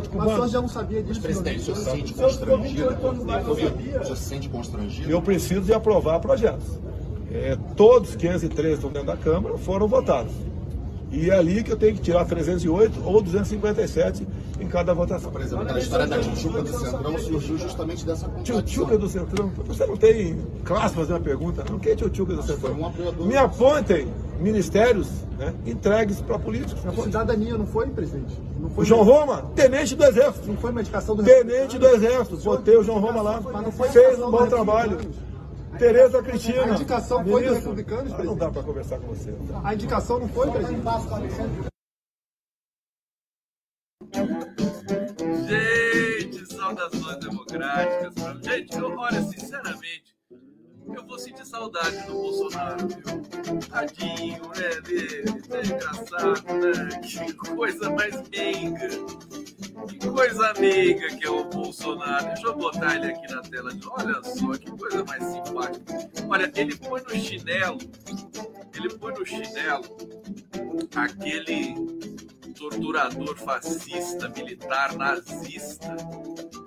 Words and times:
Parlamento 0.00 0.10
Mas 0.14 0.26
o 0.26 0.34
senhor 0.34 0.48
já 0.48 0.60
não 0.60 0.68
sabia 0.68 1.02
disso? 1.02 1.20
Presidente, 1.20 1.58
o 1.58 1.62
senhor 1.62 1.76
se 1.76 1.84
sente 1.84 2.14
constrangido? 2.14 2.62
28 2.62 3.06
anos 3.06 3.26
lá 3.26 3.40
não 3.40 3.50
O 3.52 3.56
senhor 3.56 4.16
se 4.16 4.22
sente 4.22 4.48
constrangido? 4.48 5.10
Eu 5.10 5.22
preciso 5.22 5.62
de 5.62 5.72
aprovar 5.72 6.20
projetos. 6.20 6.78
É, 7.30 7.56
todos 7.76 8.10
os 8.10 8.16
503 8.16 8.74
estão 8.74 8.90
dentro 8.90 9.08
da 9.08 9.16
Câmara 9.16 9.56
foram 9.56 9.88
votados. 9.88 10.32
E 11.10 11.28
é 11.28 11.34
ali 11.34 11.62
que 11.62 11.70
eu 11.70 11.76
tenho 11.76 11.94
que 11.94 12.00
tirar 12.00 12.24
308 12.24 13.02
ou 13.04 13.20
257 13.20 14.26
em 14.58 14.66
cada 14.66 14.94
votação. 14.94 15.30
Por 15.30 15.42
exemplo, 15.42 15.64
aquela 15.64 15.78
história 15.78 16.06
da 16.06 16.18
tchutchuca 16.18 16.62
do 16.62 16.68
Centrão 16.68 17.18
surgiu 17.18 17.58
justamente 17.58 18.06
dessa 18.06 18.26
contradição. 18.26 18.62
Tchutchuca 18.62 18.98
do 18.98 19.08
Centrão. 19.08 19.52
Você 19.66 19.86
não 19.86 19.96
tem 19.96 20.38
classe 20.64 20.94
para 20.94 21.02
fazer 21.02 21.12
uma 21.12 21.20
pergunta, 21.20 21.64
não? 21.68 21.78
Quem 21.78 21.92
é 21.92 21.96
tchutchuca 21.96 22.34
do 22.34 22.42
Centrão? 22.42 22.92
Me 23.26 23.36
apontem 23.36 24.08
ministérios 24.40 25.08
né, 25.42 25.54
entregues 25.66 26.20
para 26.20 26.38
políticos. 26.38 26.82
Me 26.84 26.90
apontem. 26.90 27.04
Cidadania 27.04 27.58
não 27.58 27.66
foi, 27.66 27.88
presidente? 27.88 28.40
Não 28.58 28.68
O 28.68 28.70
foi, 28.70 28.84
João 28.84 29.02
Roma, 29.02 29.50
tenente 29.54 29.96
do 29.96 30.04
Exército. 30.04 30.46
Não 30.46 30.56
foi 30.56 30.70
uma 30.70 30.80
indicação 30.80 31.16
do 31.16 31.22
Tenente 31.22 31.78
do 31.78 31.86
Exército. 31.88 32.36
Botei 32.38 32.76
o 32.76 32.82
João 32.82 33.00
Roma 33.00 33.22
lá. 33.22 33.40
Mas 33.40 33.62
não 33.62 33.72
foi 33.72 33.88
Fez 33.88 34.18
um 34.20 34.30
bom 34.30 34.46
trabalho. 34.46 34.98
Tereza 35.78 36.22
Cristina. 36.22 36.62
A 36.64 36.68
indicação 36.68 37.18
foi 37.18 37.24
do 37.24 37.38
ministro. 37.50 37.70
Republicanos, 37.70 38.12
Ah, 38.12 38.22
Não 38.22 38.36
dá 38.36 38.50
para 38.50 38.62
conversar 38.62 38.98
com 39.00 39.08
você. 39.08 39.34
A 39.64 39.74
indicação 39.74 40.18
não 40.20 40.28
foi, 40.28 40.50
presidente? 40.50 40.82
Gente, 45.48 46.54
saudações 46.54 47.16
democráticas. 47.18 48.14
Gente, 48.42 48.76
eu, 48.78 48.96
olha, 48.96 49.22
sinceramente, 49.22 50.11
eu 50.96 51.06
vou 51.06 51.18
sentir 51.18 51.46
saudade 51.46 52.06
do 52.06 52.12
Bolsonaro, 52.12 52.88
viu? 52.88 53.58
Tadinho, 53.70 54.42
né, 54.48 54.80
dele. 54.80 55.24
É 55.50 55.66
engraçado, 55.66 56.42
né? 56.54 57.00
Que 57.00 57.32
coisa 57.32 57.90
mais 57.90 58.28
meiga. 58.28 58.88
Que 59.88 60.08
coisa 60.08 60.54
meiga 60.54 61.16
que 61.16 61.26
é 61.26 61.30
o 61.30 61.44
Bolsonaro. 61.44 62.26
Deixa 62.26 62.46
eu 62.46 62.56
botar 62.56 62.96
ele 62.96 63.12
aqui 63.12 63.32
na 63.32 63.42
tela. 63.42 63.72
Olha 63.90 64.22
só, 64.22 64.52
que 64.52 64.70
coisa 64.70 65.04
mais 65.04 65.24
simpática. 65.24 66.10
Olha, 66.28 66.52
ele 66.54 66.76
põe 66.76 67.02
no 67.02 67.10
chinelo, 67.10 67.78
ele 68.74 68.88
põe 68.98 69.14
no 69.14 69.26
chinelo 69.26 69.84
aquele 70.94 71.74
torturador 72.54 73.36
fascista, 73.36 74.28
militar, 74.28 74.94
nazista, 74.94 75.96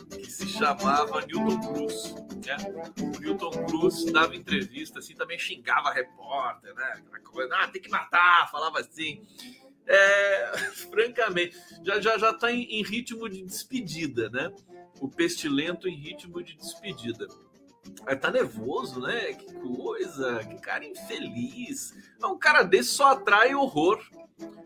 que 0.10 0.30
se 0.30 0.48
chamava 0.48 1.22
Newton 1.26 1.60
Cruz. 1.74 2.25
Né? 2.46 2.58
O 3.00 3.20
Newton 3.20 3.66
Cruz 3.66 4.06
dava 4.12 4.36
entrevista, 4.36 5.00
assim, 5.00 5.16
também 5.16 5.38
xingava 5.38 5.92
repórter, 5.92 6.74
né? 6.74 6.94
Aquela 6.98 7.20
coisa, 7.20 7.56
ah, 7.56 7.68
tem 7.68 7.82
que 7.82 7.90
matar, 7.90 8.50
falava 8.52 8.80
assim. 8.80 9.22
É, 9.88 10.58
francamente, 10.90 11.58
já 11.84 12.00
já 12.00 12.18
já 12.18 12.32
está 12.32 12.52
em, 12.52 12.64
em 12.64 12.84
ritmo 12.84 13.30
de 13.30 13.44
despedida, 13.44 14.30
né? 14.30 14.52
O 15.00 15.10
pestilento 15.10 15.88
em 15.88 15.96
ritmo 15.96 16.42
de 16.42 16.56
despedida. 16.56 17.28
Aí 18.06 18.16
tá 18.16 18.32
nervoso, 18.32 19.00
né? 19.00 19.34
Que 19.34 19.54
coisa, 19.54 20.44
que 20.46 20.60
cara 20.60 20.86
infeliz. 20.86 21.94
Um 22.24 22.38
cara 22.38 22.64
desse 22.64 22.90
só 22.90 23.12
atrai 23.12 23.54
horror, 23.54 24.04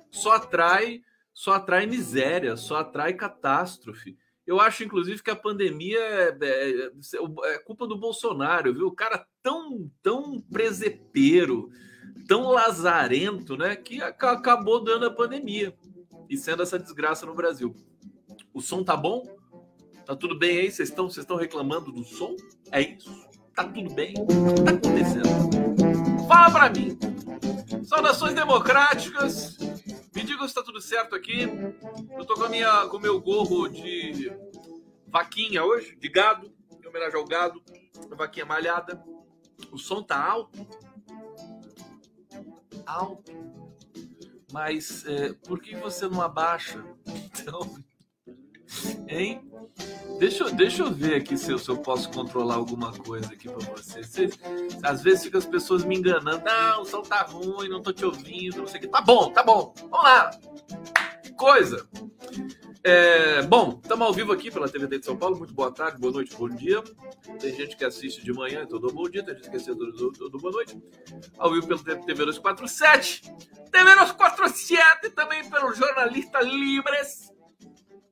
só 0.09 0.33
atrai, 0.33 1.01
só 1.33 1.53
atrai 1.53 1.85
miséria, 1.85 2.55
só 2.55 2.77
atrai 2.77 3.13
catástrofe. 3.13 4.17
Eu 4.49 4.59
acho, 4.59 4.83
inclusive, 4.83 5.21
que 5.21 5.29
a 5.29 5.35
pandemia 5.35 5.99
é, 5.99 6.35
é- 6.41 6.91
é 7.53 7.59
culpa 7.59 7.85
do 7.85 7.95
Bolsonaro, 7.95 8.73
viu? 8.73 8.87
O 8.87 8.91
cara 8.91 9.23
tão, 9.43 9.91
tão 10.01 10.41
presepeiro, 10.51 11.69
tão 12.27 12.49
lazarento, 12.49 13.55
né? 13.55 13.75
Que 13.75 14.01
aca- 14.01 14.31
acabou 14.31 14.83
dando 14.83 15.05
a 15.05 15.11
pandemia 15.11 15.71
e 16.27 16.35
sendo 16.35 16.63
essa 16.63 16.79
desgraça 16.79 17.27
no 17.27 17.35
Brasil. 17.35 17.75
O 18.51 18.59
som 18.59 18.83
tá 18.83 18.97
bom? 18.97 19.23
Tá 20.03 20.15
tudo 20.15 20.35
bem 20.35 20.57
aí? 20.61 20.71
Vocês 20.71 20.89
estão 20.89 21.07
vocês 21.07 21.23
estão 21.23 21.37
reclamando 21.37 21.91
do 21.91 22.03
som? 22.03 22.35
É 22.71 22.81
isso? 22.81 23.13
Tá 23.53 23.65
tudo 23.65 23.93
bem? 23.93 24.15
O 24.17 24.25
que 24.55 24.63
tá 24.63 24.71
acontecendo? 24.71 26.27
Fala 26.27 26.49
pra 26.51 26.69
mim. 26.71 26.97
Saudações 27.83 28.33
democráticas. 28.33 29.57
Me 30.15 30.23
digam 30.23 30.47
se 30.47 30.53
tá 30.53 30.63
tudo 30.63 30.81
certo 30.81 31.15
aqui. 31.15 31.41
Eu 32.17 32.25
tô 32.25 32.33
com 32.33 32.43
a 32.43 32.49
minha 32.49 32.87
com 32.87 32.97
o 32.97 32.99
meu 32.99 33.19
gorro 33.19 33.67
de 33.67 34.31
vaquinha 35.07 35.63
hoje, 35.63 35.95
de 35.95 36.09
gado, 36.09 36.51
em 36.81 36.87
homenagem 36.87 37.17
ao 37.17 37.25
gado, 37.25 37.61
vaquinha 38.15 38.45
malhada. 38.45 39.03
O 39.71 39.77
som 39.77 40.01
tá 40.01 40.23
alto? 40.23 40.67
Alto. 42.85 43.31
Mas 44.51 45.05
é, 45.05 45.33
por 45.33 45.61
que 45.61 45.75
você 45.75 46.07
não 46.07 46.21
abaixa? 46.21 46.83
Então, 47.41 47.83
hein? 49.07 49.41
Deixa, 50.19 50.43
eu- 50.43 50.51
deixa 50.51 50.83
eu 50.83 50.91
ver 50.91 51.15
aqui 51.15 51.37
se 51.37 51.51
eu, 51.51 51.57
se 51.57 51.69
eu 51.69 51.77
posso 51.77 52.09
controlar 52.11 52.55
alguma 52.55 52.91
coisa 52.91 53.31
aqui 53.33 53.47
para 53.47 53.65
vocês. 53.75 54.07
Vocês- 54.07 54.39
Às 54.83 55.01
vezes 55.01 55.23
ficam 55.23 55.37
as 55.39 55.45
pessoas 55.45 55.83
me 55.85 55.97
enganando. 55.97 56.43
Não, 56.43 56.81
o 56.81 56.85
som 56.85 57.01
tá 57.01 57.21
ruim, 57.21 57.69
não 57.69 57.81
tô 57.81 57.93
te 57.93 58.03
ouvindo, 58.05 58.57
não 58.57 58.67
sei 58.67 58.79
o 58.79 58.81
que. 58.81 58.87
Tá 58.89 59.01
bom, 59.01 59.31
tá 59.31 59.41
bom. 59.43 59.73
Vamos 59.89 60.03
lá. 60.03 60.31
Que 61.23 61.31
coisa. 61.33 61.87
É, 62.83 63.41
bom, 63.43 63.79
estamos 63.81 64.07
ao 64.07 64.13
vivo 64.13 64.31
aqui 64.31 64.49
pela 64.49 64.67
TVT 64.67 64.99
de 64.99 65.05
São 65.05 65.15
Paulo. 65.17 65.37
Muito 65.37 65.53
boa 65.53 65.71
tarde, 65.71 65.99
boa 65.99 66.13
noite, 66.13 66.35
bom 66.35 66.49
dia. 66.49 66.81
Tem 67.39 67.53
gente 67.55 67.75
que 67.77 67.83
assiste 67.85 68.23
de 68.23 68.31
manhã, 68.33 68.63
então 68.63 68.79
dou 68.79 68.91
bom 68.91 69.03
dia. 69.09 69.23
Tem 69.23 69.35
gente 69.35 69.49
que 69.49 69.55
assiste 69.57 69.75
todo, 69.75 70.11
todo 70.13 70.37
boa 70.37 70.51
noite. 70.53 70.77
Ao 71.37 71.51
vivo 71.53 71.67
pelo 71.67 71.79
TV 71.81 72.25
247. 72.25 73.21
TV 73.71 73.95
247 73.95 75.07
e 75.07 75.09
também 75.11 75.49
pelo 75.49 75.73
jornalista 75.73 76.39
Libres. 76.41 77.31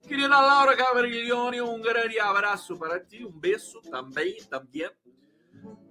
Querida 0.07 0.39
Laura 0.39 0.73
Gavriglione, 0.73 1.61
um 1.61 1.81
grande 1.81 2.17
abraço 2.17 2.77
para 2.77 2.97
ti, 2.97 3.25
um 3.25 3.31
beijo 3.31 3.81
também, 3.81 4.37
também. 4.49 4.89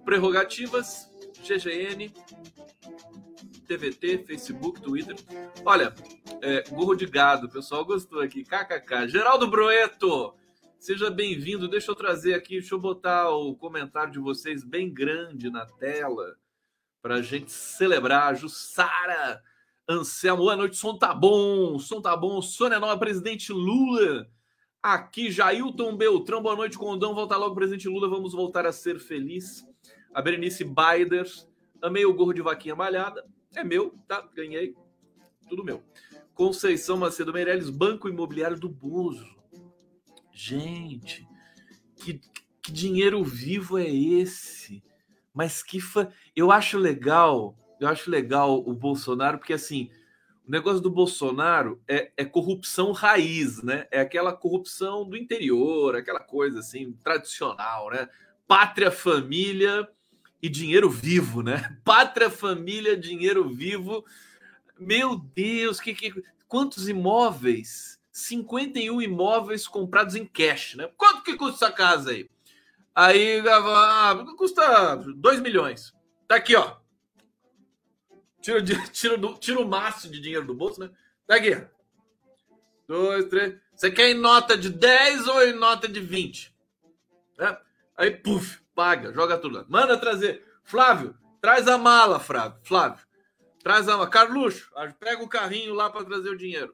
Prerrogativas, 0.03 1.07
GGN, 1.43 2.11
TVT, 3.67 4.23
Facebook, 4.25 4.81
Twitter. 4.81 5.15
Olha, 5.63 5.93
é, 6.41 6.63
de 6.95 7.05
gado, 7.05 7.47
pessoal 7.47 7.85
gostou 7.85 8.19
aqui, 8.19 8.43
kkk. 8.43 9.07
Geraldo 9.07 9.47
Broeto, 9.47 10.33
seja 10.79 11.11
bem-vindo. 11.11 11.67
Deixa 11.67 11.91
eu 11.91 11.95
trazer 11.95 12.33
aqui, 12.33 12.57
deixa 12.57 12.73
eu 12.73 12.79
botar 12.79 13.29
o 13.29 13.55
comentário 13.55 14.11
de 14.11 14.19
vocês 14.19 14.63
bem 14.63 14.91
grande 14.91 15.51
na 15.51 15.67
tela 15.67 16.37
para 17.03 17.15
a 17.15 17.21
gente 17.21 17.51
celebrar. 17.51 18.35
Jussara, 18.35 19.43
Anselmo, 19.89 20.43
boa 20.43 20.55
noite, 20.57 20.75
som 20.75 20.97
tá 20.97 21.13
bom, 21.13 21.79
som 21.79 22.01
tá 22.01 22.15
bom. 22.17 22.41
Sônia 22.41 22.77
Nova, 22.77 22.97
presidente 22.97 23.53
Lula. 23.53 24.29
Aqui, 24.83 25.31
Jailton 25.31 25.95
Beltrão, 25.95 26.41
boa 26.41 26.57
noite, 26.57 26.77
Condão. 26.77 27.15
Volta 27.15 27.37
logo, 27.37 27.55
presidente 27.55 27.87
Lula, 27.87 28.09
vamos 28.09 28.33
voltar 28.33 28.65
a 28.65 28.73
ser 28.73 28.99
feliz. 28.99 29.65
A 30.13 30.21
Berenice 30.21 30.65
Baider, 30.65 31.25
amei 31.81 32.05
o 32.05 32.13
gorro 32.13 32.33
de 32.33 32.41
vaquinha 32.41 32.75
malhada. 32.75 33.25
É 33.55 33.63
meu, 33.63 33.97
tá? 34.05 34.27
Ganhei. 34.35 34.75
Tudo 35.47 35.63
meu. 35.63 35.81
Conceição 36.33 36.97
Macedo 36.97 37.31
Meirelles, 37.31 37.69
Banco 37.69 38.09
Imobiliário 38.09 38.59
do 38.59 38.67
Bozo. 38.67 39.37
Gente, 40.33 41.25
que, 41.95 42.19
que 42.61 42.73
dinheiro 42.73 43.23
vivo 43.23 43.77
é 43.77 43.89
esse? 43.89 44.83
Mas 45.33 45.63
que 45.63 45.79
fa... 45.79 46.11
eu 46.35 46.51
acho 46.51 46.77
legal, 46.77 47.55
eu 47.79 47.87
acho 47.87 48.09
legal 48.09 48.59
o 48.59 48.73
Bolsonaro, 48.73 49.37
porque 49.37 49.53
assim, 49.53 49.89
o 50.47 50.51
negócio 50.51 50.79
do 50.79 50.89
Bolsonaro 50.89 51.81
é, 51.87 52.11
é 52.15 52.23
corrupção 52.23 52.93
raiz, 52.93 53.61
né? 53.61 53.85
É 53.91 53.99
aquela 53.99 54.31
corrupção 54.31 55.07
do 55.07 55.17
interior, 55.17 55.95
aquela 55.95 56.21
coisa 56.21 56.59
assim, 56.59 56.93
tradicional, 57.03 57.89
né? 57.89 58.07
Pátria, 58.47 58.89
família 58.89 59.87
e 60.41 60.47
dinheiro 60.47 60.89
vivo, 60.89 61.43
né? 61.43 61.77
Pátria, 61.83 62.29
família, 62.29 62.95
dinheiro 62.95 63.49
vivo. 63.49 64.05
Meu 64.79 65.17
Deus, 65.17 65.79
que, 65.81 65.93
que 65.93 66.23
quantos 66.47 66.87
imóveis? 66.87 67.99
51 68.11 69.01
imóveis 69.01 69.67
comprados 69.67 70.15
em 70.15 70.25
cash, 70.25 70.75
né? 70.75 70.89
Quanto 70.97 71.23
que 71.23 71.35
custa 71.35 71.65
essa 71.65 71.75
casa 71.75 72.11
aí? 72.11 72.27
Aí 72.95 73.43
ah, 73.47 74.25
custa 74.37 74.95
2 74.95 75.39
milhões. 75.39 75.93
Tá 76.27 76.37
aqui, 76.37 76.55
ó. 76.55 76.77
Tira, 78.47 78.63
tira, 78.63 79.17
tira 79.39 79.59
o 79.59 79.67
máximo 79.67 80.13
de 80.13 80.21
dinheiro 80.21 80.45
do 80.45 80.53
bolso, 80.53 80.79
né? 80.79 80.89
Aqui. 81.27 81.53
ó. 81.53 81.61
Dois, 82.87 83.25
três. 83.25 83.59
Você 83.75 83.91
quer 83.91 84.11
em 84.11 84.13
nota 84.13 84.57
de 84.57 84.69
10 84.69 85.27
ou 85.27 85.43
em 85.43 85.53
nota 85.53 85.85
de 85.85 85.99
20? 85.99 86.55
Né? 87.37 87.57
Aí, 87.97 88.11
puf, 88.11 88.61
paga, 88.73 89.11
joga 89.11 89.37
tudo 89.37 89.57
lá. 89.57 89.65
Manda 89.67 89.97
trazer. 89.97 90.45
Flávio, 90.63 91.13
Traz 91.41 91.67
a 91.67 91.77
mala, 91.77 92.21
Flávio. 92.21 92.57
Flávio. 92.63 93.05
Traz 93.61 93.89
a 93.89 93.97
mala. 93.97 94.09
Carluxo, 94.09 94.71
pega 94.97 95.21
o 95.21 95.27
carrinho 95.27 95.73
lá 95.73 95.89
para 95.89 96.05
trazer 96.05 96.29
o 96.29 96.37
dinheiro. 96.37 96.73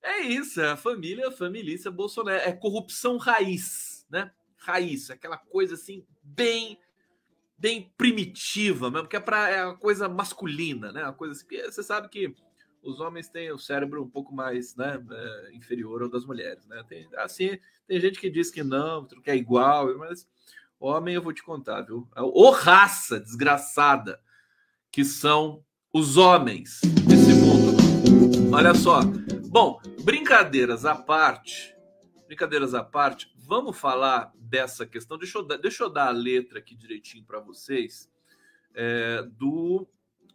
É 0.00 0.20
isso, 0.20 0.60
é 0.60 0.70
a 0.70 0.76
família, 0.76 1.28
a 1.28 1.32
família 1.32 1.90
Bolsonaro. 1.90 2.38
É 2.38 2.52
corrupção 2.52 3.16
raiz, 3.16 4.06
né? 4.08 4.30
Raiz, 4.56 5.10
aquela 5.10 5.36
coisa 5.36 5.74
assim, 5.74 6.06
bem 6.22 6.78
bem 7.56 7.92
primitiva 7.96 8.90
mesmo, 8.90 9.08
que 9.08 9.16
é 9.16 9.20
para 9.20 9.48
é 9.48 9.64
uma 9.64 9.76
coisa 9.76 10.08
masculina, 10.08 10.92
né? 10.92 11.02
Uma 11.02 11.12
coisa 11.12 11.32
assim, 11.32 11.46
você 11.62 11.82
sabe 11.82 12.08
que 12.08 12.34
os 12.82 13.00
homens 13.00 13.28
têm 13.28 13.50
o 13.50 13.58
cérebro 13.58 14.02
um 14.02 14.08
pouco 14.08 14.34
mais 14.34 14.76
né, 14.76 15.02
é, 15.10 15.54
inferior 15.54 16.02
ao 16.02 16.08
das 16.08 16.24
mulheres, 16.24 16.66
né? 16.66 16.84
Tem, 16.86 17.08
assim, 17.16 17.58
tem 17.86 18.00
gente 18.00 18.20
que 18.20 18.28
diz 18.28 18.50
que 18.50 18.62
não, 18.62 19.06
que 19.06 19.30
é 19.30 19.36
igual, 19.36 19.96
mas 19.98 20.28
homem 20.78 21.14
eu 21.14 21.22
vou 21.22 21.32
te 21.32 21.42
contar, 21.42 21.82
viu? 21.82 22.06
Ô 22.16 22.50
raça 22.50 23.18
desgraçada 23.18 24.20
que 24.92 25.04
são 25.04 25.64
os 25.92 26.16
homens 26.16 26.80
desse 27.06 27.32
mundo. 27.34 27.74
Olha 28.54 28.74
só. 28.74 29.00
Bom, 29.48 29.80
brincadeiras 30.02 30.84
à 30.84 30.94
parte, 30.94 31.74
brincadeiras 32.26 32.74
à 32.74 32.84
parte, 32.84 33.33
vamos 33.44 33.78
falar 33.78 34.32
dessa 34.36 34.86
questão. 34.86 35.18
Deixa 35.18 35.38
eu, 35.38 35.42
dar, 35.42 35.56
deixa 35.56 35.84
eu 35.84 35.90
dar 35.90 36.08
a 36.08 36.12
letra 36.12 36.58
aqui 36.58 36.74
direitinho 36.74 37.24
para 37.24 37.40
vocês. 37.40 38.10
É, 38.74 39.22
do. 39.22 39.86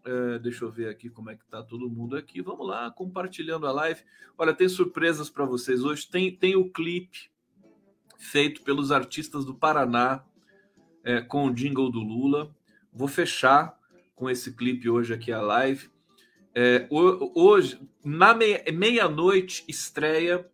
É, 0.05 0.39
deixa 0.39 0.63
eu 0.63 0.71
ver 0.71 0.89
aqui 0.89 1.09
como 1.09 1.29
é 1.29 1.35
que 1.35 1.45
tá 1.45 1.61
todo 1.61 1.89
mundo 1.89 2.15
aqui. 2.15 2.41
Vamos 2.41 2.67
lá, 2.67 2.89
compartilhando 2.91 3.67
a 3.67 3.71
live. 3.71 4.01
Olha, 4.37 4.53
tem 4.53 4.69
surpresas 4.69 5.29
para 5.29 5.45
vocês 5.45 5.83
hoje. 5.83 6.07
Tem, 6.07 6.33
tem 6.33 6.55
o 6.55 6.69
clipe 6.69 7.29
feito 8.17 8.61
pelos 8.61 8.91
artistas 8.91 9.43
do 9.45 9.53
Paraná 9.53 10.23
é, 11.03 11.21
com 11.21 11.47
o 11.47 11.53
jingle 11.53 11.91
do 11.91 11.99
Lula. 11.99 12.55
Vou 12.93 13.07
fechar 13.07 13.77
com 14.15 14.29
esse 14.29 14.53
clipe 14.53 14.89
hoje 14.89 15.13
aqui 15.13 15.31
a 15.31 15.41
live. 15.41 15.89
É, 16.53 16.87
hoje, 16.89 17.79
na 18.03 18.33
meia-noite, 18.33 19.63
estreia 19.67 20.49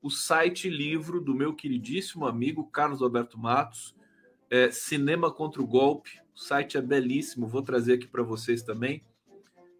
o 0.00 0.10
site 0.10 0.68
livro 0.68 1.20
do 1.20 1.34
meu 1.34 1.54
queridíssimo 1.54 2.26
amigo 2.26 2.64
Carlos 2.70 3.02
Alberto 3.02 3.38
Matos, 3.38 3.94
é, 4.50 4.70
Cinema 4.70 5.32
contra 5.32 5.60
o 5.60 5.66
Golpe. 5.66 6.20
O 6.34 6.38
site 6.38 6.76
é 6.76 6.80
belíssimo, 6.80 7.48
vou 7.48 7.62
trazer 7.62 7.94
aqui 7.94 8.06
para 8.06 8.22
vocês 8.22 8.62
também. 8.62 9.02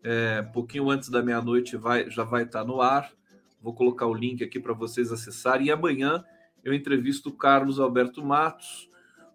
É, 0.02 0.42
pouquinho 0.42 0.90
antes 0.90 1.08
da 1.08 1.22
meia-noite 1.22 1.76
vai, 1.76 2.10
já 2.10 2.24
vai 2.24 2.42
estar 2.42 2.60
tá 2.60 2.64
no 2.64 2.80
ar. 2.80 3.12
Vou 3.60 3.74
colocar 3.74 4.06
o 4.06 4.14
link 4.14 4.42
aqui 4.42 4.58
para 4.58 4.72
vocês 4.72 5.12
acessarem. 5.12 5.68
E 5.68 5.70
amanhã 5.70 6.24
eu 6.64 6.74
entrevisto 6.74 7.28
o 7.28 7.32
Carlos 7.32 7.78
Alberto 7.80 8.24
Matos, 8.24 8.88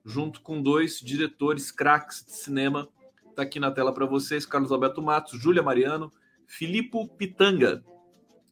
junto 0.06 0.42
com 0.42 0.62
dois 0.62 1.00
diretores 1.00 1.72
craques 1.72 2.26
de 2.26 2.34
cinema. 2.34 2.90
Está 3.30 3.44
aqui 3.44 3.60
na 3.60 3.72
tela 3.72 3.94
para 3.94 4.06
vocês: 4.06 4.46
Carlos 4.46 4.72
Alberto 4.72 5.02
Matos, 5.02 5.42
Júlia 5.42 5.64
Mariano, 5.64 6.12
Filippo 6.46 7.08
Pitanga. 7.08 7.84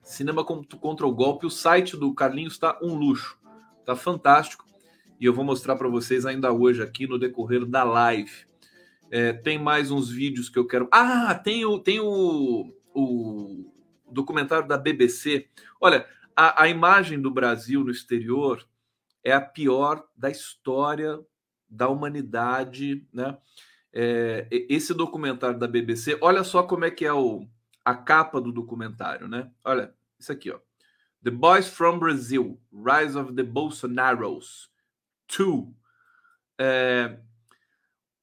Cinema 0.01 0.43
contra 0.43 1.05
o 1.07 1.13
Golpe. 1.13 1.45
O 1.45 1.49
site 1.49 1.95
do 1.95 2.13
Carlinhos 2.13 2.53
está 2.53 2.77
um 2.81 2.95
luxo, 2.95 3.37
está 3.79 3.95
fantástico. 3.95 4.65
E 5.19 5.25
eu 5.25 5.33
vou 5.33 5.45
mostrar 5.45 5.75
para 5.75 5.87
vocês 5.87 6.25
ainda 6.25 6.51
hoje 6.51 6.81
aqui 6.81 7.05
no 7.05 7.19
decorrer 7.19 7.65
da 7.65 7.83
live. 7.83 8.45
É, 9.11 9.33
tem 9.33 9.59
mais 9.59 9.91
uns 9.91 10.09
vídeos 10.09 10.49
que 10.49 10.57
eu 10.57 10.65
quero. 10.65 10.87
Ah, 10.91 11.35
tem 11.35 11.65
o, 11.65 11.77
tem 11.77 11.99
o, 11.99 12.73
o 12.93 13.71
documentário 14.09 14.67
da 14.67 14.77
BBC. 14.77 15.47
Olha, 15.79 16.07
a, 16.35 16.63
a 16.63 16.67
imagem 16.67 17.21
do 17.21 17.29
Brasil 17.29 17.83
no 17.83 17.91
exterior 17.91 18.65
é 19.23 19.31
a 19.31 19.41
pior 19.41 20.03
da 20.15 20.29
história 20.29 21.19
da 21.69 21.87
humanidade, 21.87 23.05
né? 23.13 23.37
É, 23.93 24.47
esse 24.49 24.93
documentário 24.93 25.59
da 25.59 25.67
BBC, 25.67 26.17
olha 26.21 26.43
só 26.43 26.63
como 26.63 26.85
é 26.85 26.91
que 26.91 27.05
é 27.05 27.11
o, 27.11 27.45
a 27.83 27.95
capa 27.95 28.39
do 28.39 28.51
documentário, 28.51 29.27
né? 29.27 29.51
Olha, 29.63 29.93
isso 30.19 30.31
aqui, 30.31 30.51
ó. 30.51 30.59
The 31.23 31.31
Boys 31.31 31.67
from 31.67 31.99
Brazil, 31.99 32.59
Rise 32.73 33.17
of 33.17 33.33
the 33.33 33.43
Bolsonaros 33.43 34.71
2. 35.37 35.67
É, 36.59 37.19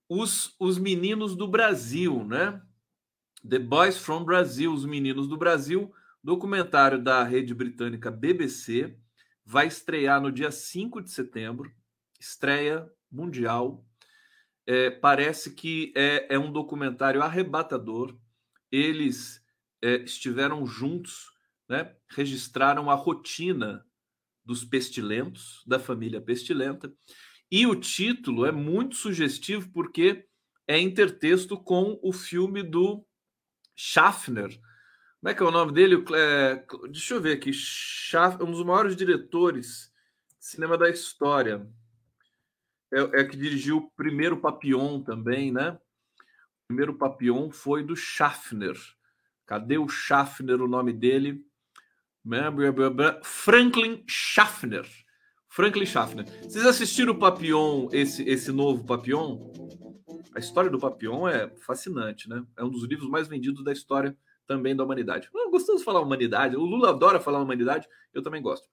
os, 0.08 0.55
os 0.58 0.78
meninos 0.78 1.37
do 1.37 1.46
Brasil, 1.46 2.25
né? 2.25 2.60
The 3.49 3.58
Boys 3.58 3.99
from 3.99 4.25
Brazil, 4.25 4.72
os 4.72 4.84
meninos 4.84 5.28
do 5.28 5.37
Brasil, 5.37 5.93
documentário 6.22 7.02
da 7.02 7.22
rede 7.22 7.55
britânica 7.55 8.10
BBC, 8.10 8.96
vai 9.44 9.66
estrear 9.66 10.20
no 10.20 10.32
dia 10.32 10.50
5 10.50 11.00
de 11.00 11.10
setembro, 11.10 11.72
estreia 12.19 12.90
mundial. 13.10 13.84
É, 14.66 14.90
parece 14.90 15.55
que 15.55 15.93
é, 15.96 16.34
é, 16.34 16.38
um 16.38 16.52
documentário 16.52 17.22
arrebatador. 17.22 18.14
Eles 18.70 19.43
é, 19.82 19.96
estiveram 20.02 20.66
juntos, 20.66 21.30
né, 21.69 21.94
registraram 22.10 22.90
a 22.90 22.94
rotina 22.94 23.84
dos 24.44 24.64
pestilentos, 24.64 25.62
da 25.66 25.78
família 25.78 26.20
pestilenta. 26.20 26.92
E 27.50 27.66
o 27.66 27.75
título 27.75 28.46
é 28.46 28.52
muito 28.52 28.96
sugestivo 28.96 29.70
porque 29.72 30.26
é 30.66 30.78
intertexto 30.78 31.56
com 31.56 31.98
o 32.02 32.12
filme 32.12 32.62
do 32.62 33.06
Schaffner. 33.74 34.50
Como 35.20 35.31
é 35.31 35.34
que 35.34 35.43
é 35.43 35.46
o 35.46 35.50
nome 35.50 35.72
dele? 35.72 36.05
É, 36.14 36.64
deixa 36.91 37.14
eu 37.14 37.20
ver 37.20 37.32
aqui. 37.32 37.53
Schaff, 37.53 38.43
um 38.43 38.50
dos 38.50 38.64
maiores 38.64 38.94
diretores 38.94 39.93
de 40.38 40.46
cinema 40.46 40.79
da 40.79 40.88
história 40.88 41.69
é, 42.93 43.20
é 43.20 43.24
que 43.24 43.36
dirigiu 43.36 43.79
o 43.79 43.91
primeiro 43.91 44.41
Papillon 44.41 45.03
também, 45.03 45.53
né? 45.53 45.70
O 45.70 46.67
primeiro 46.69 46.94
Papillon 46.94 47.50
foi 47.50 47.82
do 47.82 47.96
Schaffner. 47.96 48.76
Cadê 49.48 49.78
o 49.78 49.88
Schaffner, 49.88 50.60
o 50.60 50.69
nome 50.69 50.93
dele? 50.93 51.43
Franklin 53.22 54.05
Schaffner. 54.06 54.86
Franklin 55.48 55.86
Schaffner. 55.86 56.26
Vocês 56.43 56.67
assistiram 56.67 57.14
o 57.14 57.19
Papillon, 57.19 57.88
esse, 57.90 58.22
esse 58.28 58.52
novo 58.52 58.84
Papillon? 58.84 59.50
A 60.36 60.38
história 60.38 60.69
do 60.69 60.78
Papillon 60.78 61.26
é 61.26 61.48
fascinante, 61.60 62.28
né? 62.28 62.44
É 62.58 62.62
um 62.62 62.69
dos 62.69 62.84
livros 62.84 63.08
mais 63.08 63.26
vendidos 63.26 63.64
da 63.64 63.72
história 63.72 64.14
também 64.46 64.76
da 64.76 64.84
humanidade. 64.84 65.31
Gostamos 65.50 65.81
de 65.81 65.84
falar 65.86 66.02
humanidade. 66.02 66.55
O 66.55 66.67
Lula 66.67 66.90
adora 66.90 67.19
falar 67.19 67.40
humanidade, 67.40 67.88
eu 68.12 68.20
também 68.20 68.43
gosto. 68.43 68.69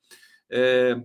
É, 0.49 1.01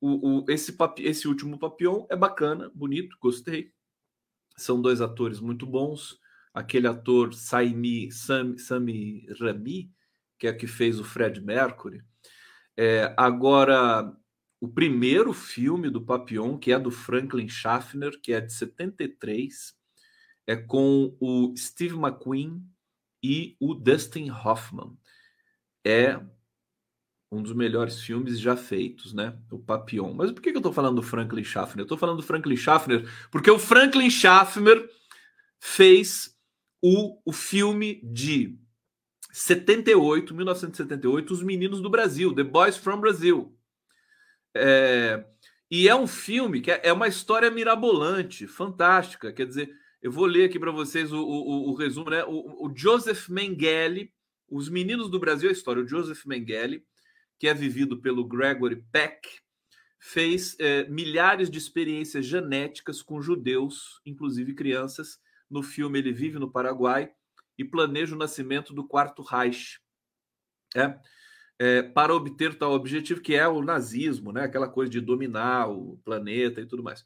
o, 0.00 0.40
o, 0.40 0.44
esse, 0.48 0.72
papi, 0.72 1.04
esse 1.04 1.28
último 1.28 1.60
Papillon 1.60 2.06
é 2.10 2.16
bacana, 2.16 2.72
bonito, 2.74 3.16
gostei. 3.20 3.72
São 4.56 4.82
dois 4.82 5.00
atores 5.00 5.38
muito 5.38 5.64
bons. 5.64 6.20
Aquele 6.54 6.86
ator 6.86 7.32
Saimi, 7.34 8.10
Sam, 8.10 8.56
Sami 8.58 9.26
Rami, 9.40 9.90
que 10.38 10.46
é 10.46 10.52
que 10.52 10.66
fez 10.66 11.00
o 11.00 11.04
Fred 11.04 11.40
Mercury. 11.40 12.02
É, 12.76 13.14
agora, 13.16 14.12
o 14.60 14.68
primeiro 14.68 15.32
filme 15.32 15.90
do 15.90 16.04
Papillon, 16.04 16.58
que 16.58 16.72
é 16.72 16.78
do 16.78 16.90
Franklin 16.90 17.48
Schaffner, 17.48 18.20
que 18.20 18.32
é 18.32 18.40
de 18.40 18.52
73, 18.52 19.74
é 20.46 20.56
com 20.56 21.16
o 21.20 21.54
Steve 21.56 21.94
McQueen 21.94 22.64
e 23.22 23.56
o 23.60 23.74
Dustin 23.74 24.30
Hoffman. 24.30 24.96
É 25.84 26.20
um 27.30 27.42
dos 27.42 27.54
melhores 27.54 28.00
filmes 28.00 28.38
já 28.38 28.54
feitos, 28.56 29.14
né? 29.14 29.38
O 29.50 29.58
Papillon. 29.58 30.12
Mas 30.12 30.30
por 30.32 30.42
que 30.42 30.50
eu 30.50 30.56
estou 30.56 30.72
falando 30.72 30.96
do 30.96 31.02
Franklin 31.02 31.42
Schaffner? 31.42 31.80
Eu 31.80 31.84
estou 31.84 31.96
falando 31.96 32.18
do 32.18 32.22
Franklin 32.22 32.56
Schaffner 32.56 33.08
porque 33.30 33.50
o 33.50 33.58
Franklin 33.58 34.10
Schaffner 34.10 34.86
fez 35.58 36.36
o, 36.82 37.20
o 37.24 37.32
filme 37.32 38.00
de 38.02 38.58
78, 39.32 40.34
1978, 40.34 41.32
Os 41.32 41.42
Meninos 41.42 41.80
do 41.80 41.88
Brasil, 41.88 42.34
The 42.34 42.42
Boys 42.42 42.76
from 42.76 43.00
Brazil. 43.00 43.56
É, 44.54 45.24
e 45.70 45.88
é 45.88 45.94
um 45.94 46.06
filme 46.06 46.60
que 46.60 46.70
é, 46.70 46.80
é 46.84 46.92
uma 46.92 47.08
história 47.08 47.50
mirabolante, 47.50 48.46
fantástica. 48.46 49.32
Quer 49.32 49.46
dizer, 49.46 49.72
eu 50.02 50.10
vou 50.10 50.26
ler 50.26 50.44
aqui 50.44 50.58
para 50.58 50.72
vocês 50.72 51.12
o, 51.12 51.22
o, 51.22 51.70
o, 51.70 51.74
resumo, 51.74 52.10
né? 52.10 52.24
O, 52.24 52.66
o 52.66 52.72
Joseph 52.76 53.28
Mengele, 53.28 54.12
Os 54.50 54.68
Meninos 54.68 55.08
do 55.08 55.20
Brasil, 55.20 55.48
a 55.48 55.52
história. 55.52 55.82
O 55.82 55.88
Joseph 55.88 56.26
Mengele 56.26 56.84
que 57.42 57.48
é 57.48 57.54
vivido 57.54 58.00
pelo 58.00 58.24
Gregory 58.24 58.84
Peck, 58.92 59.28
fez 59.98 60.54
é, 60.60 60.86
milhares 60.88 61.50
de 61.50 61.58
experiências 61.58 62.24
genéticas 62.24 63.02
com 63.02 63.20
judeus, 63.20 64.00
inclusive 64.06 64.54
crianças. 64.54 65.18
No 65.52 65.62
filme, 65.62 65.98
ele 65.98 66.12
vive 66.12 66.38
no 66.38 66.50
Paraguai 66.50 67.12
e 67.58 67.64
planeja 67.64 68.14
o 68.14 68.18
nascimento 68.18 68.72
do 68.72 68.86
Quarto 68.86 69.22
Reich. 69.22 69.78
É, 70.74 70.98
é, 71.58 71.82
para 71.82 72.14
obter 72.14 72.56
tal 72.56 72.72
objetivo, 72.72 73.20
que 73.20 73.34
é 73.34 73.46
o 73.46 73.62
nazismo, 73.62 74.32
né? 74.32 74.44
aquela 74.44 74.66
coisa 74.66 74.90
de 74.90 75.00
dominar 75.00 75.68
o 75.68 75.98
planeta 76.04 76.62
e 76.62 76.66
tudo 76.66 76.82
mais. 76.82 77.04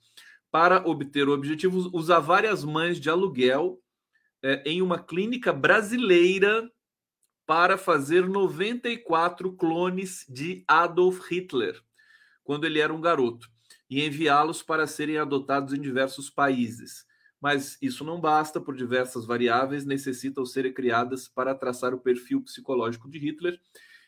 Para 0.48 0.86
obter 0.86 1.28
o 1.28 1.32
objetivo, 1.32 1.90
usa 1.92 2.20
várias 2.20 2.64
mães 2.64 3.00
de 3.00 3.10
aluguel 3.10 3.82
é, 4.42 4.62
em 4.64 4.80
uma 4.80 4.98
clínica 4.98 5.52
brasileira 5.52 6.70
para 7.44 7.76
fazer 7.76 8.28
94 8.28 9.52
clones 9.54 10.24
de 10.28 10.64
Adolf 10.68 11.20
Hitler, 11.28 11.80
quando 12.44 12.64
ele 12.64 12.78
era 12.78 12.94
um 12.94 13.00
garoto, 13.00 13.48
e 13.90 14.04
enviá-los 14.04 14.62
para 14.62 14.86
serem 14.86 15.18
adotados 15.18 15.74
em 15.74 15.80
diversos 15.80 16.30
países. 16.30 17.05
Mas 17.40 17.78
isso 17.80 18.04
não 18.04 18.20
basta, 18.20 18.60
por 18.60 18.74
diversas 18.74 19.26
variáveis 19.26 19.84
necessitam 19.84 20.44
ser 20.44 20.72
criadas 20.72 21.28
para 21.28 21.54
traçar 21.54 21.94
o 21.94 22.00
perfil 22.00 22.42
psicológico 22.42 23.08
de 23.08 23.18
Hitler, 23.18 23.60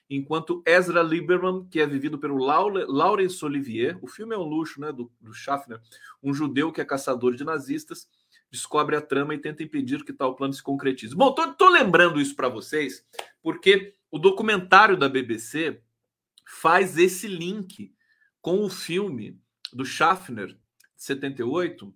enquanto 0.09 0.63
Ezra 0.67 1.03
Lieberman, 1.03 1.67
que 1.71 1.81
é 1.81 1.87
vivido 1.87 2.19
pelo 2.19 2.39
Laurence 2.39 3.45
Olivier, 3.45 3.99
o 4.03 4.09
filme 4.09 4.35
é 4.35 4.39
um 4.39 4.43
luxo, 4.43 4.81
né, 4.81 4.91
do, 4.91 5.13
do 5.21 5.33
Schaffner, 5.35 5.81
um 6.23 6.33
judeu 6.33 6.73
que 6.73 6.81
é 6.81 6.85
caçador 6.85 7.35
de 7.35 7.45
nazistas, 7.45 8.09
descobre 8.51 8.97
a 8.97 9.03
trama 9.03 9.35
e 9.35 9.39
tenta 9.39 9.63
impedir 9.63 10.05
que 10.05 10.13
tal 10.13 10.35
plano 10.35 10.55
se 10.55 10.63
concretize. 10.63 11.15
Bom, 11.15 11.33
tô, 11.35 11.53
tô 11.53 11.69
lembrando 11.69 12.21
isso 12.21 12.35
para 12.35 12.49
vocês, 12.49 13.05
porque 13.43 13.95
o 14.11 14.19
documentário 14.19 14.97
da 14.97 15.09
BBC 15.09 15.83
faz 16.47 16.97
esse 16.97 17.27
link 17.27 17.93
com 18.41 18.65
o 18.65 18.71
filme 18.71 19.39
do 19.73 19.85
Schaffner, 19.85 20.57
78, 20.97 21.95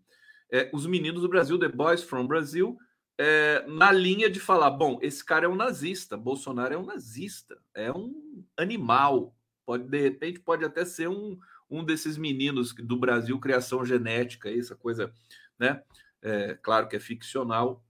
é, 0.53 0.71
Os 0.73 0.87
Meninos 0.87 1.23
do 1.23 1.29
Brasil, 1.29 1.59
The 1.59 1.69
Boys 1.69 2.05
from 2.05 2.27
Brazil, 2.27 2.79
é, 3.19 3.65
na 3.67 3.91
linha 3.91 4.31
de 4.31 4.39
falar: 4.39 4.71
bom, 4.71 4.99
esse 5.03 5.25
cara 5.25 5.47
é 5.47 5.49
um 5.49 5.57
nazista, 5.57 6.17
Bolsonaro 6.17 6.75
é 6.75 6.79
um 6.79 6.87
nazista, 6.87 7.59
é 7.75 7.91
um 7.91 8.45
animal, 8.57 9.35
pode 9.67 9.85
de 9.85 10.01
repente 10.01 10.39
pode 10.39 10.65
até 10.65 10.85
ser 10.85 11.09
um, 11.09 11.39
um 11.69 11.83
desses 11.83 12.17
meninos 12.17 12.75
do 12.75 12.97
Brasil, 12.97 13.41
criação 13.41 13.85
genética, 13.85 14.51
essa 14.51 14.77
coisa, 14.77 15.13
né? 15.59 15.83
É, 16.21 16.57
claro 16.63 16.87
que 16.87 16.95
é 16.95 17.01
ficcional, 17.01 17.83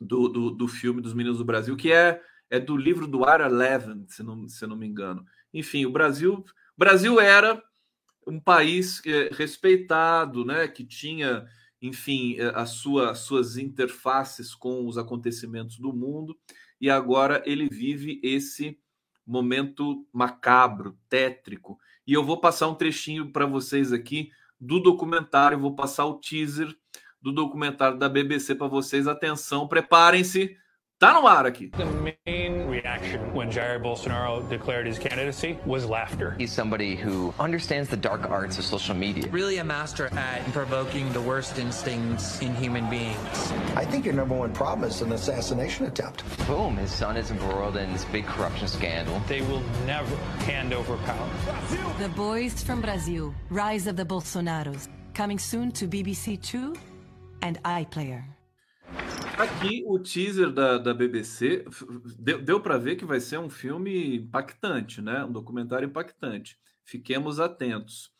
do, 0.00 0.28
do, 0.28 0.50
do, 0.50 0.68
filme 0.68 1.00
dos 1.00 1.14
Meninos 1.14 1.38
do 1.38 1.44
Brasil, 1.44 1.76
que 1.76 1.92
é, 1.92 2.20
é 2.50 2.60
do 2.60 2.76
livro 2.76 3.06
do 3.06 3.24
Ara 3.24 3.48
Levin, 3.48 4.06
se 4.08 4.22
não, 4.22 4.48
se 4.48 4.66
não 4.66 4.76
me 4.76 4.86
engano. 4.86 5.24
Enfim, 5.52 5.86
o 5.86 5.90
Brasil, 5.90 6.44
Brasil 6.76 7.20
era 7.20 7.62
um 8.26 8.38
país 8.40 9.02
é, 9.06 9.30
respeitado, 9.32 10.44
né, 10.44 10.68
que 10.68 10.84
tinha 10.84 11.46
enfim, 11.80 12.36
eh, 12.38 12.52
a 12.54 12.66
sua, 12.66 13.14
suas 13.14 13.56
interfaces 13.56 14.54
com 14.54 14.86
os 14.86 14.96
acontecimentos 14.98 15.78
do 15.78 15.92
mundo, 15.92 16.36
e 16.80 16.90
agora 16.90 17.42
ele 17.46 17.68
vive 17.68 18.20
esse 18.22 18.78
momento 19.26 20.06
macabro, 20.12 20.96
tétrico. 21.08 21.78
E 22.06 22.12
eu 22.12 22.24
vou 22.24 22.40
passar 22.40 22.68
um 22.68 22.74
trechinho 22.74 23.32
para 23.32 23.46
vocês 23.46 23.92
aqui 23.92 24.30
do 24.60 24.80
documentário, 24.80 25.58
vou 25.58 25.74
passar 25.74 26.06
o 26.06 26.18
teaser 26.18 26.74
do 27.20 27.32
documentário 27.32 27.98
da 27.98 28.08
BBC 28.08 28.54
para 28.54 28.68
vocês. 28.68 29.08
Atenção, 29.08 29.66
preparem-se 29.66 30.56
Tá 30.98 31.12
no 31.12 31.26
ar 31.26 31.44
aqui. 31.44 31.66
The 31.76 32.14
main 32.24 32.68
reaction 32.68 33.34
when 33.34 33.50
Jair 33.50 33.78
Bolsonaro 33.82 34.48
declared 34.48 34.86
his 34.86 34.98
candidacy 34.98 35.58
was 35.66 35.84
laughter. 35.84 36.34
He's 36.38 36.50
somebody 36.50 36.96
who 36.96 37.34
understands 37.38 37.90
the 37.90 37.98
dark 37.98 38.30
arts 38.30 38.56
of 38.56 38.64
social 38.64 38.94
media. 38.94 39.28
Really 39.30 39.58
a 39.58 39.64
master 39.64 40.06
at 40.16 40.42
provoking 40.54 41.12
the 41.12 41.20
worst 41.20 41.58
instincts 41.58 42.40
in 42.40 42.54
human 42.54 42.88
beings. 42.88 43.52
I 43.76 43.84
think 43.84 44.06
your 44.06 44.14
number 44.14 44.34
one 44.34 44.54
problem 44.54 44.88
is 44.88 45.02
an 45.02 45.12
assassination 45.12 45.84
attempt. 45.84 46.24
Boom, 46.46 46.78
his 46.78 46.92
son 46.92 47.18
is 47.18 47.30
embroiled 47.30 47.76
in 47.76 47.92
this 47.92 48.06
big 48.06 48.24
corruption 48.24 48.66
scandal. 48.66 49.20
They 49.28 49.42
will 49.42 49.62
never 49.84 50.16
hand 50.48 50.72
over 50.72 50.96
power. 51.04 51.28
The 51.98 52.08
Boys 52.08 52.62
from 52.62 52.80
Brazil, 52.80 53.34
Rise 53.50 53.86
of 53.86 53.96
the 53.96 54.04
Bolsonaros. 54.06 54.88
Coming 55.12 55.38
soon 55.38 55.72
to 55.72 55.86
BBC 55.86 56.40
Two 56.40 56.74
and 57.42 57.62
iPlayer. 57.64 58.24
Aqui 59.38 59.84
o 59.86 59.98
teaser 59.98 60.50
da, 60.50 60.78
da 60.78 60.94
BBC 60.94 61.66
deu, 62.18 62.40
deu 62.40 62.58
para 62.58 62.78
ver 62.78 62.96
que 62.96 63.04
vai 63.04 63.20
ser 63.20 63.38
um 63.38 63.50
filme 63.50 64.16
impactante, 64.16 65.02
né? 65.02 65.22
Um 65.26 65.30
documentário 65.30 65.86
impactante. 65.86 66.58
Fiquemos 66.82 67.38
atentos. 67.38 68.10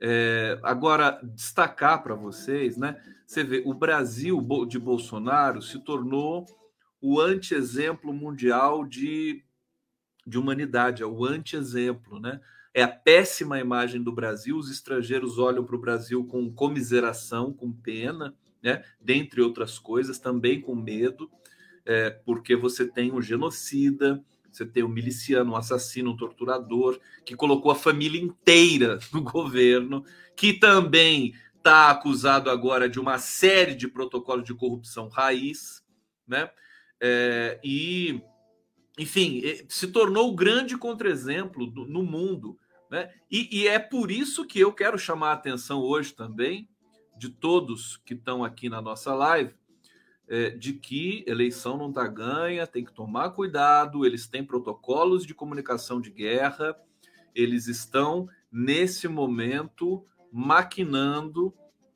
É, 0.00 0.58
agora, 0.64 1.20
destacar 1.22 2.02
para 2.02 2.16
vocês, 2.16 2.76
né? 2.76 3.00
Você 3.24 3.44
vê, 3.44 3.62
o 3.64 3.72
Brasil 3.72 4.44
de 4.68 4.76
Bolsonaro 4.76 5.62
se 5.62 5.78
tornou 5.78 6.44
o 7.00 7.20
anti-exemplo 7.20 8.12
mundial 8.12 8.84
de, 8.84 9.44
de 10.26 10.38
humanidade, 10.38 11.04
é 11.04 11.06
o 11.06 11.24
anti-exemplo, 11.24 12.18
né? 12.18 12.40
É 12.74 12.82
a 12.82 12.88
péssima 12.88 13.60
imagem 13.60 14.02
do 14.02 14.10
Brasil. 14.10 14.56
Os 14.56 14.68
estrangeiros 14.72 15.38
olham 15.38 15.64
para 15.64 15.76
o 15.76 15.80
Brasil 15.80 16.26
com 16.26 16.52
comiseração, 16.52 17.52
com 17.52 17.72
pena 17.72 18.34
né? 18.64 18.82
dentre 18.98 19.42
outras 19.42 19.78
coisas, 19.78 20.18
também 20.18 20.58
com 20.58 20.74
medo, 20.74 21.30
é, 21.84 22.08
porque 22.08 22.56
você 22.56 22.88
tem 22.90 23.12
um 23.12 23.20
genocida, 23.20 24.24
você 24.50 24.64
tem 24.64 24.82
um 24.82 24.88
miliciano, 24.88 25.52
um 25.52 25.56
assassino, 25.56 26.12
um 26.12 26.16
torturador, 26.16 26.98
que 27.26 27.36
colocou 27.36 27.70
a 27.70 27.76
família 27.76 28.18
inteira 28.18 28.98
no 29.12 29.20
governo, 29.20 30.02
que 30.34 30.54
também 30.54 31.34
está 31.58 31.90
acusado 31.90 32.48
agora 32.48 32.88
de 32.88 32.98
uma 32.98 33.18
série 33.18 33.74
de 33.74 33.86
protocolos 33.86 34.44
de 34.44 34.54
corrupção 34.54 35.08
raiz, 35.08 35.84
né? 36.26 36.50
É, 37.00 37.60
e, 37.62 38.22
enfim, 38.98 39.42
se 39.68 39.88
tornou 39.88 40.30
o 40.30 40.34
grande 40.34 40.78
contraexemplo 40.78 41.66
no 41.66 42.02
mundo. 42.02 42.58
Né? 42.90 43.10
E, 43.30 43.60
e 43.60 43.68
é 43.68 43.78
por 43.78 44.10
isso 44.10 44.46
que 44.46 44.60
eu 44.60 44.72
quero 44.72 44.98
chamar 44.98 45.30
a 45.30 45.34
atenção 45.34 45.80
hoje 45.80 46.14
também 46.14 46.68
de 47.16 47.28
todos 47.28 47.96
que 48.04 48.14
estão 48.14 48.44
aqui 48.44 48.68
na 48.68 48.80
nossa 48.80 49.14
live 49.14 49.54
é, 50.28 50.50
de 50.50 50.72
que 50.72 51.24
eleição 51.26 51.76
não 51.76 51.88
está 51.88 52.06
ganha, 52.06 52.66
tem 52.66 52.84
que 52.84 52.92
tomar 52.92 53.30
cuidado, 53.30 54.06
eles 54.06 54.26
têm 54.26 54.44
protocolos 54.44 55.26
de 55.26 55.34
comunicação 55.34 56.00
de 56.00 56.10
guerra, 56.10 56.76
eles 57.34 57.66
estão, 57.66 58.28
nesse 58.50 59.08
momento, 59.08 60.04
maquinando 60.32 61.52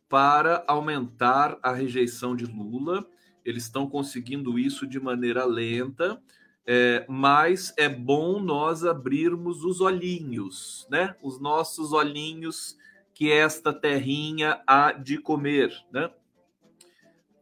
para 0.08 0.64
aumentar 0.66 1.58
a 1.62 1.72
rejeição 1.72 2.34
de 2.34 2.44
Lula. 2.44 3.06
Eles 3.44 3.64
estão 3.64 3.88
conseguindo 3.88 4.58
isso 4.58 4.86
de 4.86 4.98
maneira 4.98 5.44
lenta, 5.44 6.20
é, 6.66 7.06
mas 7.08 7.72
é 7.76 7.88
bom 7.88 8.40
nós 8.40 8.84
abrirmos 8.84 9.64
os 9.64 9.80
olhinhos, 9.80 10.86
né? 10.90 11.14
Os 11.22 11.40
nossos 11.40 11.92
olhinhos 11.92 12.76
que 13.18 13.32
esta 13.32 13.72
terrinha 13.72 14.62
há 14.64 14.92
de 14.92 15.18
comer, 15.18 15.74
né? 15.90 16.08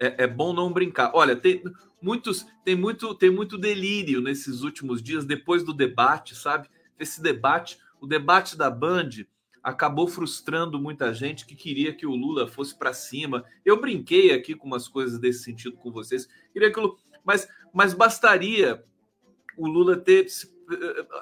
É, 0.00 0.24
é, 0.24 0.26
bom 0.26 0.54
não 0.54 0.72
brincar. 0.72 1.10
Olha, 1.12 1.36
tem 1.36 1.62
muitos, 2.00 2.46
tem 2.64 2.74
muito, 2.74 3.14
tem 3.14 3.28
muito 3.28 3.58
delírio 3.58 4.22
nesses 4.22 4.62
últimos 4.62 5.02
dias 5.02 5.26
depois 5.26 5.62
do 5.62 5.74
debate, 5.74 6.34
sabe? 6.34 6.70
Esse 6.98 7.20
debate, 7.20 7.78
o 8.00 8.06
debate 8.06 8.56
da 8.56 8.70
Band 8.70 9.10
acabou 9.62 10.08
frustrando 10.08 10.80
muita 10.80 11.12
gente 11.12 11.44
que 11.44 11.54
queria 11.54 11.92
que 11.92 12.06
o 12.06 12.16
Lula 12.16 12.48
fosse 12.48 12.74
para 12.74 12.94
cima. 12.94 13.44
Eu 13.62 13.78
brinquei 13.78 14.32
aqui 14.32 14.54
com 14.54 14.66
umas 14.66 14.88
coisas 14.88 15.18
desse 15.18 15.42
sentido 15.42 15.76
com 15.76 15.92
vocês. 15.92 16.26
Queria 16.54 16.72
que 16.72 16.80
mas, 17.22 17.46
mas 17.70 17.92
bastaria 17.92 18.82
o 19.58 19.66
Lula 19.66 19.94
ter 19.94 20.26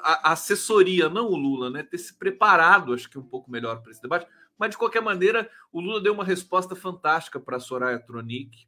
a 0.04 0.30
assessoria, 0.32 1.08
não 1.08 1.26
o 1.26 1.37
Lula, 1.37 1.70
né, 1.70 1.82
ter 1.82 1.99
se 1.99 2.14
preparado, 2.14 2.94
acho 2.94 3.11
que 3.11 3.18
um 3.18 3.23
pouco 3.23 3.50
melhor 3.50 3.82
para 3.82 3.90
esse 3.90 4.00
debate 4.00 4.26
mas, 4.58 4.70
de 4.70 4.78
qualquer 4.78 5.02
maneira, 5.02 5.50
o 5.73 5.80
Lula 5.80 6.00
deu 6.00 6.12
uma 6.12 6.25
resposta 6.25 6.76
fantástica 6.76 7.40
para 7.40 7.58
Soraya 7.58 7.99
Tronic, 7.99 8.66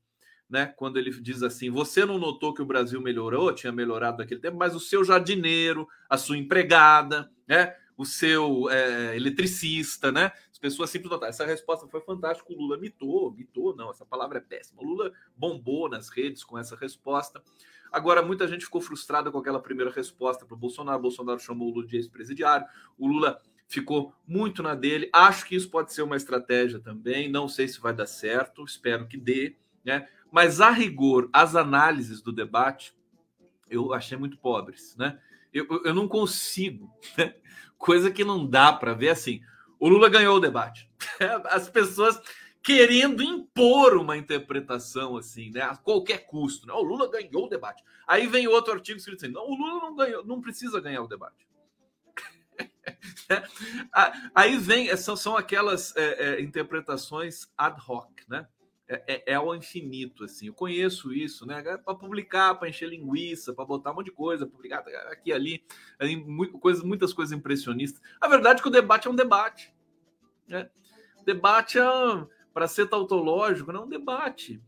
né? 0.49 0.67
Quando 0.77 0.99
ele 0.99 1.11
diz 1.21 1.43
assim: 1.43 1.71
você 1.71 2.05
não 2.05 2.19
notou 2.19 2.55
que 2.55 2.63
o 2.63 2.67
Brasil 2.67 3.01
melhorou, 3.01 3.53
tinha 3.53 3.73
melhorado 3.73 4.19
naquele 4.19 4.41
tempo, 4.41 4.57
mas 4.57 4.75
o 4.75 4.81
seu 4.81 5.05
jardineiro, 5.05 5.89
a 6.09 6.17
sua 6.17 6.37
empregada, 6.37 7.31
né? 7.47 7.75
O 7.97 8.05
seu 8.05 8.69
é, 8.69 9.17
eletricista, 9.17 10.13
né? 10.13 10.31
As 10.53 10.59
pessoas 10.59 10.91
sempre 10.91 11.09
notaram. 11.09 11.31
Essa 11.31 11.47
resposta 11.47 11.87
foi 11.89 12.01
fantástica. 12.01 12.53
O 12.53 12.57
Lula 12.57 12.77
mitou, 12.77 13.33
mitou, 13.33 13.75
não, 13.75 13.91
essa 13.91 14.05
palavra 14.05 14.39
é 14.39 14.41
péssima. 14.41 14.83
O 14.83 14.85
Lula 14.85 15.13
bombou 15.37 15.89
nas 15.89 16.09
redes 16.09 16.45
com 16.45 16.59
essa 16.59 16.77
resposta. 16.77 17.43
Agora, 17.91 18.21
muita 18.21 18.47
gente 18.47 18.65
ficou 18.65 18.81
frustrada 18.81 19.31
com 19.31 19.39
aquela 19.39 19.61
primeira 19.61 19.91
resposta 19.91 20.45
para 20.45 20.55
o 20.55 20.59
Bolsonaro. 20.59 20.99
O 20.99 21.03
Bolsonaro 21.03 21.39
chamou 21.39 21.69
o 21.69 21.75
Lula 21.75 21.87
de 21.87 21.97
ex-presidiário. 21.97 22.67
O 22.99 23.07
Lula 23.07 23.41
ficou 23.69 24.15
muito 24.27 24.63
na 24.63 24.75
dele. 24.75 25.09
Acho 25.13 25.47
que 25.47 25.57
isso 25.57 25.71
pode 25.71 25.93
ser 25.93 26.03
uma 26.03 26.17
estratégia 26.17 26.79
também. 26.79 27.31
Não 27.31 27.49
sei 27.49 27.69
se 27.69 27.81
vai 27.81 27.93
dar 27.93 28.07
certo, 28.07 28.65
espero 28.65 29.07
que 29.07 29.17
dê, 29.17 29.57
né? 29.85 30.09
Mas 30.31 30.61
a 30.61 30.71
rigor, 30.71 31.29
as 31.33 31.55
análises 31.55 32.21
do 32.21 32.33
debate 32.33 32.95
eu 33.69 33.93
achei 33.93 34.17
muito 34.17 34.39
pobres, 34.39 34.95
né? 34.97 35.19
Eu, 35.53 35.67
eu 35.85 35.95
não 35.95 36.07
consigo, 36.07 36.93
né? 37.17 37.35
coisa 37.79 38.11
que 38.11 38.25
não 38.25 38.47
dá 38.47 38.73
para 38.73 38.95
ver 38.95 39.11
assim. 39.11 39.41
O 39.79 39.89
Lula 39.89 40.09
ganhou 40.09 40.37
o 40.37 40.41
debate. 40.41 40.89
As 41.51 41.69
pessoas 41.69 42.21
querendo 42.63 43.23
impor 43.23 43.97
uma 43.97 44.17
interpretação 44.17 45.17
assim, 45.17 45.51
né? 45.51 45.63
A 45.63 45.77
qualquer 45.77 46.27
custo. 46.27 46.67
Né? 46.67 46.73
O 46.73 46.83
Lula 46.83 47.09
ganhou 47.11 47.47
o 47.47 47.49
debate. 47.49 47.83
Aí 48.07 48.27
vem 48.27 48.49
outro 48.49 48.73
artigo 48.73 48.99
escrito 48.99 49.25
assim: 49.25 49.33
não, 49.33 49.49
o 49.49 49.55
Lula 49.55 49.81
não 49.81 49.95
ganhou, 49.95 50.25
não 50.25 50.41
precisa 50.41 50.81
ganhar 50.81 51.03
o 51.03 51.09
debate. 51.09 51.47
Aí 54.35 54.57
vem, 54.59 54.89
é, 54.89 54.97
são, 54.97 55.17
são 55.17 55.37
aquelas 55.37 55.95
é, 55.97 56.39
é, 56.39 56.41
interpretações 56.41 57.49
ad 57.57 57.81
hoc, 57.87 58.11
né? 58.29 58.47
É, 58.89 59.33
é, 59.33 59.35
é, 59.35 59.57
infinito, 59.57 60.25
assim. 60.25 60.47
Eu 60.47 60.55
conheço 60.55 61.13
isso, 61.13 61.45
né? 61.45 61.61
Para 61.79 61.95
publicar, 61.95 62.55
para 62.55 62.69
encher 62.69 62.89
linguiça, 62.89 63.53
para 63.53 63.65
botar 63.65 63.91
um 63.91 63.97
monte 63.97 64.07
de 64.07 64.13
coisa, 64.13 64.47
publicar 64.47 64.79
aqui 65.11 65.33
ali, 65.33 65.65
ali 65.99 66.17
muito, 66.17 66.59
muitas 66.85 67.13
coisas 67.13 67.37
impressionistas. 67.37 68.01
A 68.21 68.29
verdade 68.29 68.61
é 68.61 68.63
que 68.63 68.69
o 68.69 68.73
debate 68.73 69.09
é 69.09 69.11
um 69.11 69.17
debate. 69.17 69.75
Né? 70.47 70.71
Debate 71.25 71.81
é, 71.81 71.85
para 72.55 72.69
ser 72.69 72.87
tautológico, 72.87 73.73
não 73.73 73.83
é 73.83 73.85
um 73.85 73.89
debate. 73.89 74.63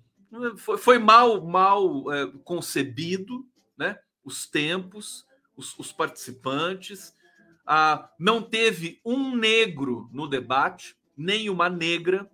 foi, 0.57 0.77
foi 0.79 0.99
mal, 0.99 1.47
mal 1.47 2.13
é, 2.13 2.27
concebido, 2.43 3.47
né? 3.77 4.01
Os 4.25 4.49
tempos, 4.49 5.25
os, 5.57 5.79
os 5.79 5.93
participantes. 5.93 7.17
Ah, 7.71 8.11
não 8.19 8.41
teve 8.41 8.99
um 9.05 9.37
negro 9.37 10.09
no 10.11 10.27
debate, 10.27 10.97
nem 11.15 11.51
uma 11.51 11.69
negra, 11.69 12.27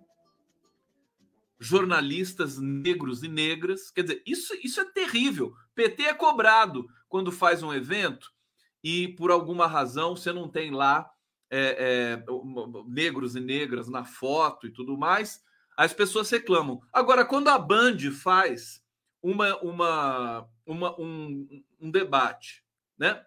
jornalistas 1.59 2.57
negros 2.57 3.21
e 3.21 3.27
negras. 3.27 3.91
Quer 3.91 4.03
dizer, 4.03 4.23
isso, 4.25 4.53
isso 4.63 4.79
é 4.79 4.85
terrível. 4.85 5.53
PT 5.75 6.03
é 6.03 6.13
cobrado 6.13 6.87
quando 7.09 7.33
faz 7.33 7.61
um 7.61 7.73
evento 7.73 8.31
e 8.81 9.09
por 9.09 9.29
alguma 9.29 9.67
razão 9.67 10.15
você 10.15 10.31
não 10.31 10.47
tem 10.47 10.71
lá 10.71 11.11
é, 11.49 12.21
é, 12.21 12.25
negros 12.87 13.35
e 13.35 13.41
negras 13.41 13.89
na 13.89 14.05
foto 14.05 14.67
e 14.67 14.71
tudo 14.71 14.97
mais, 14.97 15.43
as 15.75 15.93
pessoas 15.93 16.29
reclamam. 16.29 16.81
Agora, 16.93 17.25
quando 17.25 17.49
a 17.49 17.59
Band 17.59 17.97
faz 18.23 18.81
uma, 19.21 19.57
uma, 19.57 20.49
uma 20.65 20.97
um, 20.97 21.63
um 21.81 21.91
debate, 21.91 22.63
né? 22.97 23.25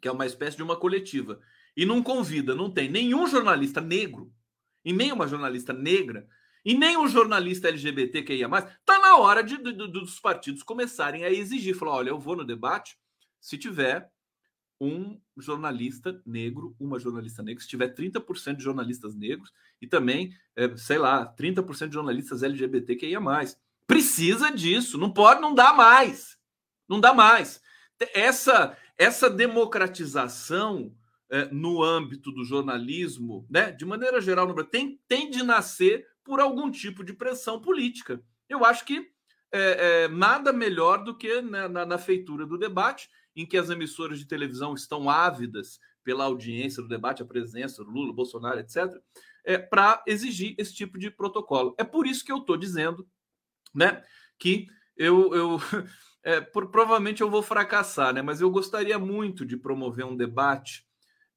Que 0.00 0.08
é 0.08 0.12
uma 0.12 0.26
espécie 0.26 0.56
de 0.56 0.62
uma 0.62 0.76
coletiva, 0.76 1.40
e 1.76 1.84
não 1.84 2.02
convida, 2.02 2.54
não 2.54 2.70
tem 2.70 2.90
nenhum 2.90 3.26
jornalista 3.26 3.80
negro, 3.80 4.32
e 4.84 4.92
nem 4.92 5.12
uma 5.12 5.26
jornalista 5.26 5.72
negra, 5.72 6.26
e 6.64 6.74
nem 6.74 6.96
um 6.96 7.06
jornalista 7.06 7.68
LGBT 7.68 8.22
que 8.22 8.34
ia 8.34 8.48
mais, 8.48 8.64
tá 8.84 8.98
na 8.98 9.16
hora 9.16 9.42
de, 9.42 9.56
de, 9.56 9.72
de, 9.72 9.88
dos 9.88 10.18
partidos 10.18 10.62
começarem 10.62 11.24
a 11.24 11.30
exigir, 11.30 11.76
falar, 11.76 11.92
olha, 11.92 12.10
eu 12.10 12.18
vou 12.18 12.36
no 12.36 12.44
debate 12.44 12.98
se 13.40 13.56
tiver 13.56 14.10
um 14.80 15.18
jornalista 15.36 16.20
negro, 16.26 16.74
uma 16.78 16.98
jornalista 16.98 17.42
negra, 17.42 17.62
se 17.62 17.68
tiver 17.68 17.94
30% 17.94 18.56
de 18.56 18.64
jornalistas 18.64 19.14
negros 19.14 19.52
e 19.80 19.86
também, 19.86 20.34
é, 20.54 20.76
sei 20.76 20.98
lá, 20.98 21.34
30% 21.34 21.88
de 21.88 21.94
jornalistas 21.94 22.42
LGBT 22.42 22.96
que 22.96 23.06
ia 23.06 23.20
mais. 23.20 23.56
Precisa 23.86 24.50
disso, 24.50 24.98
não 24.98 25.12
pode, 25.12 25.40
não 25.40 25.54
dá 25.54 25.72
mais. 25.72 26.36
Não 26.88 27.00
dá 27.00 27.14
mais. 27.14 27.60
Essa 28.12 28.76
essa 28.98 29.28
democratização 29.28 30.94
é, 31.30 31.46
no 31.46 31.82
âmbito 31.82 32.30
do 32.30 32.44
jornalismo, 32.44 33.46
né, 33.50 33.72
de 33.72 33.84
maneira 33.84 34.20
geral 34.20 34.52
tem, 34.64 35.00
tem 35.08 35.30
de 35.30 35.42
nascer 35.42 36.06
por 36.24 36.40
algum 36.40 36.70
tipo 36.70 37.04
de 37.04 37.12
pressão 37.12 37.60
política. 37.60 38.22
Eu 38.48 38.64
acho 38.64 38.84
que 38.84 39.10
é, 39.52 40.04
é, 40.04 40.08
nada 40.08 40.52
melhor 40.52 41.04
do 41.04 41.16
que 41.16 41.40
né, 41.42 41.68
na, 41.68 41.86
na 41.86 41.98
feitura 41.98 42.46
do 42.46 42.58
debate 42.58 43.08
em 43.34 43.46
que 43.46 43.56
as 43.56 43.70
emissoras 43.70 44.18
de 44.18 44.26
televisão 44.26 44.74
estão 44.74 45.10
ávidas 45.10 45.78
pela 46.02 46.24
audiência 46.24 46.82
do 46.82 46.88
debate, 46.88 47.22
a 47.22 47.26
presença 47.26 47.84
do 47.84 47.90
Lula, 47.90 48.12
Bolsonaro, 48.12 48.60
etc., 48.60 48.94
é, 49.44 49.58
para 49.58 50.02
exigir 50.06 50.54
esse 50.58 50.74
tipo 50.74 50.98
de 50.98 51.10
protocolo. 51.10 51.74
É 51.78 51.84
por 51.84 52.06
isso 52.06 52.24
que 52.24 52.32
eu 52.32 52.38
estou 52.38 52.56
dizendo 52.56 53.06
né, 53.74 54.02
que 54.38 54.66
eu, 54.96 55.34
eu 55.34 55.58
é, 56.26 56.40
por, 56.40 56.72
provavelmente 56.72 57.20
eu 57.20 57.30
vou 57.30 57.40
fracassar, 57.40 58.12
né, 58.12 58.20
mas 58.20 58.40
eu 58.40 58.50
gostaria 58.50 58.98
muito 58.98 59.46
de 59.46 59.56
promover 59.56 60.04
um 60.04 60.16
debate 60.16 60.84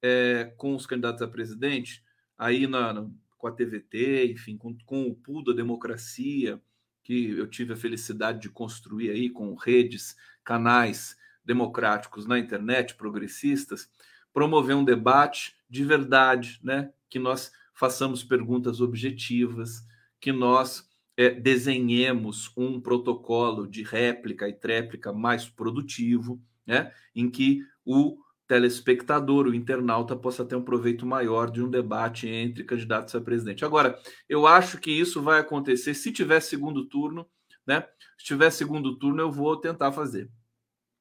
é, 0.01 0.51
com 0.57 0.73
os 0.73 0.87
candidatos 0.87 1.21
a 1.21 1.27
presidente, 1.27 2.03
aí 2.35 2.65
na, 2.65 3.07
com 3.37 3.45
a 3.45 3.51
TVT, 3.51 4.31
enfim, 4.31 4.57
com, 4.57 4.75
com 4.87 5.07
o 5.07 5.13
pool 5.13 5.43
da 5.43 5.53
democracia, 5.53 6.59
que 7.03 7.37
eu 7.37 7.45
tive 7.45 7.73
a 7.73 7.77
felicidade 7.77 8.39
de 8.39 8.49
construir 8.49 9.11
aí 9.11 9.29
com 9.29 9.53
redes, 9.53 10.15
canais 10.43 11.15
democráticos 11.45 12.25
na 12.25 12.39
internet, 12.39 12.95
progressistas, 12.95 13.87
promover 14.33 14.75
um 14.75 14.83
debate 14.83 15.55
de 15.69 15.85
verdade, 15.85 16.59
né? 16.63 16.91
Que 17.07 17.19
nós 17.19 17.51
façamos 17.75 18.23
perguntas 18.23 18.81
objetivas, 18.81 19.85
que 20.19 20.31
nós 20.31 20.88
é, 21.19 21.31
desenhemos 21.31 22.49
um 22.55 22.79
protocolo 22.79 23.67
de 23.67 23.83
réplica 23.83 24.47
e 24.47 24.53
tréplica 24.53 25.11
mais 25.11 25.49
produtivo, 25.49 26.41
né? 26.65 26.93
Em 27.13 27.29
que 27.29 27.59
o 27.85 28.17
telespectador, 28.47 29.45
o 29.45 29.53
internauta, 29.53 30.15
possa 30.15 30.45
ter 30.45 30.55
um 30.55 30.63
proveito 30.63 31.05
maior 31.05 31.51
de 31.51 31.61
um 31.61 31.69
debate 31.69 32.25
entre 32.25 32.63
candidatos 32.63 33.13
a 33.13 33.19
presidente. 33.19 33.65
Agora, 33.65 33.99
eu 34.29 34.47
acho 34.47 34.77
que 34.77 34.89
isso 34.89 35.21
vai 35.21 35.41
acontecer 35.41 35.93
se 35.93 36.09
tiver 36.09 36.39
segundo 36.39 36.85
turno, 36.85 37.27
né? 37.67 37.85
Se 38.17 38.23
tiver 38.23 38.49
segundo 38.49 38.97
turno, 38.97 39.21
eu 39.21 39.29
vou 39.29 39.57
tentar 39.57 39.91
fazer, 39.91 40.31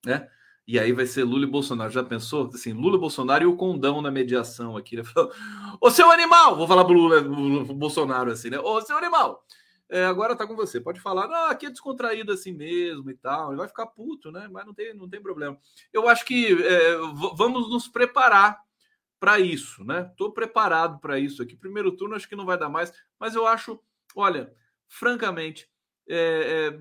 né? 0.04 0.28
E 0.66 0.80
aí 0.80 0.92
vai 0.92 1.06
ser 1.06 1.22
Lula 1.22 1.44
e 1.44 1.46
Bolsonaro. 1.46 1.92
Já 1.92 2.02
pensou? 2.02 2.50
Assim, 2.52 2.72
Lula 2.72 2.98
Bolsonaro 2.98 3.44
e 3.44 3.46
o 3.46 3.56
condão 3.56 4.02
na 4.02 4.10
mediação 4.10 4.76
aqui. 4.76 4.96
Né? 4.96 5.02
Ô 5.80 5.90
seu 5.90 6.10
animal! 6.10 6.56
Vou 6.56 6.66
falar 6.66 6.84
pro 6.84 6.92
Lula, 6.92 7.22
pro 7.22 7.74
Bolsonaro 7.74 8.32
assim, 8.32 8.50
né? 8.50 8.58
Ô 8.58 8.80
seu 8.82 8.98
animal! 8.98 9.46
É, 9.90 10.04
agora 10.04 10.36
tá 10.36 10.46
com 10.46 10.54
você. 10.54 10.80
Pode 10.80 11.00
falar, 11.00 11.26
não, 11.28 11.46
aqui 11.46 11.66
é 11.66 11.70
descontraído 11.70 12.32
assim 12.32 12.52
mesmo 12.52 13.10
e 13.10 13.14
tal. 13.14 13.50
Ele 13.50 13.58
vai 13.58 13.68
ficar 13.68 13.86
puto, 13.86 14.30
né? 14.30 14.48
Mas 14.50 14.66
não 14.66 14.74
tem, 14.74 14.94
não 14.94 15.08
tem 15.08 15.22
problema. 15.22 15.58
Eu 15.92 16.08
acho 16.08 16.24
que 16.24 16.52
é, 16.62 16.96
vamos 17.36 17.70
nos 17.70 17.88
preparar 17.88 18.60
para 19.18 19.40
isso, 19.40 19.84
né? 19.84 20.08
Estou 20.10 20.32
preparado 20.32 21.00
para 21.00 21.18
isso 21.18 21.42
aqui. 21.42 21.56
Primeiro 21.56 21.92
turno 21.92 22.14
acho 22.14 22.28
que 22.28 22.36
não 22.36 22.46
vai 22.46 22.58
dar 22.58 22.68
mais, 22.68 22.92
mas 23.18 23.34
eu 23.34 23.46
acho, 23.46 23.80
olha, 24.14 24.52
francamente, 24.86 25.68
é, 26.08 26.70
é 26.74 26.78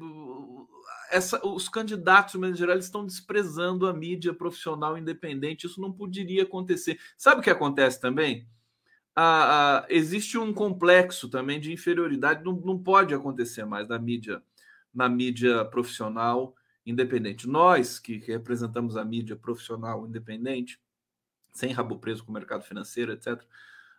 essa, 1.10 1.46
os 1.46 1.70
candidatos, 1.70 2.36
em 2.36 2.56
geral, 2.56 2.78
estão 2.78 3.06
desprezando 3.06 3.88
a 3.88 3.94
mídia 3.94 4.34
profissional 4.34 4.98
independente. 4.98 5.66
Isso 5.66 5.82
não 5.82 5.92
poderia 5.92 6.44
acontecer. 6.44 7.00
Sabe 7.18 7.40
o 7.40 7.44
que 7.44 7.50
acontece 7.50 8.00
também? 8.00 8.48
Ah, 9.20 9.80
ah, 9.80 9.86
existe 9.90 10.38
um 10.38 10.54
complexo 10.54 11.28
também 11.28 11.60
de 11.60 11.74
inferioridade, 11.74 12.46
não, 12.46 12.54
não 12.54 12.78
pode 12.78 13.16
acontecer 13.16 13.66
mais 13.66 13.88
na 13.88 13.98
mídia, 13.98 14.44
na 14.94 15.10
mídia 15.10 15.66
profissional 15.66 16.56
independente. 16.86 17.48
Nós 17.48 17.98
que 17.98 18.18
representamos 18.18 18.96
a 18.96 19.04
mídia 19.04 19.36
profissional 19.36 20.06
independente, 20.06 20.80
sem 21.52 21.72
rabo 21.72 21.98
preso 21.98 22.24
com 22.24 22.30
o 22.30 22.34
mercado 22.36 22.64
financeiro, 22.64 23.12
etc., 23.12 23.44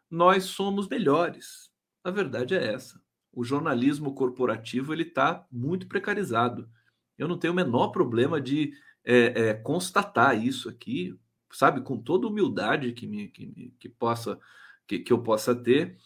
nós 0.09 0.45
somos 0.45 0.87
melhores. 0.87 1.69
A 2.05 2.13
verdade 2.13 2.55
é 2.55 2.73
essa. 2.73 3.03
O 3.33 3.43
jornalismo 3.43 4.15
corporativo 4.15 4.93
ele 4.93 5.03
está 5.03 5.45
muito 5.51 5.89
precarizado. 5.89 6.71
Eu 7.19 7.27
não 7.27 7.37
tenho 7.37 7.53
o 7.53 7.57
menor 7.57 7.89
problema 7.89 8.41
de 8.41 8.73
é, 9.05 9.49
é, 9.49 9.55
constatar 9.55 10.41
isso 10.41 10.69
aqui, 10.69 11.19
sabe, 11.51 11.81
com 11.81 11.99
toda 11.99 12.29
humildade 12.29 12.93
que, 12.93 13.05
me, 13.05 13.27
que, 13.27 13.75
que 13.81 13.89
possa 13.89 14.39
que, 14.89 14.99
que, 14.99 15.13
eu 15.13 15.23
possa 15.23 15.55
ter 15.55 15.97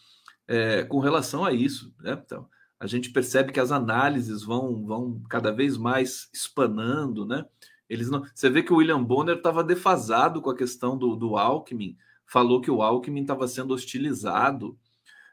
é, 0.47 0.83
com 0.83 0.99
relação 0.99 1.43
a 1.45 1.53
isso. 1.53 1.95
Né? 1.99 2.21
Então, 2.23 2.47
a 2.79 2.85
gente 2.85 3.11
percebe 3.11 3.53
que 3.53 3.59
as 3.59 3.71
análises 3.71 4.43
vão, 4.43 4.85
vão 4.85 5.23
cada 5.29 5.51
vez 5.51 5.77
mais 5.77 6.29
espanando, 6.33 7.25
né? 7.25 7.45
Eles 7.89 8.09
não. 8.09 8.23
Você 8.33 8.49
vê 8.49 8.61
que 8.61 8.73
o 8.73 8.77
William 8.77 9.01
Bonner 9.01 9.37
estava 9.37 9.63
defasado 9.63 10.41
com 10.41 10.49
a 10.49 10.57
questão 10.57 10.97
do, 10.97 11.15
do 11.15 11.37
Alckmin, 11.37 11.97
falou 12.25 12.59
que 12.59 12.69
o 12.69 12.81
Alckmin 12.81 13.21
estava 13.21 13.47
sendo 13.47 13.73
hostilizado 13.73 14.77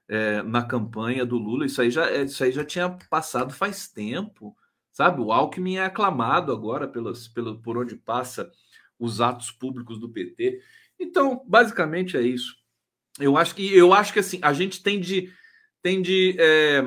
é, 0.09 0.43
na 0.43 0.63
campanha 0.63 1.27
do 1.27 1.39
Lula. 1.39 1.67
Isso 1.67 1.81
aí 1.83 1.91
já, 1.91 2.11
isso 2.23 2.43
aí 2.45 2.53
já 2.53 2.65
tinha 2.65 2.91
passado 3.09 3.53
faz 3.53 3.89
tempo. 3.89 4.57
Sabe, 4.93 5.21
o 5.21 5.33
Alckmin 5.33 5.77
é 5.77 5.85
aclamado 5.85 6.53
agora 6.53 6.87
pelos, 6.87 7.29
pelo, 7.29 7.61
por 7.63 7.79
onde 7.79 7.97
passa 7.97 8.51
os 8.99 9.21
atos 9.21 9.51
públicos 9.51 9.99
do 9.99 10.11
PT. 10.11 10.61
Então, 10.99 11.43
basicamente 11.47 12.17
é 12.17 12.23
isso. 12.23 12.60
Eu 13.21 13.37
acho 13.37 13.55
que 13.55 13.73
eu 13.75 13.93
acho 13.93 14.13
que 14.13 14.19
assim 14.19 14.41
a 14.43 14.53
gente 14.53 14.83
tem 14.83 15.01
de 15.01 15.33
tem 15.83 16.03
de 16.03 16.37
é, 16.39 16.83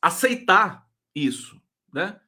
aceitar 0.00 0.86
isso, 1.14 1.60
né? 1.92 2.20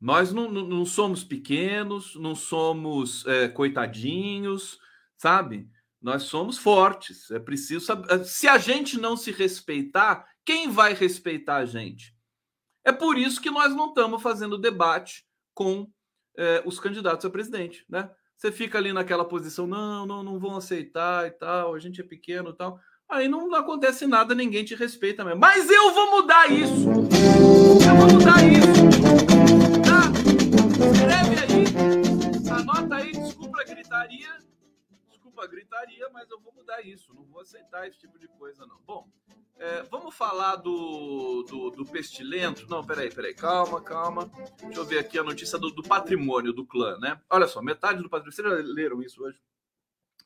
Nós 0.00 0.32
não, 0.32 0.50
não 0.50 0.84
somos 0.84 1.24
pequenos, 1.24 2.14
não 2.16 2.34
somos 2.34 3.26
é, 3.26 3.48
coitadinhos, 3.48 4.78
sabe? 5.16 5.68
Nós 6.00 6.24
somos 6.24 6.58
fortes. 6.58 7.30
É 7.30 7.38
preciso 7.38 7.86
saber. 7.86 8.24
Se 8.24 8.46
a 8.46 8.58
gente 8.58 9.00
não 9.00 9.16
se 9.16 9.32
respeitar, 9.32 10.28
quem 10.44 10.68
vai 10.68 10.92
respeitar 10.92 11.56
a 11.56 11.64
gente? 11.64 12.14
É 12.84 12.92
por 12.92 13.16
isso 13.16 13.40
que 13.40 13.50
nós 13.50 13.74
não 13.74 13.88
estamos 13.88 14.20
fazendo 14.22 14.58
debate 14.58 15.24
com 15.54 15.90
é, 16.36 16.62
os 16.66 16.78
candidatos 16.78 17.24
a 17.24 17.30
presidente, 17.30 17.84
né? 17.88 18.10
Você 18.36 18.52
fica 18.52 18.78
ali 18.78 18.92
naquela 18.92 19.24
posição, 19.24 19.66
não, 19.66 20.04
não, 20.04 20.22
não 20.22 20.38
vão 20.38 20.56
aceitar 20.56 21.26
e 21.26 21.30
tal, 21.30 21.74
a 21.74 21.78
gente 21.78 22.00
é 22.00 22.04
pequeno 22.04 22.50
e 22.50 22.54
tal. 22.54 22.78
Aí 23.08 23.28
não 23.28 23.54
acontece 23.54 24.06
nada, 24.06 24.34
ninguém 24.34 24.64
te 24.64 24.74
respeita 24.74 25.24
mesmo. 25.24 25.40
Mas 25.40 25.70
eu 25.70 25.92
vou 25.92 26.10
mudar 26.10 26.50
isso! 26.50 26.88
Eu 26.88 27.96
vou 27.96 28.12
mudar 28.12 28.42
isso! 28.44 28.84
Tá? 29.84 30.10
Escreve 30.92 31.36
aí, 31.44 32.50
anota 32.50 32.96
aí, 32.96 33.12
desculpa 33.12 33.60
a 33.60 33.64
gritaria, 33.64 34.38
desculpa 35.10 35.44
a 35.44 35.46
gritaria, 35.46 36.08
mas 36.12 36.30
eu 36.30 36.40
vou 36.40 36.52
mudar 36.54 36.80
isso, 36.84 37.14
não 37.14 37.24
vou 37.24 37.40
aceitar 37.40 37.86
esse 37.86 37.98
tipo 37.98 38.18
de 38.18 38.26
coisa, 38.28 38.66
não. 38.66 38.80
Bom, 38.86 39.08
é, 39.56 39.82
vamos 39.84 40.14
falar 40.14 40.56
do, 40.56 41.44
do, 41.44 41.70
do, 41.70 41.84
pestilento? 41.84 42.66
Não, 42.68 42.84
peraí, 42.84 43.12
peraí, 43.12 43.34
calma, 43.34 43.80
calma. 43.80 44.30
Deixa 44.62 44.80
eu 44.80 44.84
ver 44.84 44.98
aqui 44.98 45.18
a 45.18 45.22
notícia 45.22 45.58
do, 45.58 45.70
do 45.70 45.82
patrimônio 45.82 46.52
do 46.52 46.66
clã, 46.66 46.98
né? 46.98 47.20
Olha 47.30 47.46
só, 47.46 47.62
metade 47.62 48.02
do 48.02 48.10
patrimônio. 48.10 48.32
Vocês 48.32 48.48
já 48.48 48.72
leram 48.72 49.02
isso 49.02 49.22
hoje? 49.22 49.40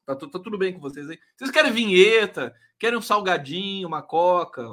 Tá, 0.06 0.16
tá, 0.16 0.26
tudo 0.26 0.56
bem 0.56 0.72
com 0.72 0.80
vocês 0.80 1.08
aí? 1.10 1.18
Vocês 1.36 1.50
querem 1.50 1.70
vinheta? 1.70 2.54
Querem 2.78 2.98
um 2.98 3.02
salgadinho, 3.02 3.86
uma 3.86 4.00
coca, 4.00 4.66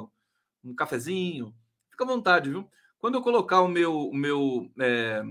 um 0.64 0.74
cafezinho? 0.74 1.54
Fica 1.90 2.04
à 2.04 2.06
vontade, 2.06 2.48
viu? 2.48 2.70
Quando 2.98 3.16
eu 3.16 3.22
colocar 3.22 3.60
o 3.60 3.68
meu, 3.68 4.08
o 4.08 4.16
meu 4.16 4.72
é, 4.80 5.22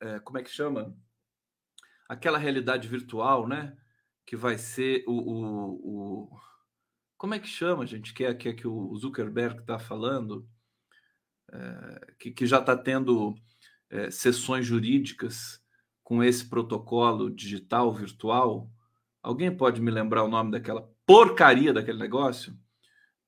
é, 0.00 0.18
como 0.20 0.38
é 0.38 0.42
que 0.42 0.50
chama? 0.50 0.96
Aquela 2.08 2.38
realidade 2.38 2.88
virtual, 2.88 3.46
né? 3.46 3.76
Que 4.24 4.36
vai 4.36 4.56
ser 4.56 5.04
o, 5.06 5.12
o, 5.12 6.24
o 6.24 6.40
como 7.22 7.34
é 7.34 7.38
que 7.38 7.46
chama, 7.46 7.86
gente? 7.86 8.12
Que 8.12 8.24
é 8.24 8.34
que, 8.34 8.48
é 8.48 8.52
que 8.52 8.66
o 8.66 8.92
Zuckerberg 8.96 9.60
está 9.60 9.78
falando, 9.78 10.44
é, 11.52 12.14
que, 12.18 12.32
que 12.32 12.44
já 12.44 12.58
está 12.58 12.76
tendo 12.76 13.36
é, 13.88 14.10
sessões 14.10 14.66
jurídicas 14.66 15.62
com 16.02 16.20
esse 16.20 16.44
protocolo 16.44 17.30
digital 17.30 17.94
virtual. 17.94 18.68
Alguém 19.22 19.56
pode 19.56 19.80
me 19.80 19.88
lembrar 19.88 20.24
o 20.24 20.28
nome 20.28 20.50
daquela 20.50 20.92
porcaria 21.06 21.72
daquele 21.72 22.00
negócio? 22.00 22.58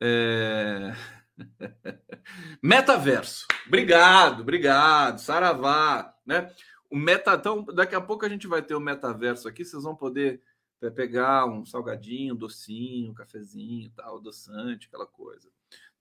É... 0.03 0.93
Metaverso. 2.61 3.47
Obrigado, 3.69 4.41
obrigado. 4.41 5.21
Saravá, 5.21 6.13
né? 6.27 6.51
O 6.91 6.97
meta, 6.97 7.35
então, 7.35 7.65
daqui 7.67 7.95
a 7.95 8.01
pouco 8.01 8.27
a 8.27 8.29
gente 8.29 8.49
vai 8.49 8.61
ter 8.61 8.75
o 8.75 8.81
metaverso 8.81 9.47
aqui, 9.47 9.65
vocês 9.65 9.85
vão 9.85 9.95
poder 9.95 10.43
é, 10.85 10.91
pegar 10.91 11.47
um 11.47 11.65
salgadinho, 11.65 12.35
um 12.35 12.37
docinho, 12.37 13.11
um 13.11 13.15
cafezinho, 13.15 13.91
tal, 13.97 14.19
adoçante, 14.19 14.87
aquela 14.87 15.07
coisa, 15.07 15.49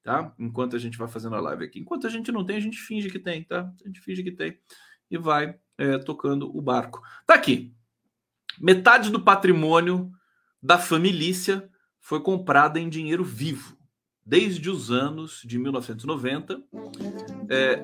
tá? 0.02 0.34
Enquanto 0.38 0.76
a 0.76 0.80
gente 0.80 0.98
vai 0.98 1.08
fazendo 1.08 1.36
a 1.36 1.42
live 1.42 1.66
aqui. 1.66 1.80
Enquanto 1.80 2.08
a 2.08 2.10
gente 2.10 2.32
não 2.32 2.46
tem, 2.46 2.58
a 2.58 2.62
gente 2.62 2.78
finge 2.78 3.10
que 3.10 3.20
tem, 3.20 3.44
tá? 3.44 3.72
A 3.84 3.88
gente 3.88 4.02
finge 4.02 4.24
que 4.24 4.32
tem 4.32 4.58
e 5.10 5.18
vai 5.18 5.58
é, 5.78 5.98
tocando 5.98 6.56
o 6.56 6.62
barco. 6.62 7.02
Tá 7.26 7.36
aqui. 7.36 7.74
Metade 8.60 9.10
do 9.10 9.22
patrimônio 9.22 10.12
da 10.62 10.78
família 10.78 11.70
foi 12.00 12.22
comprada 12.22 12.80
em 12.80 12.90
dinheiro 12.90 13.24
vivo 13.24 13.78
desde 14.26 14.70
os 14.70 14.92
anos 14.92 15.42
de 15.44 15.60
1990. 15.60 16.64
É, 17.50 17.82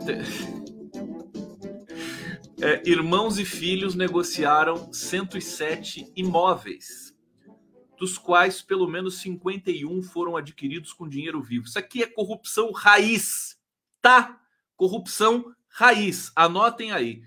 é, 2.62 2.82
irmãos 2.86 3.40
e 3.40 3.46
filhos 3.46 3.96
negociaram 3.96 4.92
107 4.92 6.12
imóveis, 6.16 7.16
dos 7.98 8.18
quais 8.18 8.62
pelo 8.62 8.88
menos 8.88 9.20
51 9.22 10.04
foram 10.04 10.36
adquiridos 10.36 10.92
com 10.92 11.08
dinheiro 11.08 11.42
vivo. 11.42 11.66
Isso 11.66 11.80
aqui 11.80 12.04
é 12.04 12.08
corrupção 12.08 12.72
raiz, 12.72 13.58
tá? 14.02 14.42
Corrupção 14.76 15.54
raiz. 15.70 16.32
Anotem 16.36 16.92
aí. 16.92 17.22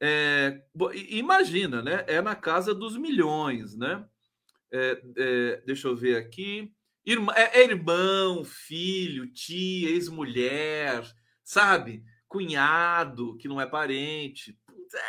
É, 0.00 0.62
imagina, 1.08 1.82
né? 1.82 2.04
É 2.06 2.22
na 2.22 2.36
casa 2.36 2.72
dos 2.72 2.96
milhões, 2.96 3.76
né? 3.76 4.04
É, 4.72 5.02
é, 5.16 5.62
deixa 5.66 5.88
eu 5.88 5.96
ver 5.96 6.16
aqui. 6.16 6.72
Irmã, 7.04 7.32
é, 7.34 7.60
é 7.60 7.64
irmão, 7.64 8.44
filho, 8.44 9.26
tia, 9.32 9.90
ex-mulher, 9.90 11.02
sabe? 11.42 12.04
Cunhado 12.28 13.36
que 13.38 13.48
não 13.48 13.60
é 13.60 13.66
parente. 13.66 14.56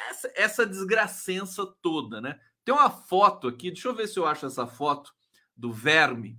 Essa, 0.09 0.31
essa 0.35 0.65
desgracença 0.65 1.65
toda, 1.81 2.19
né? 2.21 2.39
Tem 2.63 2.73
uma 2.73 2.89
foto 2.89 3.47
aqui, 3.47 3.71
deixa 3.71 3.87
eu 3.87 3.95
ver 3.95 4.07
se 4.07 4.19
eu 4.19 4.25
acho 4.25 4.45
essa 4.45 4.67
foto 4.67 5.13
do 5.55 5.71
verme 5.71 6.37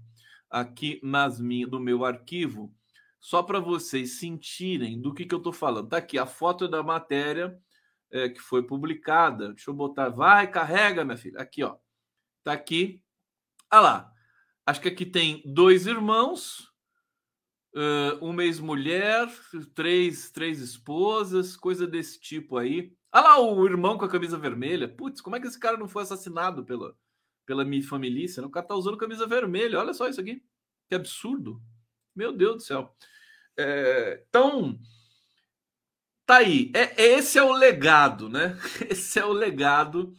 aqui 0.48 1.00
nas 1.02 1.40
minhas, 1.40 1.70
no 1.70 1.80
meu 1.80 2.04
arquivo, 2.04 2.74
só 3.20 3.42
para 3.42 3.60
vocês 3.60 4.18
sentirem 4.18 5.00
do 5.00 5.12
que, 5.14 5.24
que 5.24 5.34
eu 5.34 5.38
estou 5.38 5.52
falando. 5.52 5.88
Tá 5.88 5.98
aqui, 5.98 6.18
a 6.18 6.26
foto 6.26 6.66
da 6.66 6.82
matéria 6.82 7.58
é, 8.10 8.28
que 8.28 8.40
foi 8.40 8.62
publicada. 8.62 9.52
Deixa 9.52 9.70
eu 9.70 9.74
botar. 9.74 10.08
Vai, 10.08 10.50
carrega, 10.50 11.04
minha 11.04 11.16
filha. 11.16 11.40
Aqui, 11.40 11.62
ó. 11.62 11.76
Tá 12.42 12.52
aqui. 12.52 13.02
Olha 13.72 13.80
lá. 13.80 14.12
Acho 14.66 14.80
que 14.80 14.88
aqui 14.88 15.06
tem 15.06 15.42
dois 15.44 15.86
irmãos, 15.86 16.69
uma 18.20 18.44
ex-mulher, 18.44 19.28
três, 19.74 20.30
três 20.30 20.60
esposas, 20.60 21.56
coisa 21.56 21.86
desse 21.86 22.20
tipo 22.20 22.56
aí. 22.56 22.92
Ah 23.12 23.20
lá, 23.20 23.40
o 23.40 23.66
irmão 23.66 23.98
com 23.98 24.04
a 24.04 24.08
camisa 24.08 24.38
vermelha. 24.38 24.88
Putz, 24.88 25.20
como 25.20 25.36
é 25.36 25.40
que 25.40 25.46
esse 25.46 25.58
cara 25.58 25.76
não 25.76 25.88
foi 25.88 26.02
assassinado 26.02 26.64
pela, 26.64 26.96
pela 27.44 27.64
minha 27.64 27.82
família? 27.82 28.26
O 28.44 28.50
cara 28.50 28.66
tá 28.66 28.74
usando 28.74 28.96
camisa 28.96 29.26
vermelha. 29.26 29.78
Olha 29.78 29.92
só 29.92 30.08
isso 30.08 30.20
aqui. 30.20 30.42
Que 30.88 30.94
absurdo. 30.94 31.60
Meu 32.14 32.32
Deus 32.32 32.56
do 32.56 32.62
céu. 32.62 32.94
É, 33.56 34.24
então, 34.28 34.78
tá 36.24 36.38
aí. 36.38 36.70
É, 36.74 37.02
esse 37.02 37.38
é 37.38 37.42
o 37.42 37.52
legado, 37.52 38.28
né? 38.28 38.56
Esse 38.88 39.18
é 39.18 39.24
o 39.24 39.32
legado 39.32 40.14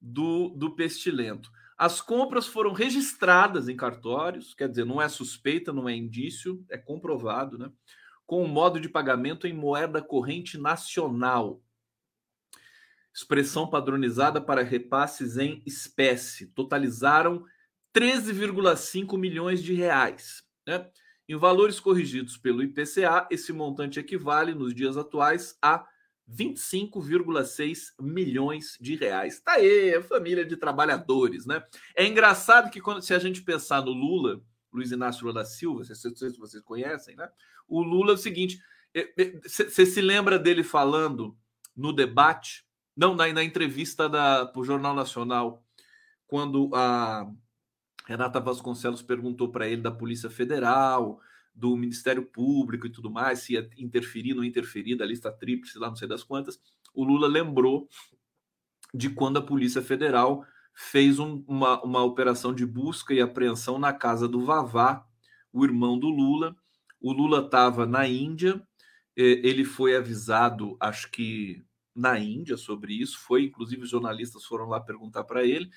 do, 0.00 0.50
do 0.50 0.74
pestilento. 0.74 1.50
As 1.78 2.00
compras 2.00 2.46
foram 2.46 2.72
registradas 2.72 3.68
em 3.68 3.76
cartórios, 3.76 4.54
quer 4.54 4.68
dizer, 4.68 4.86
não 4.86 5.00
é 5.00 5.08
suspeita, 5.08 5.72
não 5.72 5.88
é 5.88 5.94
indício, 5.94 6.64
é 6.70 6.78
comprovado, 6.78 7.58
né? 7.58 7.70
Com 8.24 8.42
o 8.42 8.48
modo 8.48 8.80
de 8.80 8.88
pagamento 8.88 9.46
em 9.46 9.52
moeda 9.52 10.00
corrente 10.02 10.56
nacional. 10.58 11.62
Expressão 13.14 13.68
padronizada 13.68 14.40
para 14.40 14.62
repasses 14.62 15.36
em 15.36 15.62
espécie. 15.66 16.46
Totalizaram 16.48 17.44
13,5 17.94 19.16
milhões 19.18 19.62
de 19.62 19.72
reais. 19.74 20.42
Né? 20.66 20.90
Em 21.28 21.36
valores 21.36 21.78
corrigidos 21.78 22.36
pelo 22.36 22.62
IPCA, 22.62 23.26
esse 23.30 23.52
montante 23.52 24.00
equivale, 24.00 24.54
nos 24.54 24.74
dias 24.74 24.96
atuais, 24.96 25.56
a 25.62 25.86
25,6 26.28 27.92
milhões 28.00 28.76
de 28.80 28.96
reais. 28.96 29.40
Tá 29.40 29.52
aí, 29.52 30.02
família 30.02 30.44
de 30.44 30.56
trabalhadores, 30.56 31.46
né? 31.46 31.62
É 31.94 32.04
engraçado 32.04 32.70
que 32.70 32.80
quando 32.80 33.02
se 33.02 33.14
a 33.14 33.18
gente 33.18 33.42
pensar 33.42 33.82
no 33.82 33.92
Lula, 33.92 34.40
Luiz 34.72 34.90
Inácio 34.90 35.22
Lula 35.22 35.40
da 35.40 35.44
Silva, 35.44 35.84
se 35.84 35.92
vocês 36.38 36.62
conhecem, 36.62 37.16
né? 37.16 37.28
O 37.68 37.82
Lula 37.82 38.12
é 38.12 38.14
o 38.14 38.18
seguinte, 38.18 38.60
você 39.44 39.86
se 39.86 40.00
lembra 40.00 40.38
dele 40.38 40.62
falando 40.62 41.36
no 41.76 41.92
debate, 41.92 42.64
não, 42.96 43.14
na, 43.14 43.32
na 43.32 43.44
entrevista 43.44 44.08
para 44.08 44.50
o 44.54 44.64
Jornal 44.64 44.94
Nacional, 44.94 45.62
quando 46.26 46.70
a 46.74 47.30
Renata 48.06 48.40
Vasconcelos 48.40 49.02
perguntou 49.02 49.50
para 49.50 49.68
ele 49.68 49.82
da 49.82 49.90
Polícia 49.90 50.30
Federal, 50.30 51.20
do 51.56 51.74
Ministério 51.74 52.22
Público 52.22 52.86
e 52.86 52.90
tudo 52.90 53.10
mais, 53.10 53.40
se 53.40 53.54
ia 53.54 53.68
interferir, 53.78 54.34
não 54.34 54.44
interferir, 54.44 54.94
da 54.94 55.06
lista 55.06 55.32
tríplice, 55.32 55.78
lá 55.78 55.88
não 55.88 55.96
sei 55.96 56.06
das 56.06 56.22
quantas, 56.22 56.60
o 56.94 57.02
Lula 57.02 57.26
lembrou 57.26 57.88
de 58.92 59.08
quando 59.08 59.38
a 59.38 59.42
Polícia 59.42 59.80
Federal 59.80 60.44
fez 60.74 61.18
um, 61.18 61.42
uma, 61.48 61.82
uma 61.82 62.04
operação 62.04 62.54
de 62.54 62.66
busca 62.66 63.14
e 63.14 63.20
apreensão 63.20 63.78
na 63.78 63.92
casa 63.92 64.28
do 64.28 64.44
Vavá, 64.44 65.04
o 65.50 65.64
irmão 65.64 65.98
do 65.98 66.08
Lula. 66.08 66.54
O 67.00 67.12
Lula 67.12 67.40
estava 67.44 67.86
na 67.86 68.06
Índia, 68.06 68.62
ele 69.16 69.64
foi 69.64 69.96
avisado, 69.96 70.76
acho 70.78 71.10
que 71.10 71.64
na 71.94 72.18
Índia, 72.18 72.58
sobre 72.58 72.92
isso, 72.92 73.18
foi, 73.20 73.44
inclusive 73.44 73.82
os 73.82 73.88
jornalistas 73.88 74.44
foram 74.44 74.68
lá 74.68 74.78
perguntar 74.78 75.24
para 75.24 75.42
ele, 75.42 75.70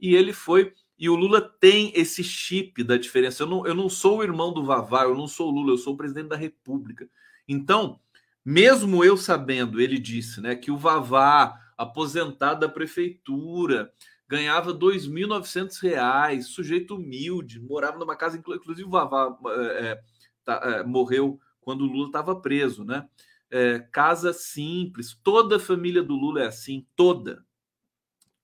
e 0.00 0.14
ele 0.14 0.32
foi 0.32 0.72
e 0.98 1.10
o 1.10 1.14
Lula 1.14 1.40
tem 1.40 1.92
esse 1.94 2.24
chip 2.24 2.82
da 2.82 2.96
diferença. 2.96 3.42
Eu 3.42 3.46
não, 3.46 3.66
eu 3.66 3.74
não 3.74 3.88
sou 3.88 4.18
o 4.18 4.22
irmão 4.22 4.52
do 4.52 4.64
Vavá, 4.64 5.02
eu 5.02 5.14
não 5.14 5.28
sou 5.28 5.48
o 5.48 5.54
Lula, 5.54 5.72
eu 5.72 5.78
sou 5.78 5.94
o 5.94 5.96
presidente 5.96 6.28
da 6.28 6.36
República. 6.36 7.08
Então, 7.46 8.00
mesmo 8.44 9.04
eu 9.04 9.16
sabendo, 9.16 9.80
ele 9.80 9.98
disse, 9.98 10.40
né, 10.40 10.56
que 10.56 10.70
o 10.70 10.76
Vavá, 10.76 11.60
aposentado 11.76 12.60
da 12.60 12.68
prefeitura, 12.68 13.92
ganhava 14.26 14.72
R$ 14.72 14.78
2.900, 14.78 16.42
sujeito 16.42 16.96
humilde, 16.96 17.60
morava 17.60 17.98
numa 17.98 18.16
casa, 18.16 18.38
inclusive 18.38 18.84
o 18.84 18.90
Vavá 18.90 19.36
é, 19.48 20.00
tá, 20.44 20.60
é, 20.64 20.82
morreu 20.82 21.38
quando 21.60 21.82
o 21.82 21.86
Lula 21.86 22.06
estava 22.06 22.40
preso, 22.40 22.84
né? 22.84 23.06
É, 23.50 23.80
casa 23.92 24.32
simples, 24.32 25.18
toda 25.22 25.56
a 25.56 25.60
família 25.60 26.02
do 26.02 26.14
Lula 26.14 26.42
é 26.42 26.46
assim, 26.46 26.86
toda. 26.96 27.44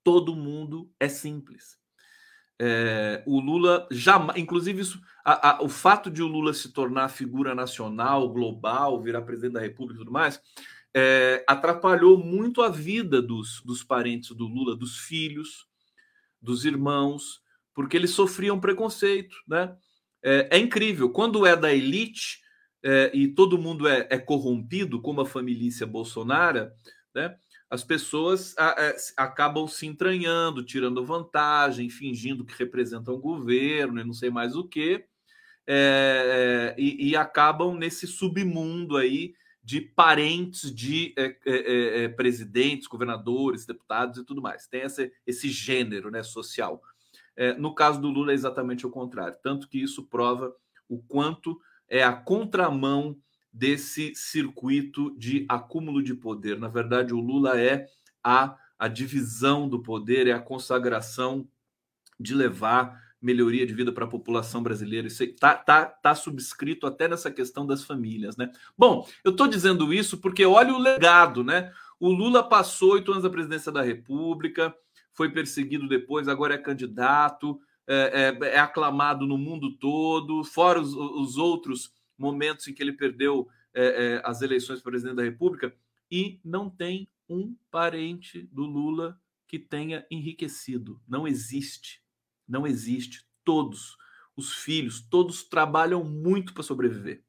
Todo 0.04 0.34
mundo 0.34 0.90
é 1.00 1.08
simples. 1.08 1.81
É, 2.64 3.24
o 3.26 3.40
Lula 3.40 3.88
jamais, 3.90 4.40
inclusive 4.40 4.80
isso, 4.80 5.00
a, 5.24 5.50
a, 5.50 5.62
o 5.64 5.68
fato 5.68 6.08
de 6.08 6.22
o 6.22 6.28
Lula 6.28 6.54
se 6.54 6.72
tornar 6.72 7.08
figura 7.08 7.56
nacional, 7.56 8.28
global, 8.28 9.02
virar 9.02 9.22
presidente 9.22 9.54
da 9.54 9.60
República 9.60 9.96
e 9.96 10.04
tudo 10.04 10.12
mais, 10.12 10.40
é, 10.94 11.44
atrapalhou 11.48 12.16
muito 12.16 12.62
a 12.62 12.68
vida 12.68 13.20
dos, 13.20 13.60
dos 13.64 13.82
parentes 13.82 14.30
do 14.30 14.46
Lula, 14.46 14.76
dos 14.76 14.96
filhos, 14.96 15.66
dos 16.40 16.64
irmãos, 16.64 17.40
porque 17.74 17.96
eles 17.96 18.10
sofriam 18.10 18.60
preconceito, 18.60 19.34
né? 19.48 19.74
É, 20.22 20.56
é 20.56 20.58
incrível 20.58 21.10
quando 21.10 21.44
é 21.44 21.56
da 21.56 21.74
elite 21.74 22.38
é, 22.80 23.10
e 23.12 23.26
todo 23.26 23.58
mundo 23.58 23.88
é, 23.88 24.06
é 24.08 24.18
corrompido, 24.18 25.02
como 25.02 25.20
a 25.20 25.26
família 25.26 25.84
Bolsonaro, 25.84 26.70
né? 27.12 27.36
As 27.72 27.82
pessoas 27.82 28.54
acabam 29.16 29.66
se 29.66 29.86
entranhando, 29.86 30.62
tirando 30.62 31.06
vantagem, 31.06 31.88
fingindo 31.88 32.44
que 32.44 32.52
representam 32.54 33.14
o 33.14 33.18
governo 33.18 33.98
e 33.98 34.04
não 34.04 34.12
sei 34.12 34.28
mais 34.28 34.54
o 34.54 34.68
que, 34.68 35.02
é, 35.66 36.74
e, 36.76 37.08
e, 37.08 37.16
acabam 37.16 37.74
nesse 37.74 38.06
submundo 38.06 38.94
aí 38.94 39.34
de 39.64 39.80
parentes 39.80 40.70
de 40.74 41.14
é, 41.16 41.34
é, 41.46 42.04
é, 42.04 42.08
presidentes, 42.10 42.86
governadores, 42.86 43.64
deputados 43.64 44.18
e 44.18 44.24
tudo 44.24 44.42
mais. 44.42 44.66
Tem 44.66 44.82
esse, 44.82 45.10
esse 45.26 45.48
gênero 45.48 46.10
né, 46.10 46.22
social. 46.22 46.82
É, 47.34 47.54
no 47.54 47.74
caso 47.74 47.98
do 47.98 48.10
Lula 48.10 48.32
é 48.32 48.34
exatamente 48.34 48.86
o 48.86 48.90
contrário, 48.90 49.38
tanto 49.42 49.66
que 49.66 49.82
isso 49.82 50.02
prova 50.08 50.54
o 50.86 51.02
quanto 51.02 51.58
é 51.88 52.02
a 52.02 52.12
contramão 52.12 53.16
desse 53.52 54.14
circuito 54.14 55.14
de 55.18 55.44
acúmulo 55.48 56.02
de 56.02 56.14
poder. 56.14 56.58
Na 56.58 56.68
verdade, 56.68 57.12
o 57.12 57.20
Lula 57.20 57.60
é 57.60 57.86
a, 58.24 58.56
a 58.78 58.88
divisão 58.88 59.68
do 59.68 59.82
poder, 59.82 60.26
é 60.26 60.32
a 60.32 60.40
consagração 60.40 61.46
de 62.18 62.34
levar 62.34 63.00
melhoria 63.20 63.64
de 63.64 63.72
vida 63.72 63.92
para 63.92 64.04
a 64.04 64.08
população 64.08 64.62
brasileira. 64.62 65.06
Isso 65.06 65.22
está 65.22 65.54
tá, 65.54 65.84
tá 65.86 66.14
subscrito 66.14 66.86
até 66.86 67.06
nessa 67.06 67.30
questão 67.30 67.64
das 67.64 67.84
famílias, 67.84 68.36
né? 68.36 68.50
Bom, 68.76 69.06
eu 69.22 69.30
estou 69.30 69.46
dizendo 69.46 69.94
isso 69.94 70.18
porque 70.18 70.44
olha 70.44 70.74
o 70.74 70.78
legado, 70.78 71.44
né? 71.44 71.72
O 72.00 72.10
Lula 72.10 72.42
passou 72.42 72.94
oito 72.94 73.12
anos 73.12 73.22
da 73.22 73.30
presidência 73.30 73.70
da 73.70 73.80
República, 73.80 74.74
foi 75.12 75.30
perseguido 75.30 75.86
depois, 75.86 76.26
agora 76.26 76.54
é 76.54 76.58
candidato, 76.58 77.60
é, 77.86 78.36
é, 78.42 78.48
é 78.54 78.58
aclamado 78.58 79.24
no 79.24 79.38
mundo 79.38 79.76
todo, 79.78 80.42
fora 80.42 80.80
os, 80.80 80.92
os, 80.94 81.36
outros 81.36 81.92
momentos 82.16 82.66
em 82.68 82.74
que 82.74 82.82
ele 82.82 82.92
perdeu 82.92 83.48
é, 83.74 83.84
é, 83.84 84.22
as 84.24 84.42
eleições 84.42 84.80
para 84.80 84.92
presidente 84.92 85.16
da 85.16 85.22
República, 85.22 85.74
e 86.10 86.40
não 86.44 86.68
tem 86.68 87.08
um 87.28 87.56
parente 87.70 88.42
do 88.52 88.64
Lula 88.64 89.18
que 89.48 89.58
tenha 89.58 90.06
enriquecido. 90.10 91.00
Não 91.08 91.26
existe. 91.26 92.02
Não 92.46 92.66
existe. 92.66 93.26
Todos, 93.44 93.96
os 94.36 94.52
filhos, 94.52 95.00
todos 95.00 95.42
trabalham 95.42 96.04
muito 96.04 96.52
para 96.52 96.62
sobreviver. 96.62 97.22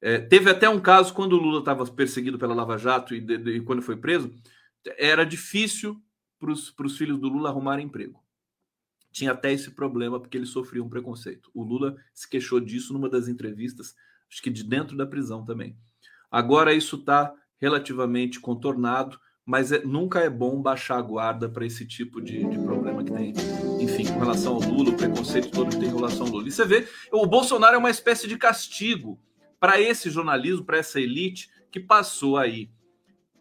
É, 0.00 0.18
teve 0.18 0.48
até 0.48 0.68
um 0.68 0.80
caso 0.80 1.12
quando 1.12 1.32
o 1.32 1.40
Lula 1.40 1.58
estava 1.58 1.84
perseguido 1.86 2.38
pela 2.38 2.54
Lava 2.54 2.78
Jato 2.78 3.14
e, 3.14 3.20
de, 3.20 3.36
de, 3.36 3.50
e, 3.56 3.60
quando 3.60 3.82
foi 3.82 3.96
preso, 3.96 4.32
era 4.96 5.24
difícil 5.24 6.00
para 6.38 6.52
os 6.86 6.96
filhos 6.96 7.18
do 7.18 7.28
Lula 7.28 7.48
arrumarem 7.48 7.86
emprego. 7.86 8.22
Tinha 9.10 9.32
até 9.32 9.52
esse 9.52 9.70
problema 9.70 10.20
porque 10.20 10.36
ele 10.36 10.46
sofria 10.46 10.82
um 10.82 10.88
preconceito. 10.88 11.50
O 11.54 11.62
Lula 11.62 11.96
se 12.14 12.28
queixou 12.28 12.60
disso 12.60 12.92
numa 12.92 13.08
das 13.08 13.28
entrevistas, 13.28 13.94
acho 14.30 14.42
que 14.42 14.50
de 14.50 14.62
dentro 14.62 14.96
da 14.96 15.06
prisão 15.06 15.44
também. 15.44 15.76
Agora 16.30 16.74
isso 16.74 16.96
está 16.96 17.32
relativamente 17.60 18.38
contornado, 18.38 19.18
mas 19.44 19.72
é, 19.72 19.82
nunca 19.82 20.20
é 20.20 20.28
bom 20.28 20.60
baixar 20.60 20.98
a 20.98 21.02
guarda 21.02 21.48
para 21.48 21.64
esse 21.64 21.86
tipo 21.86 22.20
de, 22.20 22.44
de, 22.44 22.58
problema 22.58 23.02
que 23.02 23.10
tem, 23.10 23.32
enfim, 23.80 24.04
com 24.06 24.18
relação 24.18 24.54
ao 24.54 24.60
Lula, 24.60 24.90
o 24.90 24.96
preconceito 24.96 25.50
todo 25.50 25.70
que 25.70 25.78
tem 25.78 25.88
em 25.88 25.94
relação 25.94 26.26
ao 26.26 26.32
Lula. 26.32 26.46
E 26.46 26.52
você 26.52 26.66
vê, 26.66 26.86
o 27.10 27.26
Bolsonaro 27.26 27.74
é 27.74 27.78
uma 27.78 27.90
espécie 27.90 28.28
de 28.28 28.36
castigo 28.36 29.18
para 29.58 29.80
esse 29.80 30.10
jornalismo, 30.10 30.64
para 30.64 30.76
essa 30.76 31.00
elite 31.00 31.50
que 31.70 31.80
passou 31.80 32.36
aí 32.36 32.70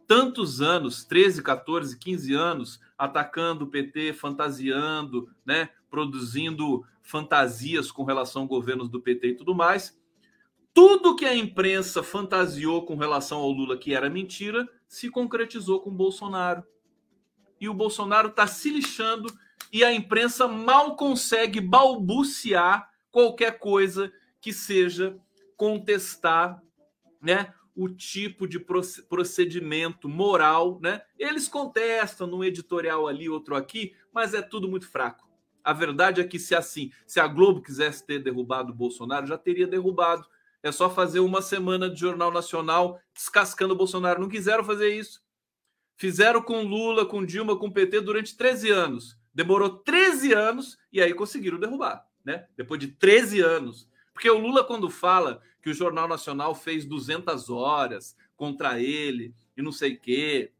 tantos 0.07 0.61
anos, 0.61 1.03
13, 1.03 1.43
14, 1.43 1.97
15 1.97 2.33
anos, 2.33 2.79
atacando 2.97 3.65
o 3.65 3.67
PT, 3.67 4.13
fantasiando, 4.13 5.29
né, 5.45 5.69
produzindo 5.89 6.85
fantasias 7.03 7.91
com 7.91 8.03
relação 8.03 8.43
a 8.43 8.47
governos 8.47 8.89
do 8.89 9.01
PT 9.01 9.27
e 9.27 9.35
tudo 9.35 9.53
mais. 9.53 9.97
Tudo 10.73 11.15
que 11.15 11.25
a 11.25 11.35
imprensa 11.35 12.01
fantasiou 12.01 12.85
com 12.85 12.95
relação 12.95 13.39
ao 13.39 13.51
Lula 13.51 13.77
que 13.77 13.93
era 13.93 14.09
mentira, 14.09 14.67
se 14.87 15.09
concretizou 15.09 15.81
com 15.81 15.89
o 15.89 15.93
Bolsonaro. 15.95 16.63
E 17.59 17.67
o 17.67 17.73
Bolsonaro 17.73 18.29
está 18.29 18.47
se 18.47 18.69
lixando 18.69 19.27
e 19.73 19.83
a 19.83 19.91
imprensa 19.91 20.47
mal 20.47 20.95
consegue 20.95 21.59
balbuciar 21.59 22.89
qualquer 23.11 23.59
coisa 23.59 24.11
que 24.39 24.53
seja 24.53 25.17
contestar 25.57 26.61
né, 27.21 27.53
o 27.77 27.87
tipo 27.87 28.47
de 28.47 28.59
procedimento 28.59 30.09
moral, 30.09 30.79
né? 30.81 31.03
Eles 31.17 31.47
contestam 31.47 32.25
num 32.25 32.43
editorial 32.43 33.07
ali, 33.07 33.29
outro 33.29 33.55
aqui, 33.55 33.93
mas 34.11 34.33
é 34.33 34.41
tudo 34.41 34.67
muito 34.67 34.89
fraco. 34.89 35.29
A 35.63 35.73
verdade 35.73 36.19
é 36.19 36.23
que 36.23 36.39
se 36.39 36.55
assim, 36.55 36.91
se 37.05 37.19
a 37.19 37.27
Globo 37.27 37.61
quisesse 37.61 38.03
ter 38.03 38.17
derrubado 38.17 38.71
o 38.71 38.75
Bolsonaro, 38.75 39.27
já 39.27 39.37
teria 39.37 39.67
derrubado. 39.67 40.25
É 40.63 40.71
só 40.71 40.89
fazer 40.89 41.19
uma 41.19 41.39
semana 41.39 41.87
de 41.87 41.99
Jornal 41.99 42.31
Nacional 42.31 42.99
descascando 43.13 43.75
o 43.75 43.77
Bolsonaro. 43.77 44.19
Não 44.19 44.27
quiseram 44.27 44.63
fazer 44.63 44.89
isso. 44.89 45.21
Fizeram 45.95 46.41
com 46.41 46.63
Lula, 46.63 47.05
com 47.05 47.23
Dilma, 47.23 47.55
com 47.55 47.69
PT 47.69 48.01
durante 48.01 48.35
13 48.35 48.71
anos. 48.71 49.15
Demorou 49.31 49.69
13 49.69 50.33
anos 50.33 50.79
e 50.91 50.99
aí 50.99 51.13
conseguiram 51.13 51.59
derrubar, 51.59 52.03
né? 52.25 52.47
Depois 52.57 52.79
de 52.79 52.87
13 52.87 53.39
anos. 53.41 53.87
Porque 54.17 54.31
o 54.31 54.39
Lula, 54.39 54.63
quando 54.63 54.89
fala 54.89 55.43
que 55.61 55.69
o 55.69 55.73
Jornal 55.75 56.07
Nacional 56.07 56.55
fez 56.55 56.85
200 56.85 57.51
horas 57.51 58.17
contra 58.35 58.81
ele 58.81 59.31
e 59.55 59.61
não 59.61 59.71
sei 59.71 59.93
o 59.93 59.99
quê, 59.99 60.51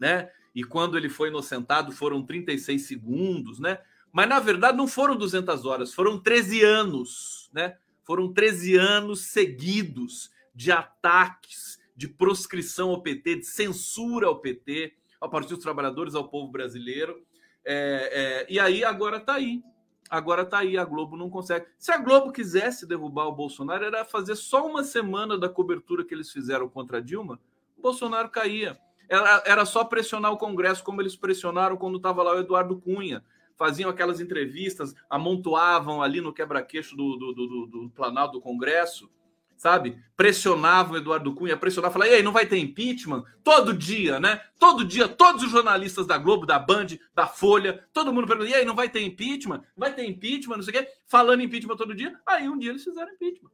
né? 0.00 0.30
E 0.54 0.64
quando 0.64 0.96
ele 0.96 1.10
foi 1.10 1.28
inocentado 1.28 1.92
foram 1.92 2.24
36 2.24 2.86
segundos, 2.86 3.60
né? 3.60 3.80
Mas 4.10 4.26
na 4.26 4.40
verdade 4.40 4.78
não 4.78 4.88
foram 4.88 5.14
200 5.14 5.66
horas, 5.66 5.92
foram 5.92 6.18
13 6.18 6.62
anos, 6.64 7.50
né? 7.52 7.76
Foram 8.02 8.32
13 8.32 8.76
anos 8.76 9.26
seguidos 9.26 10.30
de 10.54 10.72
ataques, 10.72 11.78
de 11.94 12.08
proscrição 12.08 12.88
ao 12.88 13.02
PT, 13.02 13.40
de 13.40 13.46
censura 13.46 14.26
ao 14.28 14.40
PT, 14.40 14.94
ao 15.20 15.28
Partido 15.28 15.56
dos 15.56 15.64
Trabalhadores, 15.64 16.14
ao 16.14 16.30
povo 16.30 16.50
brasileiro. 16.50 17.22
É, 17.62 18.46
é, 18.46 18.46
e 18.48 18.58
aí 18.58 18.82
agora 18.82 19.18
está 19.18 19.34
aí, 19.34 19.62
Agora 20.08 20.44
tá 20.44 20.58
aí, 20.58 20.78
a 20.78 20.84
Globo 20.84 21.16
não 21.16 21.28
consegue. 21.28 21.66
Se 21.78 21.90
a 21.90 21.98
Globo 21.98 22.32
quisesse 22.32 22.86
derrubar 22.86 23.26
o 23.26 23.32
Bolsonaro, 23.32 23.84
era 23.84 24.04
fazer 24.04 24.36
só 24.36 24.66
uma 24.66 24.84
semana 24.84 25.36
da 25.38 25.48
cobertura 25.48 26.04
que 26.04 26.14
eles 26.14 26.30
fizeram 26.30 26.68
contra 26.68 27.02
Dilma, 27.02 27.40
o 27.76 27.82
Bolsonaro 27.82 28.28
caía. 28.28 28.78
Era, 29.08 29.42
era 29.46 29.64
só 29.64 29.84
pressionar 29.84 30.32
o 30.32 30.38
Congresso, 30.38 30.82
como 30.82 31.00
eles 31.00 31.16
pressionaram 31.16 31.76
quando 31.76 31.96
estava 31.96 32.22
lá 32.22 32.34
o 32.34 32.40
Eduardo 32.40 32.76
Cunha. 32.80 33.24
Faziam 33.56 33.88
aquelas 33.88 34.20
entrevistas, 34.20 34.94
amontoavam 35.08 36.02
ali 36.02 36.20
no 36.20 36.32
quebra-queixo 36.32 36.96
do, 36.96 37.16
do, 37.16 37.32
do, 37.32 37.66
do 37.66 37.90
Planalto 37.90 38.34
do 38.34 38.40
Congresso 38.40 39.08
sabe? 39.56 39.98
Pressionava 40.16 40.94
o 40.94 40.96
Eduardo 40.96 41.34
Cunha, 41.34 41.56
pressionava, 41.56 41.92
falava, 41.92 42.10
e 42.10 42.14
aí, 42.14 42.22
não 42.22 42.32
vai 42.32 42.46
ter 42.46 42.58
impeachment? 42.58 43.24
Todo 43.42 43.72
dia, 43.72 44.20
né? 44.20 44.42
Todo 44.58 44.84
dia, 44.84 45.08
todos 45.08 45.42
os 45.42 45.50
jornalistas 45.50 46.06
da 46.06 46.18
Globo, 46.18 46.46
da 46.46 46.58
Band, 46.58 46.86
da 47.14 47.26
Folha, 47.26 47.86
todo 47.92 48.12
mundo 48.12 48.26
perguntando, 48.26 48.50
e 48.50 48.54
aí, 48.54 48.64
não 48.64 48.74
vai 48.74 48.88
ter 48.88 49.02
impeachment? 49.02 49.62
Vai 49.76 49.94
ter 49.94 50.04
impeachment, 50.06 50.56
não 50.56 50.62
sei 50.62 50.74
o 50.74 50.84
quê, 50.84 50.92
falando 51.06 51.42
impeachment 51.42 51.76
todo 51.76 51.94
dia. 51.94 52.18
Aí 52.26 52.48
um 52.48 52.58
dia 52.58 52.70
eles 52.70 52.84
fizeram 52.84 53.12
impeachment. 53.12 53.50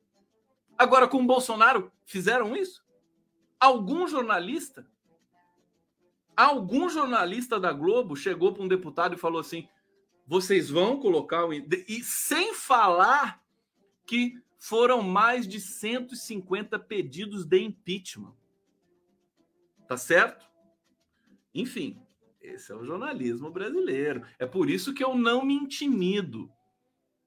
Agora, 0.77 1.07
com 1.07 1.19
o 1.19 1.27
Bolsonaro, 1.27 1.93
fizeram 2.05 2.57
isso? 2.57 2.83
Algum 3.61 4.09
jornalista, 4.09 4.85
algum 6.37 6.89
jornalista 6.89 7.61
da 7.61 7.73
Globo 7.73 8.17
chegou 8.17 8.53
para 8.53 8.65
um 8.65 8.69
deputado 8.69 9.15
e 9.15 9.19
falou 9.19 9.41
assim: 9.41 9.69
vocês 10.27 10.71
vão 10.71 10.99
colocar 10.99 11.45
o. 11.45 11.53
E 11.53 12.03
sem 12.03 12.55
falar 12.55 13.41
que 14.05 14.35
foram 14.63 15.03
mais 15.03 15.49
de 15.49 15.59
150 15.59 16.79
pedidos 16.79 17.45
de 17.45 17.59
impeachment. 17.59 18.33
Tá 19.89 19.97
certo? 19.97 20.47
Enfim, 21.53 22.01
esse 22.41 22.71
é 22.71 22.75
o 22.77 22.85
jornalismo 22.85 23.51
brasileiro. 23.51 24.25
É 24.39 24.47
por 24.47 24.71
isso 24.71 24.95
que 24.95 25.03
eu 25.03 25.17
não 25.17 25.45
me 25.45 25.53
intimido, 25.53 26.49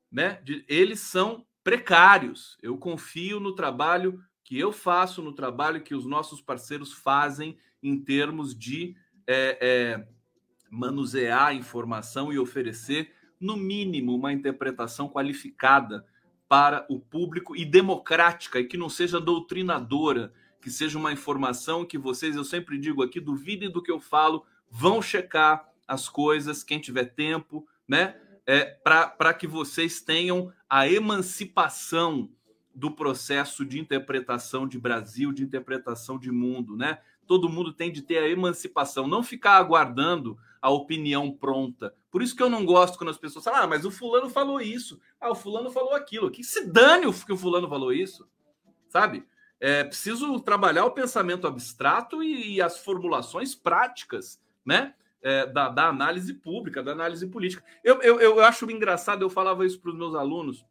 né? 0.10 0.42
Eles 0.66 1.02
são 1.02 1.46
precários. 1.62 2.58
Eu 2.62 2.78
confio 2.78 3.42
no 3.42 3.54
trabalho 3.54 4.24
que 4.42 4.58
eu 4.58 4.72
faço, 4.72 5.22
no 5.22 5.34
trabalho 5.34 5.84
que 5.84 5.94
os 5.94 6.06
nossos 6.06 6.40
parceiros 6.40 6.94
fazem 6.94 7.58
em 7.84 8.00
termos 8.00 8.58
de 8.58 8.96
é, 9.28 9.58
é, 9.60 10.08
manusear 10.70 11.54
informação 11.54 12.32
e 12.32 12.40
oferecer, 12.40 13.14
no 13.38 13.58
mínimo, 13.58 14.16
uma 14.16 14.32
interpretação 14.32 15.10
qualificada 15.10 16.06
para 16.56 16.86
o 16.88 16.98
público 16.98 17.54
e 17.54 17.66
democrática 17.66 18.62
e 18.62 18.64
que 18.64 18.78
não 18.78 18.88
seja 18.88 19.20
doutrinadora, 19.20 20.32
que 20.62 20.72
seja 20.72 20.98
uma 20.98 21.12
informação 21.12 21.84
que 21.84 21.98
vocês, 21.98 22.34
eu 22.34 22.46
sempre 22.46 22.78
digo 22.78 23.04
aqui, 23.04 23.20
duvidem 23.20 23.70
do 23.70 23.84
que 23.84 23.92
eu 23.92 24.00
falo, 24.00 24.46
vão 24.72 25.02
checar 25.02 25.70
as 25.86 26.08
coisas, 26.08 26.64
quem 26.64 26.80
tiver 26.80 27.14
tempo, 27.14 27.68
né? 27.86 28.16
É, 28.48 28.64
para 28.64 29.34
que 29.34 29.46
vocês 29.46 30.00
tenham 30.00 30.50
a 30.70 30.88
emancipação 30.88 32.32
do 32.74 32.90
processo 32.90 33.66
de 33.66 33.78
interpretação 33.78 34.66
de 34.66 34.80
Brasil, 34.80 35.34
de 35.34 35.44
interpretação 35.44 36.18
de 36.18 36.32
mundo, 36.32 36.78
né? 36.78 37.00
Todo 37.28 37.50
mundo 37.50 37.74
tem 37.74 37.92
de 37.92 38.02
ter 38.02 38.20
a 38.20 38.30
emancipação, 38.30 39.10
não 39.10 39.22
ficar 39.22 39.58
aguardando 39.58 40.38
a 40.62 40.70
opinião 40.70 41.32
pronta. 41.32 41.94
Por 42.12 42.22
isso 42.22 42.36
que 42.36 42.42
eu 42.42 42.50
não 42.50 42.66
gosto 42.66 42.98
quando 42.98 43.10
as 43.10 43.18
pessoas 43.18 43.46
falam, 43.46 43.62
ah, 43.64 43.68
mas 43.68 43.86
o 43.86 43.92
fulano 43.92 44.30
falou 44.30 44.62
isso, 44.62 45.00
ah, 45.20 45.32
o 45.32 45.36
fulano 45.36 45.72
falou 45.72 45.94
aquilo. 45.94 46.32
Que 46.32 46.44
se 46.44 46.66
dane 46.66 47.06
o 47.06 47.14
que 47.14 47.34
o 47.34 47.38
fulano 47.38 47.68
falou 47.68 47.92
isso, 47.92 48.28
sabe? 48.90 49.26
É 49.60 49.84
preciso 49.84 50.40
trabalhar 50.40 50.86
o 50.86 50.92
pensamento 50.92 51.48
abstrato 51.48 52.22
e, 52.22 52.56
e 52.56 52.62
as 52.62 52.80
formulações 52.80 53.56
práticas, 53.56 54.42
né? 54.66 54.94
É, 55.22 55.48
da, 55.48 55.70
da, 55.70 55.88
análise 55.88 56.32
pública, 56.36 56.84
da 56.84 56.92
análise 56.92 57.26
política. 57.26 57.64
Eu, 57.84 58.00
eu, 58.04 58.20
eu 58.20 58.40
acho 58.42 58.70
engraçado, 58.70 59.24
eu 59.24 59.30
falava 59.30 59.66
isso 59.66 59.80
para 59.80 59.90
os 59.90 59.98
meus 59.98 60.14
alunos, 60.14 60.64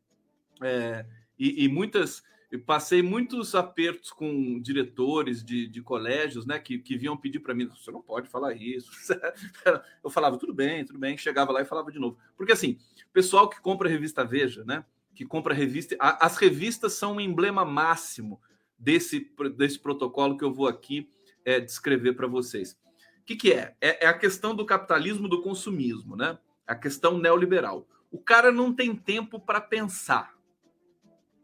é, 0.63 1.05
e, 1.37 1.65
e 1.65 1.69
muitas 1.69 2.23
passei 2.59 3.03
muitos 3.03 3.55
apertos 3.55 4.11
com 4.11 4.61
diretores 4.61 5.43
de, 5.43 5.67
de 5.67 5.83
colégios, 5.83 6.47
né, 6.47 6.59
que, 6.59 6.79
que 6.79 6.97
vinham 6.97 7.17
pedir 7.17 7.41
para 7.41 7.55
mim, 7.55 7.67
você 7.67 7.91
não 7.91 8.03
pode 8.03 8.29
falar 8.29 8.55
isso. 8.55 8.91
Eu 10.05 10.11
falava, 10.11 10.39
tudo 10.39 10.55
bem, 10.55 10.85
tudo 10.85 10.99
bem, 10.99 11.17
chegava 11.17 11.53
lá 11.53 11.63
e 11.63 11.65
falava 11.65 11.91
de 11.91 11.99
novo. 11.99 12.19
Porque 12.37 12.53
assim, 12.53 12.79
pessoal 13.13 13.49
que 13.49 13.61
compra 13.61 13.89
a 13.89 13.91
revista 13.91 14.25
Veja, 14.25 14.65
né, 14.65 14.85
que 15.15 15.25
compra 15.25 15.55
revista, 15.55 15.97
a, 15.99 16.27
as 16.27 16.37
revistas 16.37 16.95
são 16.95 17.17
um 17.17 17.21
emblema 17.21 17.65
máximo 17.65 18.41
desse, 18.79 19.33
desse 19.57 19.79
protocolo 19.79 20.37
que 20.37 20.45
eu 20.45 20.53
vou 20.53 20.69
aqui 20.69 21.09
é, 21.45 21.61
descrever 21.61 22.15
para 22.15 22.27
vocês. 22.27 22.73
O 23.21 23.25
que, 23.25 23.37
que 23.37 23.53
é? 23.53 23.75
é? 23.81 24.05
é? 24.05 24.07
a 24.07 24.13
questão 24.19 24.55
do 24.55 24.67
capitalismo 24.67 25.29
do 25.29 25.41
consumismo, 25.41 26.17
né? 26.17 26.39
A 26.67 26.75
questão 26.75 27.17
neoliberal. 27.17 27.89
O 28.11 28.19
cara 28.19 28.53
não 28.53 28.73
tem 28.73 28.95
tempo 28.95 29.41
para 29.41 29.61
pensar, 29.61 30.35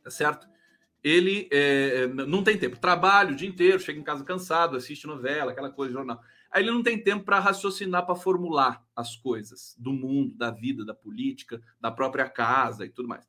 tá 0.02 0.10
certo? 0.10 0.49
Ele 1.02 1.48
é, 1.50 2.06
não 2.06 2.44
tem 2.44 2.58
tempo. 2.58 2.78
Trabalha 2.78 3.32
o 3.32 3.36
dia 3.36 3.48
inteiro, 3.48 3.80
chega 3.80 3.98
em 3.98 4.04
casa 4.04 4.24
cansado, 4.24 4.76
assiste 4.76 5.06
novela, 5.06 5.52
aquela 5.52 5.70
coisa, 5.70 5.94
jornal. 5.94 6.20
Aí 6.50 6.62
ele 6.62 6.72
não 6.72 6.82
tem 6.82 6.98
tempo 6.98 7.24
para 7.24 7.38
raciocinar, 7.38 8.04
para 8.04 8.16
formular 8.16 8.84
as 8.94 9.16
coisas 9.16 9.74
do 9.78 9.92
mundo, 9.92 10.34
da 10.34 10.50
vida, 10.50 10.84
da 10.84 10.94
política, 10.94 11.60
da 11.80 11.90
própria 11.90 12.28
casa 12.28 12.84
e 12.84 12.90
tudo 12.90 13.08
mais. 13.08 13.24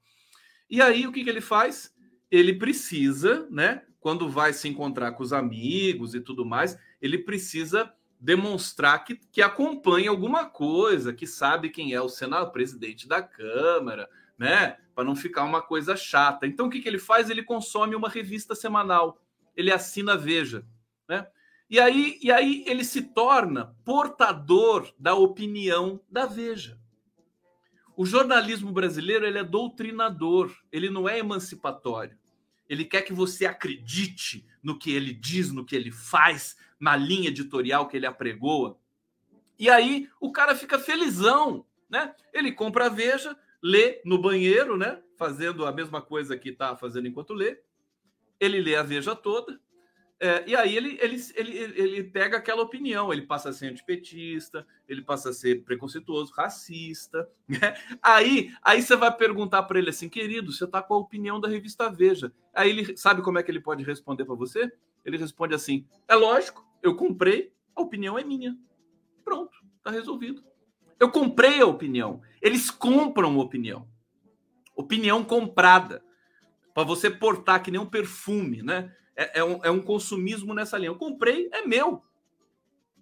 E 0.70 0.82
aí 0.82 1.06
o 1.06 1.12
que, 1.12 1.24
que 1.24 1.30
ele 1.30 1.42
faz? 1.42 1.94
Ele 2.30 2.54
precisa, 2.54 3.48
né? 3.50 3.84
Quando 4.00 4.30
vai 4.30 4.52
se 4.54 4.68
encontrar 4.68 5.12
com 5.12 5.22
os 5.22 5.32
amigos 5.32 6.16
e 6.16 6.20
tudo 6.20 6.44
mais, 6.44 6.78
ele 7.00 7.20
precisa 7.20 7.94
demonstrar 8.20 9.04
que, 9.04 9.16
que 9.16 9.42
acompanha 9.42 10.10
alguma 10.10 10.46
coisa, 10.46 11.14
que 11.14 11.28
sabe 11.28 11.70
quem 11.70 11.94
é 11.94 12.02
o 12.02 12.10
senador, 12.10 12.52
presidente 12.52 13.08
da 13.08 13.22
Câmara, 13.22 14.10
né? 14.42 14.76
Para 14.96 15.04
não 15.04 15.16
ficar 15.16 15.44
uma 15.44 15.62
coisa 15.62 15.96
chata. 15.96 16.48
Então, 16.48 16.66
o 16.66 16.70
que, 16.70 16.82
que 16.82 16.90
ele 16.90 16.98
faz? 16.98 17.30
Ele 17.30 17.44
consome 17.44 17.96
uma 17.96 18.10
revista 18.10 18.56
semanal. 18.56 19.22
Ele 19.56 19.72
assina 19.72 20.18
Veja, 20.18 20.66
né? 21.08 21.28
E 21.70 21.80
aí, 21.80 22.18
e 22.24 22.32
aí 22.32 22.64
ele 22.66 22.84
se 22.84 23.04
torna 23.04 23.76
portador 23.86 24.92
da 24.98 25.14
opinião 25.14 26.02
da 26.10 26.26
Veja. 26.26 26.80
O 27.96 28.04
jornalismo 28.04 28.72
brasileiro 28.72 29.28
ele 29.28 29.38
é 29.38 29.44
doutrinador, 29.44 30.52
ele 30.72 30.90
não 30.90 31.08
é 31.08 31.20
emancipatório. 31.20 32.18
Ele 32.68 32.84
quer 32.84 33.04
que 33.04 33.14
você 33.14 33.46
acredite 33.46 34.44
no 34.64 34.78
que 34.78 34.92
ele 34.92 35.14
diz, 35.14 35.52
no 35.52 35.64
que 35.64 35.76
ele 35.76 35.92
faz, 35.92 36.58
na 36.80 36.96
linha 36.96 37.30
editorial 37.30 37.88
que 37.88 37.96
ele 37.96 38.08
apregoa. 38.08 38.76
E 39.60 39.70
aí 39.70 40.10
o 40.20 40.32
cara 40.32 40.56
fica 40.56 40.80
felizão, 40.80 41.64
né? 41.88 42.16
Ele 42.34 42.52
compra 42.52 42.88
a 42.88 42.90
Veja, 42.90 43.38
lê 43.62 44.02
no 44.06 44.18
banheiro, 44.18 44.78
né? 44.78 45.02
Fazendo 45.18 45.66
a 45.66 45.72
mesma 45.72 46.02
coisa 46.02 46.38
que 46.38 46.50
está 46.50 46.76
fazendo 46.76 47.08
enquanto 47.08 47.34
lê. 47.34 47.60
Ele 48.40 48.60
lê 48.60 48.76
a 48.76 48.84
Veja 48.84 49.16
toda, 49.16 49.60
é, 50.24 50.44
e 50.46 50.56
aí 50.56 50.78
ele, 50.78 51.00
ele, 51.02 51.20
ele, 51.36 51.58
ele 51.82 52.04
pega 52.04 52.38
aquela 52.38 52.62
opinião, 52.62 53.12
ele 53.12 53.24
passa 53.24 53.50
a 53.50 53.54
ser 53.54 53.72
antipetista, 53.72 54.68
ele 54.88 55.02
passa 55.02 55.32
a 55.32 55.34
ser 55.34 55.64
preconceituoso, 55.64 56.32
racista. 56.32 57.28
Né? 57.50 57.74
Aí, 58.02 58.54
aí 58.62 58.82
você 58.82 58.96
vai 58.96 59.14
perguntar 59.14 59.64
para 59.64 59.80
ele 59.80 59.90
assim, 59.90 60.08
querido, 60.08 60.54
você 60.54 60.64
está 60.64 60.82
com 60.82 60.94
a 60.94 61.00
opinião 61.00 61.42
da 61.42 61.50
revista 61.50 61.90
Veja. 61.90 62.32
Aí 62.54 62.70
ele 62.70 62.96
sabe 62.96 63.24
como 63.24 63.40
é 63.40 63.44
que 63.44 63.50
ele 63.50 63.60
pode 63.60 63.84
responder 63.84 64.24
para 64.24 64.36
você? 64.36 64.72
Ele 65.04 65.18
responde 65.18 65.56
assim: 65.56 65.86
é 66.08 66.16
lógico, 66.16 66.64
eu 66.84 66.96
comprei, 66.96 67.52
a 67.76 67.82
opinião 67.82 68.18
é 68.18 68.24
minha. 68.24 68.56
Pronto, 69.26 69.58
está 69.80 69.90
resolvido. 69.90 70.44
Eu 71.02 71.12
comprei 71.12 71.60
a 71.60 71.66
opinião. 71.66 72.22
Eles 72.42 72.72
compram 72.72 73.38
opinião. 73.38 73.86
Opinião 74.74 75.22
comprada. 75.22 76.02
Para 76.74 76.84
você 76.84 77.10
portar 77.10 77.62
que 77.62 77.70
nem 77.70 77.82
um 77.82 77.86
perfume, 77.86 78.62
né? 78.62 78.96
é, 79.16 79.40
é, 79.40 79.44
um, 79.44 79.60
é 79.64 79.72
um 79.72 79.82
consumismo 79.82 80.54
nessa 80.54 80.78
linha. 80.78 80.90
Eu 80.90 80.96
comprei, 80.96 81.50
é 81.52 81.66
meu. 81.66 82.04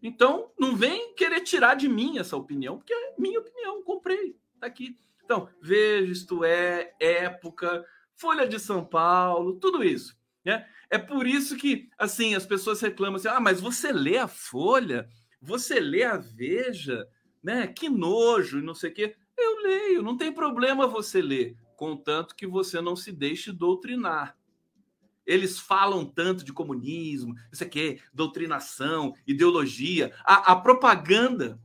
Então, 0.02 0.52
não 0.58 0.76
vem 0.76 1.14
querer 1.14 1.42
tirar 1.42 1.76
de 1.76 1.88
mim 1.88 2.18
essa 2.18 2.38
opinião, 2.38 2.78
porque 2.78 2.94
é 2.94 3.14
minha 3.18 3.40
opinião, 3.40 3.84
comprei, 3.84 4.36
tá 4.60 4.68
aqui. 4.68 4.98
Então, 5.24 5.50
veja, 5.62 6.12
isto 6.12 6.44
é, 6.44 6.94
época, 7.00 7.86
Folha 8.16 8.48
de 8.48 8.60
São 8.60 8.84
Paulo, 8.84 9.60
tudo 9.60 9.84
isso. 9.84 10.18
Né? 10.44 10.66
É 10.90 10.98
por 10.98 11.28
isso 11.28 11.56
que, 11.58 11.90
assim, 11.98 12.34
as 12.34 12.46
pessoas 12.46 12.82
reclamam 12.82 13.18
assim, 13.18 13.28
ah, 13.28 13.40
mas 13.40 13.60
você 13.60 13.92
lê 13.92 14.18
a 14.18 14.28
Folha, 14.28 15.08
você 15.42 15.80
lê 15.80 16.04
a 16.04 16.18
Veja, 16.18 17.06
né? 17.44 17.68
Que 17.68 17.90
nojo, 17.90 18.60
e 18.60 18.62
não 18.62 18.74
sei 18.76 18.92
o 18.92 18.94
quê. 18.94 19.16
Eu 19.38 19.62
leio, 19.62 20.02
não 20.02 20.18
tem 20.18 20.32
problema 20.32 20.88
você 20.88 21.22
ler, 21.22 21.56
contanto 21.76 22.36
que 22.36 22.46
você 22.46 22.82
não 22.82 22.96
se 22.96 23.12
deixe 23.12 23.52
doutrinar. 23.52 24.38
Eles 25.26 25.60
falam 25.60 26.06
tanto 26.06 26.44
de 26.44 26.52
comunismo, 26.52 27.36
isso 27.52 27.64
aqui, 27.64 28.02
doutrinação, 28.12 29.14
ideologia. 29.28 30.12
A, 30.26 30.54
a, 30.54 30.56
propaganda, 30.56 31.62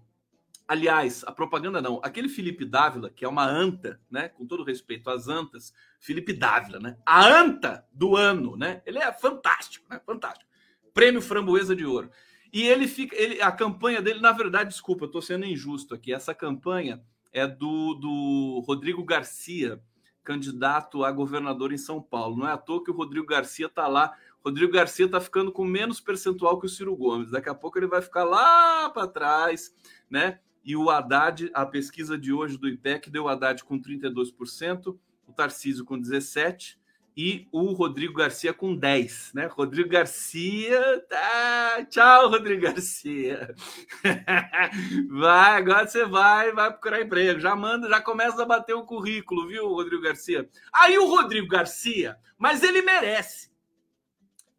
aliás, 0.69 1.25
a 1.25 1.33
propaganda 1.33 1.81
não, 1.81 1.99
aquele 2.05 2.29
Felipe 2.29 2.65
Dávila, 2.65 3.09
que 3.09 3.25
é 3.25 3.29
uma 3.29 3.47
anta, 3.47 3.99
né? 4.11 4.29
Com 4.29 4.47
todo 4.47 4.63
respeito 4.65 5.09
às 5.09 5.29
antas, 5.29 5.73
Felipe 5.99 6.35
Dávila, 6.35 6.79
né? 6.79 6.99
A 7.07 7.27
anta 7.27 7.87
do 7.91 8.17
ano, 8.17 8.55
né? 8.55 8.83
Ele 8.85 8.99
é 8.99 9.11
fantástico, 9.13 9.87
né? 9.89 9.99
Fantástico. 10.05 10.49
Prêmio 10.93 11.23
Framboesa 11.23 11.75
de 11.75 11.87
Ouro. 11.87 12.11
E 12.55 12.63
ele 12.69 12.87
fica, 12.87 13.21
ele, 13.21 13.43
a 13.43 13.51
campanha 13.51 14.01
dele, 14.01 14.21
na 14.21 14.31
verdade, 14.31 14.71
desculpa, 14.71 15.03
eu 15.03 15.07
estou 15.07 15.21
sendo 15.21 15.45
injusto 15.45 15.93
aqui. 15.93 16.13
Essa 16.13 16.33
campanha 16.33 17.03
é 17.33 17.49
do, 17.49 17.95
do 17.95 18.63
Rodrigo 18.65 19.05
Garcia, 19.05 19.83
candidato 20.23 21.03
a 21.03 21.11
governador 21.11 21.73
em 21.73 21.77
São 21.77 22.01
Paulo. 22.01 22.37
Não 22.37 22.47
é 22.47 22.53
à 22.53 22.57
toa 22.57 22.85
que 22.85 22.93
o 22.93 22.95
Rodrigo 22.95 23.27
Garcia 23.27 23.67
está 23.67 23.89
lá. 23.89 24.17
Rodrigo 24.45 24.73
Garcia 24.73 25.07
está 25.07 25.21
ficando 25.21 25.51
com 25.51 25.65
menos 25.65 26.01
percentual 26.01 26.61
que 26.61 26.67
o 26.67 26.69
Ciro 26.69 26.95
Gomes. 26.95 27.33
Daqui 27.33 27.49
a 27.49 27.55
pouco 27.57 27.77
ele 27.77 27.89
vai 27.89 28.01
ficar 28.01 28.23
lá 28.23 28.89
para 28.89 29.09
trás, 29.09 29.75
né? 30.09 30.39
E 30.65 30.77
o 30.77 30.91
Haddad, 30.91 31.51
a 31.55 31.67
pesquisa 31.67 32.17
de 32.17 32.33
hoje 32.33 32.57
do 32.57 32.69
IPEC 32.69 33.11
deu 33.11 33.25
o 33.25 33.29
Haddad 33.29 33.65
com 33.65 33.81
32%, 33.81 34.97
o 35.27 35.33
Tarcísio 35.33 35.85
com 35.85 36.01
17%, 36.01 36.77
e 37.17 37.47
o 37.53 37.73
Rodrigo 37.73 38.15
Garcia 38.15 38.53
com 38.53 38.75
10, 38.75 39.33
né? 39.35 39.47
Rodrigo 39.47 39.89
Garcia, 39.89 41.01
tá. 41.09 41.87
Tchau, 41.89 42.29
Rodrigo 42.29 42.63
Garcia. 42.63 43.55
vai, 45.09 45.57
agora 45.57 45.87
você 45.87 46.05
vai, 46.05 46.53
vai 46.53 46.71
procurar 46.71 47.03
emprego. 47.03 47.39
Já 47.39 47.55
manda, 47.55 47.89
já 47.89 48.01
começa 48.01 48.43
a 48.43 48.47
bater 48.47 48.75
o 48.75 48.85
currículo, 48.85 49.47
viu, 49.47 49.69
Rodrigo 49.69 50.03
Garcia? 50.03 50.49
Aí 50.73 50.99
o 50.99 51.07
Rodrigo 51.07 51.47
Garcia, 51.47 52.19
mas 52.37 52.65
ele 52.65 52.83
merece. 52.83 53.49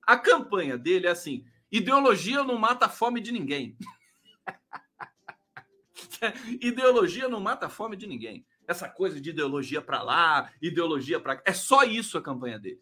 A 0.07 0.17
campanha 0.17 0.77
dele 0.77 1.07
é 1.07 1.11
assim: 1.11 1.45
ideologia 1.69 2.41
não 2.41 2.57
mata 2.57 2.85
a 2.85 2.89
fome 2.89 3.19
de 3.19 3.33
ninguém. 3.33 3.77
ideologia 6.61 7.27
não 7.27 7.41
mata 7.41 7.65
a 7.65 7.69
fome 7.69 7.97
de 7.97 8.07
ninguém 8.07 8.45
essa 8.67 8.89
coisa 8.89 9.19
de 9.19 9.29
ideologia 9.29 9.81
para 9.81 10.01
lá, 10.01 10.51
ideologia 10.61 11.19
para 11.19 11.37
cá. 11.37 11.43
É 11.45 11.53
só 11.53 11.83
isso 11.83 12.17
a 12.17 12.21
campanha 12.21 12.59
dele. 12.59 12.81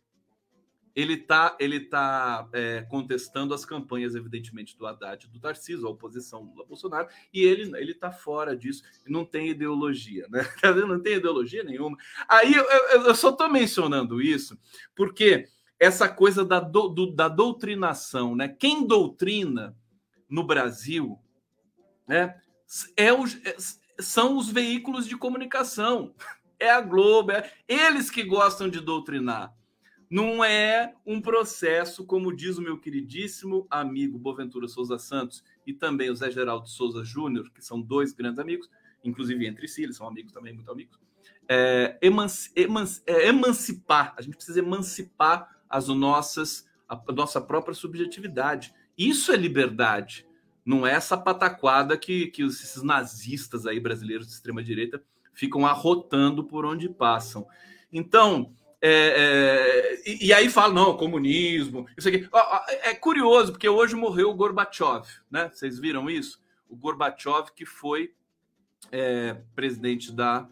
Ele 0.96 1.14
está 1.14 1.58
ele 1.60 1.80
tá, 1.80 2.48
é, 2.54 2.84
contestando 2.84 3.54
as 3.54 3.66
campanhas, 3.66 4.14
evidentemente, 4.14 4.78
do 4.78 4.86
Haddad 4.86 5.26
e 5.26 5.30
do 5.30 5.40
Tarcísio, 5.40 5.88
a 5.88 5.90
oposição 5.90 6.44
Lula-Bolsonaro, 6.44 7.08
e 7.34 7.42
ele 7.42 7.64
ele 7.78 7.94
está 7.94 8.12
fora 8.12 8.56
disso, 8.56 8.84
não 9.08 9.26
tem 9.26 9.50
ideologia, 9.50 10.28
né? 10.30 10.42
Não 10.88 11.02
tem 11.02 11.16
ideologia 11.16 11.64
nenhuma. 11.64 11.98
Aí 12.30 12.54
eu, 12.54 12.64
eu, 12.64 13.02
eu 13.08 13.16
só 13.16 13.30
estou 13.30 13.50
mencionando 13.50 14.22
isso 14.22 14.58
porque 14.96 15.48
essa 15.80 16.08
coisa 16.08 16.46
da, 16.46 16.60
do, 16.60 16.88
do, 16.88 17.12
da 17.12 17.28
doutrinação, 17.28 18.36
né? 18.36 18.48
Quem 18.48 18.86
doutrina 18.86 19.76
no 20.30 20.44
Brasil 20.44 21.20
né, 22.08 22.36
é, 22.98 23.14
o, 23.14 23.26
é, 23.26 23.56
são 24.00 24.38
os 24.38 24.50
veículos 24.50 25.08
de 25.08 25.18
comunicação. 25.18 26.14
É 26.60 26.70
a 26.70 26.82
Globo, 26.82 27.32
é 27.32 27.52
eles 27.68 28.10
que 28.10 28.24
gostam 28.24 28.70
de 28.70 28.80
doutrinar. 28.80 29.54
Não 30.10 30.44
é 30.44 30.94
um 31.06 31.20
processo, 31.20 32.06
como 32.06 32.36
diz 32.36 32.58
o 32.58 32.62
meu 32.62 32.80
queridíssimo 32.80 33.66
amigo 33.70 34.20
Boventura 34.20 34.68
Souza 34.68 35.00
Santos 35.00 35.44
e 35.66 35.74
também 35.74 36.12
o 36.12 36.16
Zé 36.16 36.30
Geraldo 36.30 36.70
Souza 36.70 37.04
Júnior, 37.04 37.50
que 37.52 37.66
são 37.66 37.82
dois 37.82 38.14
grandes 38.14 38.38
amigos, 38.38 38.70
inclusive 39.04 39.48
entre 39.48 39.68
si, 39.68 39.84
eles 39.84 39.98
são 39.98 40.08
amigos 40.08 40.32
também, 40.32 40.54
muito 40.54 40.72
amigos. 40.72 41.00
É, 41.50 41.98
é, 42.00 43.28
emancipar, 43.28 44.14
a 44.16 44.22
gente 44.22 44.36
precisa 44.36 44.60
emancipar 44.60 45.62
as 45.70 45.88
nossas, 45.88 46.70
a 46.88 47.02
nossa 47.12 47.42
própria 47.42 47.74
subjetividade. 47.74 48.74
Isso 48.98 49.32
é 49.32 49.36
liberdade. 49.36 50.28
Não 50.66 50.88
é 50.88 50.94
essa 50.94 51.18
pataquada 51.18 51.98
que, 51.98 52.28
que 52.28 52.44
esses 52.44 52.82
nazistas 52.82 53.66
aí 53.66 53.80
brasileiros 53.80 54.28
de 54.28 54.34
extrema 54.34 54.64
direita 54.64 55.04
ficam 55.34 55.66
arrotando 55.66 56.44
por 56.44 56.66
onde 56.66 56.88
passam. 56.88 57.46
Então, 57.92 58.54
é, 58.82 58.90
é, 58.90 60.10
e, 60.10 60.28
e, 60.28 60.34
aí 60.34 60.50
fala, 60.50 60.74
não, 60.74 60.98
comunismo, 60.98 61.88
isso 61.98 62.10
aqui. 62.10 62.28
É 62.84 62.94
curioso, 62.94 63.54
porque 63.54 63.68
hoje 63.70 63.96
morreu 63.96 64.30
o 64.30 64.34
Gorbachev, 64.34 65.08
né? 65.32 65.50
Vocês 65.54 65.80
viram 65.80 66.10
isso? 66.10 66.42
O 66.70 66.76
Gorbachev, 66.76 67.52
que 67.56 67.66
foi 67.66 68.14
é, 68.92 69.38
presidente 69.56 70.12
da 70.12 70.48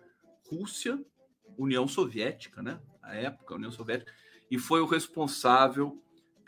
Rússia, 0.49 0.99
União 1.57 1.87
Soviética, 1.87 2.61
né? 2.61 2.79
Na 3.01 3.13
época, 3.13 3.55
União 3.55 3.71
Soviética, 3.71 4.13
e 4.49 4.57
foi 4.57 4.81
o 4.81 4.85
responsável 4.85 6.01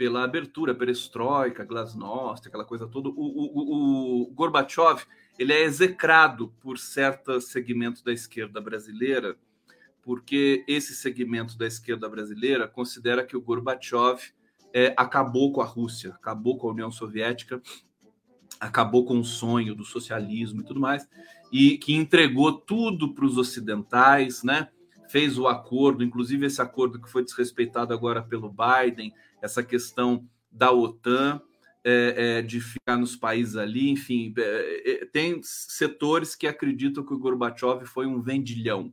pela 0.04 0.26
abertura, 0.26 0.76
perestroika, 0.76 1.64
glasnost, 1.64 2.46
aquela 2.46 2.66
coisa 2.66 2.86
toda. 2.86 3.08
O, 3.08 3.14
o, 3.16 4.24
o, 4.24 4.32
Gorbachev 4.34 5.06
ele 5.40 5.54
é 5.54 5.64
execrado 5.64 6.54
por 6.60 6.78
certo 6.78 7.40
segmento 7.40 8.04
da 8.04 8.12
esquerda 8.12 8.60
brasileira, 8.60 9.38
porque 10.02 10.66
esse 10.68 10.94
segmento 10.94 11.58
da 11.58 11.66
esquerda 11.66 12.10
brasileira 12.10 12.68
considera 12.68 13.26
que 13.26 13.38
o 13.38 13.42
Gorbachev 13.42 14.20
é, 14.74 14.94
acabou 14.98 15.54
com 15.54 15.62
a 15.62 15.66
Rússia, 15.66 16.10
acabou 16.10 16.58
com 16.58 16.68
a 16.68 16.72
União 16.74 16.92
Soviética, 16.92 17.62
acabou 18.60 19.06
com 19.06 19.18
o 19.18 19.24
sonho 19.24 19.74
do 19.74 19.86
socialismo 19.86 20.60
e 20.60 20.66
tudo 20.66 20.82
mais, 20.82 21.08
e 21.50 21.78
que 21.78 21.96
entregou 21.96 22.52
tudo 22.52 23.14
para 23.14 23.24
os 23.24 23.38
ocidentais, 23.38 24.44
né? 24.44 24.68
Fez 25.14 25.38
o 25.38 25.48
acordo, 25.48 26.04
inclusive 26.04 26.48
esse 26.48 26.60
acordo 26.60 27.00
que 27.00 27.08
foi 27.08 27.24
desrespeitado 27.24 27.94
agora 27.94 28.20
pelo 28.20 28.52
Biden, 28.52 29.14
essa 29.44 29.62
questão 29.62 30.28
da 30.52 30.72
OTAN, 30.72 31.40
é, 31.84 32.16
é, 32.18 32.42
de 32.42 32.60
ficar 32.60 32.98
nos 32.98 33.16
países 33.16 33.56
ali, 33.56 33.92
enfim, 33.92 34.34
é, 34.36 35.04
é 35.04 35.06
tem 35.06 35.40
setores 35.44 36.36
que 36.36 36.48
acreditam 36.48 37.06
que 37.06 37.14
o 37.14 37.20
Gorbachev 37.20 37.86
foi 37.86 38.08
um 38.08 38.24
vendilhão, 38.24 38.92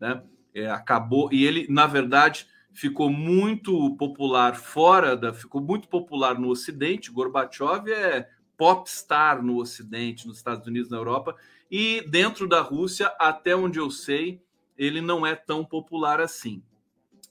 né? 0.00 0.22
É, 0.54 0.70
acabou 0.70 1.30
e 1.32 1.44
ele, 1.44 1.66
na 1.68 1.88
verdade, 1.88 2.46
ficou 2.72 3.10
muito 3.10 3.96
popular 3.96 4.54
fora 4.54 5.16
da, 5.16 5.34
ficou 5.34 5.60
muito 5.60 5.88
popular 5.88 6.38
no 6.38 6.48
Ocidente. 6.48 7.10
Gorbachev 7.10 7.90
é 7.90 8.28
popstar 8.56 9.42
no 9.42 9.56
Ocidente, 9.56 10.28
nos 10.28 10.36
Estados 10.36 10.64
Unidos, 10.68 10.90
na 10.90 10.96
Europa, 10.96 11.34
e 11.68 12.02
dentro 12.08 12.46
da 12.46 12.60
Rússia, 12.60 13.08
até 13.18 13.56
onde 13.56 13.80
eu 13.80 13.90
sei, 13.90 14.45
ele 14.76 15.00
não 15.00 15.26
é 15.26 15.34
tão 15.34 15.64
popular 15.64 16.20
assim. 16.20 16.62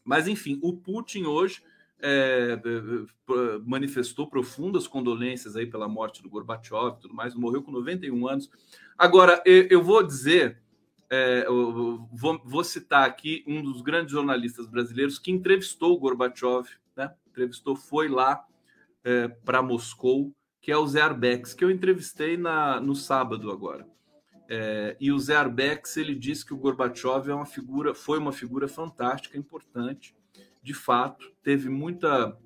Mas 0.03 0.27
enfim, 0.27 0.59
o 0.61 0.73
Putin 0.73 1.25
hoje 1.25 1.61
é, 1.99 2.59
manifestou 3.65 4.27
profundas 4.27 4.87
condolências 4.87 5.55
aí 5.55 5.65
pela 5.65 5.87
morte 5.87 6.21
do 6.21 6.29
Gorbachev, 6.29 6.97
tudo 7.01 7.13
mais, 7.13 7.33
morreu 7.33 7.63
com 7.63 7.71
91 7.71 8.27
anos. 8.27 8.49
Agora, 8.97 9.41
eu 9.45 9.81
vou 9.81 10.03
dizer, 10.03 10.61
é, 11.09 11.45
vou, 11.45 12.41
vou, 12.43 12.63
citar 12.63 13.07
aqui 13.07 13.43
um 13.47 13.61
dos 13.61 13.81
grandes 13.81 14.11
jornalistas 14.11 14.67
brasileiros 14.67 15.17
que 15.17 15.31
entrevistou 15.31 15.93
o 15.93 15.99
Gorbachev, 15.99 16.67
né? 16.95 17.13
Entrevistou, 17.27 17.75
foi 17.75 18.07
lá 18.07 18.45
é, 19.03 19.27
para 19.27 19.61
Moscou, 19.61 20.33
que 20.61 20.71
é 20.71 20.77
o 20.77 20.87
Zé 20.87 21.01
Arbex, 21.01 21.53
que 21.53 21.63
eu 21.63 21.71
entrevistei 21.71 22.37
na, 22.37 22.79
no 22.79 22.95
sábado 22.95 23.51
agora. 23.51 23.85
É, 24.47 24.95
e 24.99 25.11
o 25.11 25.19
Zé 25.19 25.35
Arbex 25.35 25.97
ele 25.97 26.13
disse 26.13 26.45
que 26.45 26.53
o 26.53 26.57
Gorbachev 26.57 27.29
é 27.29 27.33
uma 27.33 27.45
figura, 27.45 27.93
foi 27.93 28.19
uma 28.19 28.31
figura 28.31 28.67
fantástica, 28.67 29.37
importante, 29.37 30.15
de 30.61 30.73
fato, 30.73 31.31
teve 31.43 31.69
muita 31.69 32.37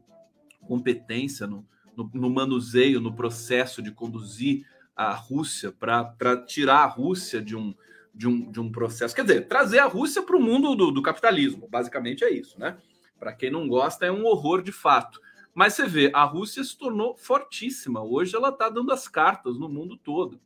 competência 0.61 1.47
no, 1.47 1.65
no, 1.95 2.09
no 2.13 2.29
manuseio, 2.29 3.01
no 3.01 3.13
processo 3.13 3.81
de 3.81 3.91
conduzir 3.91 4.65
a 4.95 5.13
Rússia 5.13 5.71
para 5.71 6.37
tirar 6.45 6.79
a 6.79 6.85
Rússia 6.85 7.41
de 7.41 7.55
um, 7.55 7.73
de 8.13 8.27
um, 8.27 8.51
de 8.51 8.59
um 8.59 8.69
processo, 8.69 9.15
quer 9.15 9.21
dizer, 9.21 9.47
trazer 9.47 9.79
a 9.79 9.85
Rússia 9.85 10.21
para 10.21 10.35
o 10.35 10.41
mundo 10.41 10.75
do, 10.75 10.91
do, 10.91 11.01
capitalismo, 11.01 11.67
basicamente 11.69 12.23
é 12.23 12.29
isso, 12.29 12.59
né? 12.59 12.77
Para 13.17 13.33
quem 13.33 13.49
não 13.49 13.67
gosta, 13.67 14.05
é 14.05 14.11
um 14.11 14.25
horror 14.25 14.61
de 14.61 14.71
fato. 14.71 15.21
Mas 15.53 15.73
você 15.73 15.85
vê, 15.85 16.11
a 16.13 16.23
Rússia 16.23 16.63
se 16.63 16.77
tornou 16.77 17.15
fortíssima. 17.17 18.01
Hoje 18.01 18.35
ela 18.35 18.49
está 18.49 18.69
dando 18.69 18.91
as 18.91 19.07
cartas 19.07 19.57
no 19.57 19.67
mundo 19.67 19.97
todo. 19.97 20.39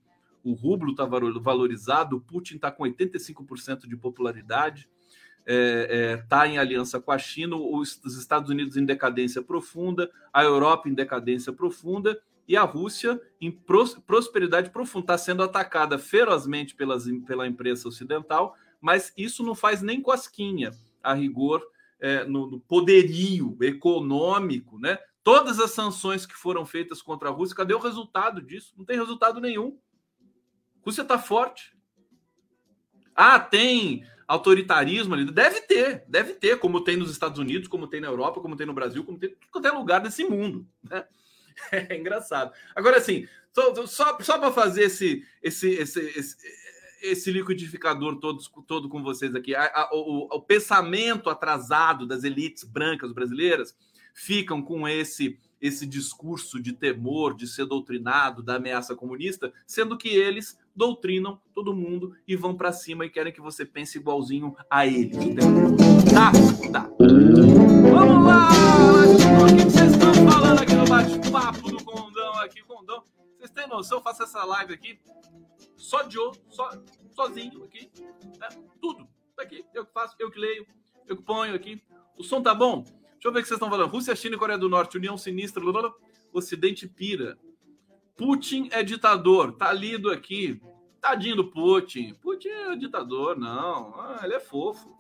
O 0.43 0.53
rublo 0.53 0.91
está 0.91 1.05
valorizado, 1.05 2.17
o 2.17 2.21
Putin 2.21 2.55
está 2.55 2.69
com 2.69 2.83
85% 2.83 3.87
de 3.87 3.95
popularidade 3.95 4.89
está 5.43 5.45
é, 5.45 5.87
é, 5.89 6.17
tá 6.17 6.47
em 6.47 6.57
aliança 6.57 6.99
com 6.99 7.11
a 7.11 7.17
China, 7.17 7.55
os, 7.57 7.99
os, 8.03 8.17
Estados 8.17 8.49
Unidos 8.49 8.77
em 8.77 8.85
decadência 8.85 9.41
profunda, 9.41 10.09
a 10.31 10.43
Europa 10.43 10.87
em 10.87 10.93
decadência 10.93 11.51
profunda 11.51 12.19
e 12.47 12.55
a 12.57 12.63
Rússia 12.63 13.21
em 13.39 13.51
pros, 13.51 13.95
prosperidade 13.95 14.69
profunda. 14.69 15.03
Está 15.03 15.17
sendo 15.17 15.43
atacada 15.43 15.97
ferozmente 15.97 16.75
pelas, 16.75 17.05
pela 17.27 17.47
imprensa 17.47 17.87
ocidental, 17.87 18.55
mas 18.79 19.13
isso 19.17 19.43
não 19.43 19.55
faz 19.55 19.81
nem 19.81 20.01
cosquinha 20.01 20.71
a 21.01 21.13
rigor 21.13 21.61
é, 21.99 22.23
no, 22.25 22.49
no, 22.49 22.59
poderio 22.59 23.57
econômico, 23.61 24.79
né? 24.79 24.97
Todas 25.23 25.57
as 25.59 25.71
sanções 25.71 26.25
que 26.25 26.35
foram 26.35 26.65
feitas 26.65 27.01
contra 27.01 27.29
a 27.29 27.31
Rússia, 27.31 27.55
cadê 27.55 27.73
o 27.73 27.79
resultado 27.79 28.41
disso? 28.41 28.73
Não 28.77 28.83
tem 28.83 28.97
resultado 28.97 29.39
nenhum. 29.39 29.77
Rússia 30.83 31.01
está 31.01 31.17
forte. 31.17 31.73
Ah, 33.15 33.39
tem 33.39 34.05
autoritarismo 34.27 35.13
ali. 35.13 35.31
Deve 35.31 35.61
ter, 35.61 36.03
deve 36.07 36.33
ter, 36.33 36.59
como 36.59 36.83
tem 36.83 36.97
nos 36.97 37.11
Estados 37.11 37.39
Unidos, 37.39 37.67
como 37.67 37.87
tem 37.87 38.01
na 38.01 38.07
Europa, 38.07 38.41
como 38.41 38.55
tem 38.55 38.65
no 38.65 38.73
Brasil, 38.73 39.03
como 39.03 39.17
tem 39.17 39.29
em 39.29 39.51
qualquer 39.51 39.71
lugar 39.71 39.99
desse 40.01 40.23
mundo. 40.23 40.67
Né? 40.83 41.05
É 41.71 41.95
engraçado. 41.95 42.51
Agora, 42.75 42.97
assim, 42.97 43.27
só, 43.51 43.85
só, 43.85 44.17
só 44.21 44.39
para 44.39 44.51
fazer 44.51 44.85
esse, 44.85 45.23
esse, 45.39 45.69
esse, 45.69 45.99
esse, 45.99 46.37
esse, 46.99 47.31
liquidificador 47.31 48.15
todo, 48.19 48.39
todo 48.65 48.89
com 48.89 49.03
vocês 49.03 49.35
aqui, 49.35 49.53
a, 49.53 49.65
a, 49.65 49.89
o, 49.93 50.35
o 50.35 50.41
pensamento 50.41 51.29
atrasado 51.29 52.07
das 52.07 52.23
elites 52.23 52.63
brancas 52.63 53.13
brasileiras 53.13 53.77
ficam 54.15 54.63
com 54.63 54.87
esse 54.87 55.37
esse 55.63 55.85
discurso 55.85 56.61
de 56.61 56.73
temor, 56.73 57.33
de 57.33 57.47
ser 57.47 57.65
doutrinado 57.65 58.43
da 58.43 58.57
ameaça 58.57 58.93
comunista, 58.93 59.53
sendo 59.65 59.97
que 59.97 60.09
eles 60.09 60.59
doutrinam 60.75 61.39
todo 61.53 61.75
mundo 61.75 62.15
e 62.27 62.35
vão 62.35 62.55
para 62.55 62.71
cima 62.71 63.05
e 63.05 63.09
querem 63.09 63.31
que 63.31 63.41
você 63.41 63.65
pense 63.65 63.97
igualzinho 63.97 64.55
a 64.69 64.85
eles. 64.85 65.17
Tá? 66.13 66.31
Tá. 66.71 66.89
Vamos 67.91 68.25
lá! 68.25 68.49
O 69.41 69.55
que 69.55 69.63
vocês 69.63 69.91
estão 69.91 70.13
falando 70.13 70.61
aqui 70.61 70.73
no 70.73 70.85
bate-papo 70.85 71.71
do 71.71 71.83
Condão 71.83 72.33
aqui, 72.35 72.61
Condão? 72.63 73.03
Vocês 73.37 73.51
têm 73.51 73.67
noção? 73.67 73.99
Eu 73.99 74.03
faço 74.03 74.23
essa 74.23 74.43
live 74.43 74.73
aqui 74.73 74.99
só 75.77 76.01
de 76.03 76.17
outro, 76.17 76.41
só, 76.49 76.71
sozinho 77.11 77.63
aqui. 77.63 77.91
Né? 78.39 78.47
Tudo. 78.81 79.07
Tá 79.35 79.43
aqui. 79.43 79.65
Eu 79.73 79.85
que 79.85 79.93
faço, 79.93 80.15
eu 80.19 80.31
que 80.31 80.39
leio, 80.39 80.65
eu 81.07 81.17
que 81.17 81.23
ponho 81.23 81.53
aqui. 81.53 81.81
O 82.17 82.23
som 82.23 82.41
tá 82.41 82.55
bom? 82.55 82.83
Deixa 82.83 83.27
eu 83.27 83.31
ver 83.31 83.39
o 83.39 83.41
que 83.41 83.47
vocês 83.47 83.57
estão 83.57 83.69
falando. 83.69 83.89
Rússia, 83.89 84.15
China 84.15 84.35
e 84.35 84.39
Coreia 84.39 84.57
do 84.57 84.69
Norte, 84.69 84.97
União 84.97 85.17
Sinistra, 85.17 85.63
Ocidente 86.31 86.87
pira. 86.87 87.37
Putin 88.15 88.69
é 88.71 88.83
ditador. 88.83 89.53
Tá 89.53 89.71
lido 89.73 90.09
aqui. 90.09 90.61
Tadinho 91.01 91.37
do 91.37 91.51
Putin. 91.51 92.13
Putin 92.15 92.47
é 92.47 92.75
ditador, 92.75 93.37
não. 93.37 93.99
Ah, 93.99 94.21
ele 94.23 94.35
é 94.35 94.39
fofo. 94.39 94.97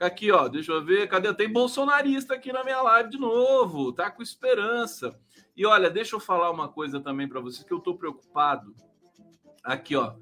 Aqui, 0.00 0.32
ó, 0.32 0.48
deixa 0.48 0.72
eu 0.72 0.84
ver. 0.84 1.08
Cadê? 1.08 1.32
Tem 1.32 1.52
bolsonarista 1.52 2.34
aqui 2.34 2.52
na 2.52 2.64
minha 2.64 2.82
live 2.82 3.10
de 3.10 3.18
novo. 3.18 3.92
Tá 3.92 4.10
com 4.10 4.22
esperança. 4.22 5.18
E 5.56 5.64
olha, 5.64 5.88
deixa 5.88 6.16
eu 6.16 6.20
falar 6.20 6.50
uma 6.50 6.68
coisa 6.68 7.00
também 7.00 7.28
para 7.28 7.40
vocês 7.40 7.64
que 7.64 7.72
eu 7.72 7.78
tô 7.78 7.94
preocupado. 7.94 8.74
Aqui, 9.62 9.94
ó. 9.94 10.14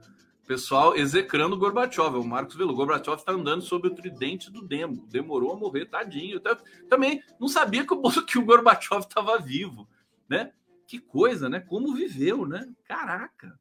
Pessoal 0.46 0.96
execrando 0.96 1.57
Gorbachev. 1.57 2.18
O 2.18 2.24
Marcos 2.24 2.57
Velo. 2.57 2.74
Gorbachev 2.74 3.16
está 3.16 3.32
andando 3.32 3.62
sobre 3.62 3.88
o 3.88 3.94
tridente 3.94 4.50
do 4.50 4.61
Demo. 4.61 5.07
Demorou 5.09 5.53
a 5.53 5.57
morrer, 5.57 5.86
tadinho. 5.86 6.40
Também 6.88 7.22
não 7.40 7.48
sabia 7.48 7.86
que 7.86 7.94
o, 7.94 8.03
que 8.26 8.38
o 8.38 8.44
Gorbachev 8.44 9.00
estava 9.00 9.38
vivo, 9.38 9.88
né? 10.28 10.53
Que 10.93 10.99
coisa, 10.99 11.49
né? 11.49 11.59
Como 11.59 11.95
viveu, 11.95 12.45
né? 12.45 12.70
Caraca. 12.84 13.59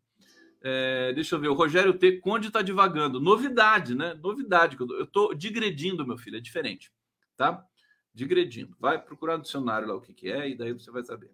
É, 0.61 1.13
deixa 1.13 1.33
eu 1.33 1.39
ver. 1.39 1.47
O 1.47 1.53
Rogério 1.53 1.97
T. 1.97 2.19
Conde 2.19 2.47
está 2.47 2.61
divagando. 2.61 3.21
Novidade, 3.21 3.95
né? 3.95 4.13
Novidade. 4.15 4.75
Eu 4.77 5.05
estou 5.05 5.33
digredindo, 5.33 6.05
meu 6.05 6.17
filho. 6.17 6.35
É 6.35 6.41
diferente, 6.41 6.91
tá? 7.37 7.65
Digredindo. 8.13 8.75
Vai 8.77 9.01
procurar 9.01 9.37
no 9.37 9.43
dicionário 9.43 9.87
lá 9.87 9.95
o 9.95 10.01
que, 10.01 10.13
que 10.13 10.29
é 10.29 10.49
e 10.49 10.57
daí 10.57 10.73
você 10.73 10.91
vai 10.91 11.05
saber. 11.05 11.31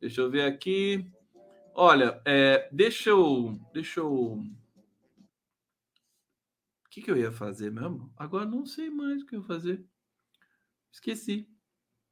Deixa 0.00 0.20
eu 0.20 0.30
ver 0.30 0.42
aqui. 0.42 1.04
Olha, 1.74 2.22
é, 2.24 2.68
deixa 2.70 3.10
eu. 3.10 3.58
Deixa 3.74 3.98
eu 3.98 4.08
o 4.08 4.44
que, 6.90 7.02
que 7.02 7.10
eu 7.10 7.16
ia 7.16 7.32
fazer 7.32 7.72
mesmo? 7.72 8.08
Agora 8.16 8.46
não 8.46 8.64
sei 8.64 8.88
mais 8.88 9.20
o 9.20 9.26
que 9.26 9.34
eu 9.34 9.40
ia 9.40 9.46
fazer. 9.46 9.84
Esqueci. 10.92 11.48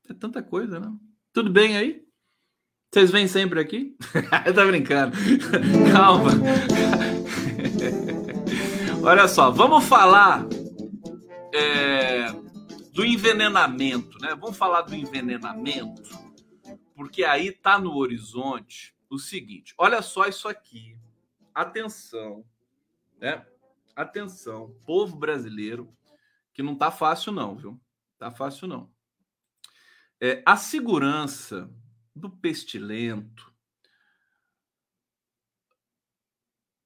É 0.09 0.13
tanta 0.13 0.43
coisa, 0.43 0.81
né? 0.81 0.93
Tudo 1.33 1.53
bem 1.53 1.77
aí? 1.77 2.08
Vocês 2.93 3.11
vêm 3.11 3.29
sempre 3.29 3.61
aqui? 3.61 3.97
tá 4.55 4.67
brincando. 4.67 5.17
Calma. 5.93 6.31
Olha 9.05 9.29
só, 9.29 9.51
vamos 9.51 9.85
falar 9.85 10.45
é, 11.55 12.33
do 12.93 13.05
envenenamento, 13.05 14.19
né? 14.19 14.35
Vamos 14.35 14.57
falar 14.57 14.83
do 14.83 14.95
envenenamento, 14.95 16.11
porque 16.95 17.25
aí 17.25 17.53
tá 17.53 17.79
no 17.79 17.97
horizonte 17.97 18.95
o 19.09 19.19
seguinte: 19.19 19.75
olha 19.79 20.03
só 20.03 20.27
isso 20.27 20.49
aqui. 20.49 20.99
Atenção, 21.55 22.45
né? 23.21 23.45
atenção, 23.95 24.75
povo 24.87 25.17
brasileiro, 25.17 25.93
que 26.55 26.63
não 26.63 26.77
tá 26.77 26.91
fácil 26.91 27.33
não, 27.33 27.57
viu? 27.57 27.81
Tá 28.17 28.31
fácil 28.31 28.69
não. 28.69 28.91
É, 30.21 30.43
a 30.47 30.57
segurança 30.57 31.69
do 32.19 32.29
pestilento 32.31 33.53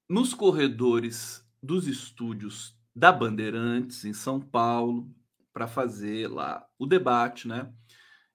nos 0.07 0.33
corredores 0.33 1.43
dos 1.61 1.87
estúdios 1.87 2.77
da 2.95 3.11
Bandeirantes 3.11 4.05
em 4.05 4.13
São 4.13 4.39
Paulo 4.39 5.13
para 5.51 5.67
fazer 5.67 6.27
lá 6.27 6.67
o 6.77 6.85
debate, 6.85 7.47
né? 7.47 7.73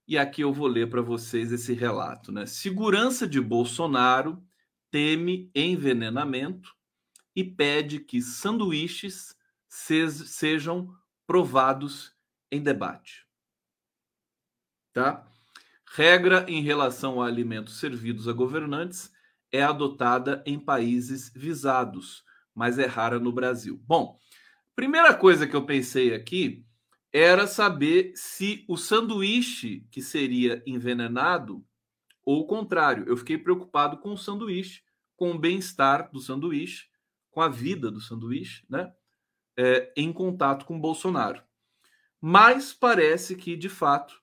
E 0.07 0.17
aqui 0.17 0.41
eu 0.41 0.53
vou 0.53 0.67
ler 0.67 0.89
para 0.89 1.03
vocês 1.03 1.53
esse 1.53 1.75
relato, 1.75 2.33
né? 2.33 2.47
Segurança 2.47 3.29
de 3.29 3.41
Bolsonaro 3.41 4.43
teme 4.91 5.51
envenenamento 5.55 6.75
e 7.37 7.45
pede 7.45 8.01
que 8.01 8.23
sanduíches 8.23 9.37
sejam 9.69 10.93
provados 11.27 12.17
em 12.51 12.63
debate. 12.63 13.27
Tá? 14.93 15.28
Regra 15.99 16.47
em 16.49 16.63
relação 16.63 17.21
a 17.21 17.27
alimentos 17.27 17.81
servidos 17.81 18.29
a 18.29 18.33
governantes 18.33 19.13
é 19.51 19.65
adotada 19.65 20.45
em 20.47 20.57
países 20.57 21.29
visados, 21.35 22.23
mas 22.55 22.79
é 22.79 22.87
rara 22.87 23.19
no 23.19 23.33
Brasil. 23.33 23.83
Bom, 23.85 24.17
primeira 24.77 25.13
coisa 25.13 25.45
que 25.45 25.57
eu 25.57 25.67
pensei 25.67 26.15
aqui 26.15 26.65
era 27.13 27.49
saber 27.49 28.13
se 28.15 28.65
o 28.69 28.77
sanduíche 28.77 29.89
que 29.91 30.01
seria 30.01 30.63
envenenado 30.65 31.67
ou 32.25 32.43
o 32.43 32.47
contrário. 32.47 33.05
Eu 33.09 33.17
fiquei 33.17 33.37
preocupado 33.37 33.99
com 33.99 34.13
o 34.13 34.17
sanduíche, 34.17 34.85
com 35.17 35.33
o 35.33 35.39
bem-estar 35.39 36.13
do 36.13 36.21
sanduíche, 36.21 36.87
com 37.29 37.41
a 37.41 37.49
vida 37.49 37.91
do 37.91 38.01
sanduíche, 38.01 38.65
né? 38.71 38.93
É, 39.57 39.93
em 39.97 40.13
contato 40.13 40.65
com 40.65 40.81
Bolsonaro. 40.81 41.43
Mas 42.21 42.73
parece 42.73 43.35
que, 43.35 43.57
de 43.57 43.69
fato, 43.69 44.15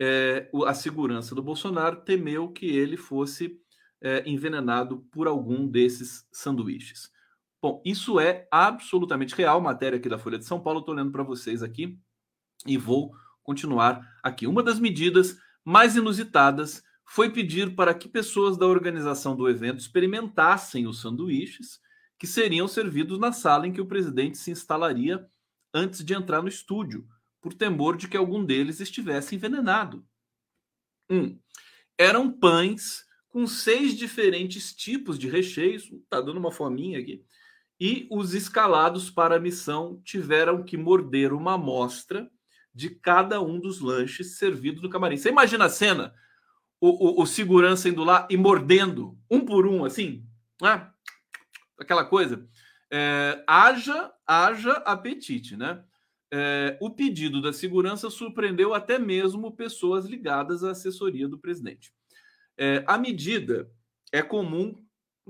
é, 0.00 0.50
a 0.66 0.74
segurança 0.74 1.34
do 1.34 1.42
Bolsonaro 1.42 2.02
temeu 2.02 2.48
que 2.48 2.66
ele 2.66 2.96
fosse 2.96 3.60
é, 4.00 4.28
envenenado 4.28 4.98
por 5.10 5.26
algum 5.26 5.66
desses 5.66 6.26
sanduíches. 6.32 7.10
Bom, 7.60 7.80
isso 7.84 8.18
é 8.18 8.48
absolutamente 8.50 9.34
real. 9.34 9.60
Matéria 9.60 9.98
aqui 9.98 10.08
da 10.08 10.18
Folha 10.18 10.38
de 10.38 10.44
São 10.44 10.60
Paulo, 10.60 10.80
estou 10.80 10.94
lendo 10.94 11.12
para 11.12 11.22
vocês 11.22 11.62
aqui 11.62 11.96
e 12.66 12.76
vou 12.76 13.14
continuar 13.42 14.04
aqui. 14.22 14.46
Uma 14.46 14.62
das 14.62 14.80
medidas 14.80 15.38
mais 15.64 15.94
inusitadas 15.94 16.82
foi 17.06 17.30
pedir 17.30 17.74
para 17.74 17.94
que 17.94 18.08
pessoas 18.08 18.56
da 18.56 18.66
organização 18.66 19.36
do 19.36 19.48
evento 19.48 19.78
experimentassem 19.78 20.86
os 20.86 21.00
sanduíches 21.00 21.80
que 22.18 22.26
seriam 22.26 22.66
servidos 22.66 23.18
na 23.18 23.32
sala 23.32 23.66
em 23.66 23.72
que 23.72 23.80
o 23.80 23.86
presidente 23.86 24.38
se 24.38 24.50
instalaria 24.50 25.24
antes 25.74 26.04
de 26.04 26.14
entrar 26.14 26.42
no 26.42 26.48
estúdio, 26.48 27.06
por 27.42 27.52
temor 27.52 27.96
de 27.96 28.08
que 28.08 28.16
algum 28.16 28.42
deles 28.42 28.80
estivesse 28.80 29.34
envenenado. 29.34 30.06
Um, 31.10 31.38
eram 31.98 32.32
pães 32.32 33.04
com 33.28 33.46
seis 33.46 33.94
diferentes 33.94 34.74
tipos 34.74 35.18
de 35.18 35.28
recheios, 35.28 35.90
tá 36.08 36.20
dando 36.20 36.38
uma 36.38 36.52
fominha 36.52 36.98
aqui, 36.98 37.22
e 37.78 38.06
os 38.10 38.32
escalados 38.32 39.10
para 39.10 39.36
a 39.36 39.40
missão 39.40 40.00
tiveram 40.04 40.62
que 40.62 40.76
morder 40.76 41.32
uma 41.32 41.54
amostra 41.54 42.30
de 42.72 42.88
cada 42.88 43.42
um 43.42 43.58
dos 43.58 43.80
lanches 43.80 44.38
servidos 44.38 44.80
no 44.80 44.88
camarim. 44.88 45.16
Você 45.16 45.28
imagina 45.28 45.64
a 45.64 45.68
cena? 45.68 46.14
O, 46.80 47.20
o, 47.20 47.22
o 47.22 47.26
segurança 47.26 47.88
indo 47.88 48.04
lá 48.04 48.26
e 48.30 48.36
mordendo 48.36 49.18
um 49.30 49.44
por 49.44 49.66
um, 49.66 49.84
assim, 49.84 50.24
né? 50.60 50.88
aquela 51.78 52.04
coisa. 52.04 52.46
É, 52.90 53.42
haja, 53.46 54.12
haja 54.26 54.72
apetite, 54.84 55.56
né? 55.56 55.82
É, 56.34 56.78
o 56.80 56.88
pedido 56.88 57.42
da 57.42 57.52
segurança 57.52 58.08
surpreendeu 58.08 58.72
até 58.72 58.98
mesmo 58.98 59.54
pessoas 59.54 60.06
ligadas 60.06 60.64
à 60.64 60.70
assessoria 60.70 61.28
do 61.28 61.38
presidente. 61.38 61.92
É, 62.56 62.82
a 62.86 62.96
medida 62.96 63.70
é 64.10 64.22
comum 64.22 64.82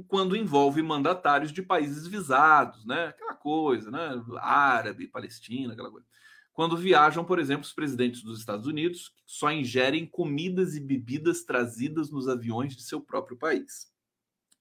quando 0.07 0.37
envolve 0.37 0.81
mandatários 0.81 1.51
de 1.51 1.61
países 1.61 2.07
visados, 2.07 2.87
né? 2.87 3.07
Aquela 3.07 3.35
coisa, 3.35 3.91
né? 3.91 4.23
Árabe, 4.39 5.09
Palestina, 5.09 5.73
aquela 5.73 5.91
coisa. 5.91 6.07
Quando 6.53 6.77
viajam, 6.77 7.25
por 7.25 7.41
exemplo, 7.41 7.65
os 7.65 7.73
presidentes 7.73 8.23
dos 8.23 8.39
Estados 8.39 8.67
Unidos 8.69 9.13
só 9.27 9.51
ingerem 9.51 10.07
comidas 10.07 10.77
e 10.77 10.81
bebidas 10.81 11.43
trazidas 11.43 12.11
nos 12.11 12.29
aviões 12.29 12.77
de 12.77 12.83
seu 12.83 13.01
próprio 13.01 13.37
país. 13.37 13.91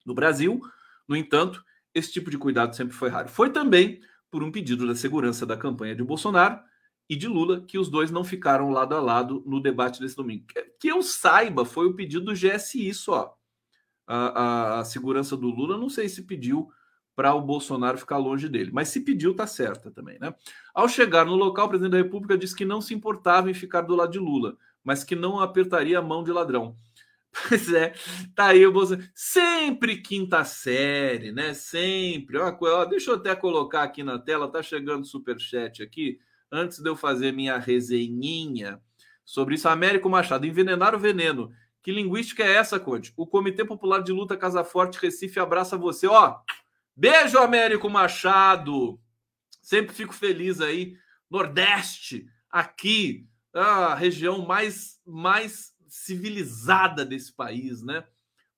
No 0.04 0.14
Brasil, 0.14 0.60
no 1.06 1.14
entanto, 1.14 1.64
esse 1.94 2.12
tipo 2.12 2.30
de 2.30 2.38
cuidado 2.38 2.74
sempre 2.74 2.94
foi 2.94 3.10
raro. 3.10 3.28
Foi 3.28 3.50
também 3.50 4.00
por 4.32 4.42
um 4.42 4.50
pedido 4.50 4.86
da 4.86 4.94
segurança 4.94 5.44
da 5.44 5.58
campanha 5.58 5.94
de 5.94 6.02
Bolsonaro 6.02 6.58
e 7.06 7.14
de 7.14 7.28
Lula, 7.28 7.60
que 7.60 7.78
os 7.78 7.90
dois 7.90 8.10
não 8.10 8.24
ficaram 8.24 8.70
lado 8.70 8.94
a 8.94 9.00
lado 9.00 9.42
no 9.46 9.60
debate 9.60 10.00
desse 10.00 10.16
domingo. 10.16 10.46
Que 10.80 10.88
eu 10.88 11.02
saiba, 11.02 11.66
foi 11.66 11.86
o 11.86 11.92
pedido 11.94 12.24
do 12.24 12.32
GSI 12.32 12.94
só. 12.94 13.36
A, 14.06 14.16
a, 14.16 14.80
a 14.80 14.84
segurança 14.84 15.36
do 15.36 15.48
Lula, 15.48 15.76
não 15.76 15.90
sei 15.90 16.08
se 16.08 16.22
pediu 16.22 16.72
para 17.14 17.34
o 17.34 17.42
Bolsonaro 17.42 17.98
ficar 17.98 18.16
longe 18.16 18.48
dele, 18.48 18.70
mas 18.72 18.88
se 18.88 19.00
pediu, 19.00 19.36
tá 19.36 19.46
certa 19.46 19.90
também, 19.90 20.18
né? 20.18 20.34
Ao 20.74 20.88
chegar 20.88 21.26
no 21.26 21.34
local, 21.34 21.66
o 21.66 21.68
presidente 21.68 21.92
da 21.92 21.98
República 21.98 22.38
disse 22.38 22.56
que 22.56 22.64
não 22.64 22.80
se 22.80 22.94
importava 22.94 23.50
em 23.50 23.54
ficar 23.54 23.82
do 23.82 23.94
lado 23.94 24.12
de 24.12 24.18
Lula, 24.18 24.56
mas 24.82 25.04
que 25.04 25.14
não 25.14 25.38
apertaria 25.38 25.98
a 25.98 26.02
mão 26.02 26.24
de 26.24 26.32
ladrão. 26.32 26.74
Pois 27.32 27.72
é, 27.72 27.94
tá 28.34 28.48
aí 28.48 28.66
o 28.66 28.72
Bolsonaro. 28.72 29.08
Sempre 29.14 30.02
quinta 30.02 30.44
série, 30.44 31.32
né? 31.32 31.54
Sempre. 31.54 32.38
Ó, 32.38 32.56
ó, 32.60 32.84
deixa 32.84 33.10
eu 33.10 33.16
até 33.16 33.34
colocar 33.34 33.82
aqui 33.82 34.02
na 34.02 34.18
tela, 34.18 34.50
tá 34.50 34.62
chegando 34.62 35.06
super 35.06 35.40
chat 35.40 35.82
aqui, 35.82 36.18
antes 36.50 36.78
de 36.78 36.88
eu 36.88 36.94
fazer 36.94 37.32
minha 37.32 37.58
resenhinha 37.58 38.80
sobre 39.24 39.54
isso. 39.54 39.68
Américo 39.68 40.10
Machado, 40.10 40.46
envenenar 40.46 40.94
o 40.94 40.98
veneno. 40.98 41.50
Que 41.82 41.90
linguística 41.90 42.44
é 42.44 42.54
essa, 42.54 42.78
Conte? 42.78 43.12
O 43.16 43.26
Comitê 43.26 43.64
Popular 43.64 44.02
de 44.02 44.12
Luta 44.12 44.36
Casa 44.36 44.62
Forte 44.62 45.00
Recife 45.00 45.40
abraça 45.40 45.76
você. 45.76 46.06
Ó, 46.06 46.38
beijo, 46.94 47.38
Américo 47.38 47.88
Machado. 47.90 49.00
Sempre 49.60 49.94
fico 49.94 50.12
feliz 50.14 50.60
aí. 50.60 50.96
Nordeste, 51.30 52.26
aqui, 52.50 53.26
a 53.54 53.94
região 53.94 54.46
mais, 54.46 55.00
mais 55.04 55.71
civilizada 55.92 57.04
desse 57.04 57.30
país, 57.30 57.82
né? 57.82 58.02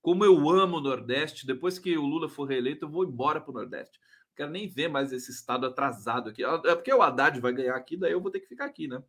Como 0.00 0.24
eu 0.24 0.48
amo 0.48 0.76
o 0.76 0.80
Nordeste. 0.80 1.44
Depois 1.44 1.80
que 1.80 1.98
o 1.98 2.06
Lula 2.06 2.28
for 2.28 2.44
reeleito, 2.44 2.84
eu 2.84 2.88
vou 2.88 3.04
embora 3.04 3.40
para 3.40 3.50
o 3.50 3.54
Nordeste. 3.54 3.98
Não 4.28 4.36
quero 4.36 4.52
nem 4.52 4.68
ver 4.68 4.86
mais 4.86 5.12
esse 5.12 5.32
estado 5.32 5.66
atrasado 5.66 6.30
aqui. 6.30 6.44
É 6.44 6.76
porque 6.76 6.94
o 6.94 7.02
Haddad 7.02 7.40
vai 7.40 7.52
ganhar 7.52 7.74
aqui, 7.74 7.96
daí 7.96 8.12
eu 8.12 8.20
vou 8.20 8.30
ter 8.30 8.38
que 8.38 8.46
ficar 8.46 8.66
aqui, 8.66 8.86
né? 8.86 9.02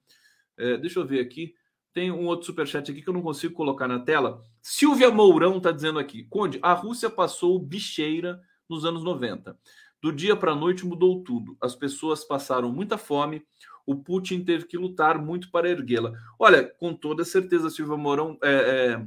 É, 0.57 0.75
deixa 0.75 0.99
eu 0.99 1.05
ver 1.05 1.19
aqui. 1.19 1.53
Tem 1.93 2.09
um 2.09 2.25
outro 2.25 2.47
superchat 2.47 2.89
aqui 2.89 3.03
que 3.03 3.07
eu 3.07 3.13
não 3.13 3.21
consigo 3.21 3.53
colocar 3.53 3.87
na 3.87 3.99
tela. 3.99 4.41
Silvia 4.59 5.11
Mourão 5.11 5.57
está 5.57 5.71
dizendo 5.71 5.99
aqui: 5.99 6.23
Conde, 6.23 6.57
a 6.63 6.73
Rússia 6.73 7.11
passou 7.11 7.59
bicheira 7.59 8.41
nos 8.67 8.85
anos 8.85 9.03
90. 9.03 9.55
Do 10.01 10.11
dia 10.11 10.35
para 10.35 10.53
a 10.53 10.55
noite 10.55 10.83
mudou 10.83 11.23
tudo. 11.23 11.55
As 11.61 11.75
pessoas 11.75 12.23
passaram 12.23 12.71
muita 12.71 12.97
fome, 12.97 13.45
o 13.85 13.95
Putin 13.95 14.43
teve 14.43 14.65
que 14.65 14.77
lutar 14.77 15.17
muito 15.19 15.51
para 15.51 15.69
erguê-la. 15.69 16.13
Olha, 16.39 16.63
com 16.63 16.93
toda 16.93 17.23
certeza, 17.23 17.69
Silva 17.69 17.95
Mourão, 17.95 18.37
é, 18.41 18.99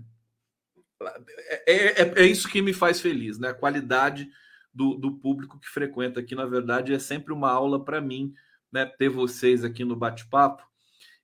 é, 1.66 2.02
é, 2.02 2.22
é, 2.22 2.26
isso 2.26 2.48
que 2.48 2.62
me 2.62 2.72
faz 2.72 3.00
feliz, 3.00 3.38
né? 3.38 3.48
A 3.48 3.54
qualidade 3.54 4.28
do, 4.72 4.94
do 4.94 5.12
público 5.12 5.58
que 5.58 5.68
frequenta 5.68 6.20
aqui, 6.20 6.34
na 6.34 6.46
verdade, 6.46 6.92
é 6.92 6.98
sempre 6.98 7.32
uma 7.32 7.50
aula 7.50 7.84
para 7.84 8.00
mim, 8.00 8.32
né? 8.72 8.86
Ter 8.86 9.08
vocês 9.08 9.64
aqui 9.64 9.84
no 9.84 9.96
bate-papo. 9.96 10.68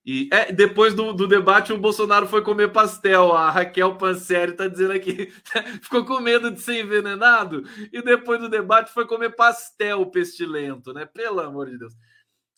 E 0.06 0.28
é, 0.30 0.52
depois 0.52 0.92
do, 0.92 1.14
do, 1.14 1.26
debate, 1.26 1.72
o 1.72 1.78
Bolsonaro 1.78 2.26
foi 2.26 2.42
comer 2.42 2.70
pastel. 2.72 3.32
A 3.32 3.50
Raquel 3.50 3.96
Panseri 3.96 4.52
está 4.52 4.68
dizendo 4.68 4.92
aqui, 4.92 5.32
ficou 5.80 6.04
com 6.04 6.20
medo 6.20 6.50
de 6.50 6.60
ser 6.60 6.84
envenenado. 6.84 7.64
E 7.90 8.02
depois 8.02 8.38
do 8.38 8.50
debate 8.50 8.92
foi 8.92 9.06
comer 9.06 9.30
pastel 9.30 10.04
pestilento, 10.06 10.92
né? 10.92 11.06
Pelo 11.06 11.40
amor 11.40 11.70
de 11.70 11.78
Deus. 11.78 11.94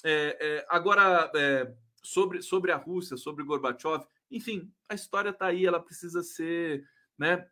É, 0.05 0.37
é, 0.41 0.67
agora, 0.69 1.31
é, 1.35 1.73
sobre, 2.03 2.43
sobre 2.43 2.73
a 2.73 2.77
Rússia, 2.77 3.17
sobre 3.17 3.45
Gorbachev, 3.45 4.05
enfim, 4.31 4.71
a 4.89 4.95
história 4.95 5.31
está 5.31 5.47
aí, 5.47 5.65
ela 5.65 5.81
precisa 5.81 6.23
ser 6.23 6.85
né, 7.19 7.47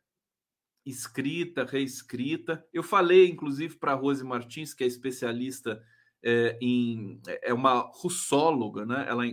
escrita, 0.84 1.64
reescrita. 1.64 2.64
Eu 2.72 2.82
falei, 2.82 3.28
inclusive, 3.28 3.76
para 3.76 3.92
a 3.92 3.96
Rose 3.96 4.24
Martins, 4.24 4.74
que 4.74 4.84
é 4.84 4.86
especialista 4.86 5.82
é, 6.22 6.58
em. 6.60 7.20
é 7.42 7.52
uma 7.52 7.80
russóloga, 7.92 8.84
né? 8.84 9.06
Ela 9.08 9.24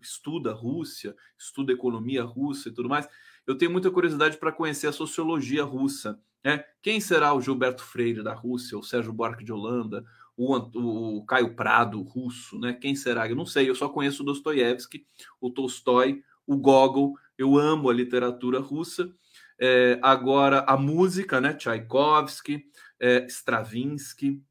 estuda 0.00 0.52
Rússia, 0.52 1.14
estuda 1.38 1.72
economia 1.72 2.24
russa 2.24 2.68
e 2.68 2.72
tudo 2.72 2.88
mais. 2.88 3.08
Eu 3.46 3.56
tenho 3.56 3.70
muita 3.70 3.90
curiosidade 3.90 4.38
para 4.38 4.52
conhecer 4.52 4.86
a 4.86 4.92
sociologia 4.92 5.64
russa. 5.64 6.20
Né? 6.42 6.64
Quem 6.80 7.00
será 7.00 7.34
o 7.34 7.40
Gilberto 7.40 7.82
Freire 7.82 8.22
da 8.22 8.32
Rússia, 8.32 8.78
o 8.78 8.82
Sérgio 8.82 9.12
Buarque 9.12 9.44
de 9.44 9.52
Holanda, 9.52 10.04
o, 10.40 11.18
o 11.18 11.26
Caio 11.26 11.54
Prado 11.54 12.00
russo, 12.02 12.58
né? 12.58 12.72
Quem 12.72 12.94
será? 12.94 13.28
Eu 13.28 13.36
não 13.36 13.44
sei, 13.44 13.68
eu 13.68 13.74
só 13.74 13.88
conheço 13.88 14.22
o 14.22 14.26
Dostoiévski, 14.26 15.04
o 15.40 15.50
Tolstói, 15.50 16.22
o 16.46 16.56
Gogol, 16.56 17.14
eu 17.36 17.58
amo 17.58 17.90
a 17.90 17.92
literatura 17.92 18.58
russa. 18.58 19.12
É, 19.60 19.98
agora, 20.02 20.64
a 20.66 20.76
música, 20.76 21.40
né? 21.40 21.52
Tchaikovsky, 21.52 22.64
é, 22.98 23.26
Stravinsky. 23.26 24.42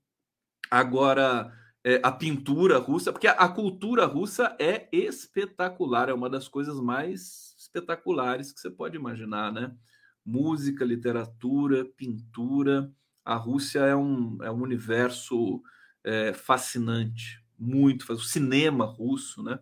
Agora, 0.70 1.52
é, 1.84 2.00
a 2.04 2.12
pintura 2.12 2.78
russa, 2.78 3.12
porque 3.12 3.28
a, 3.28 3.32
a, 3.32 3.50
cultura 3.50 4.06
russa 4.06 4.56
é 4.60 4.88
espetacular, 4.92 6.10
é 6.10 6.14
uma 6.14 6.30
das 6.30 6.48
coisas 6.48 6.80
mais 6.80 7.56
espetaculares 7.58 8.52
que 8.52 8.60
você 8.60 8.70
pode 8.70 8.96
imaginar, 8.96 9.52
né? 9.52 9.76
Música, 10.24 10.86
literatura, 10.86 11.84
pintura. 11.98 12.92
A 13.26 13.36
Rússia 13.36 13.80
é 13.80 13.96
um, 13.96 14.38
é 14.44 14.52
um 14.52 14.62
universo 14.62 15.64
é, 16.04 16.34
fascinante, 16.34 17.44
muito, 17.58 18.12
o 18.12 18.20
cinema 18.20 18.86
russo, 18.86 19.44
né? 19.44 19.60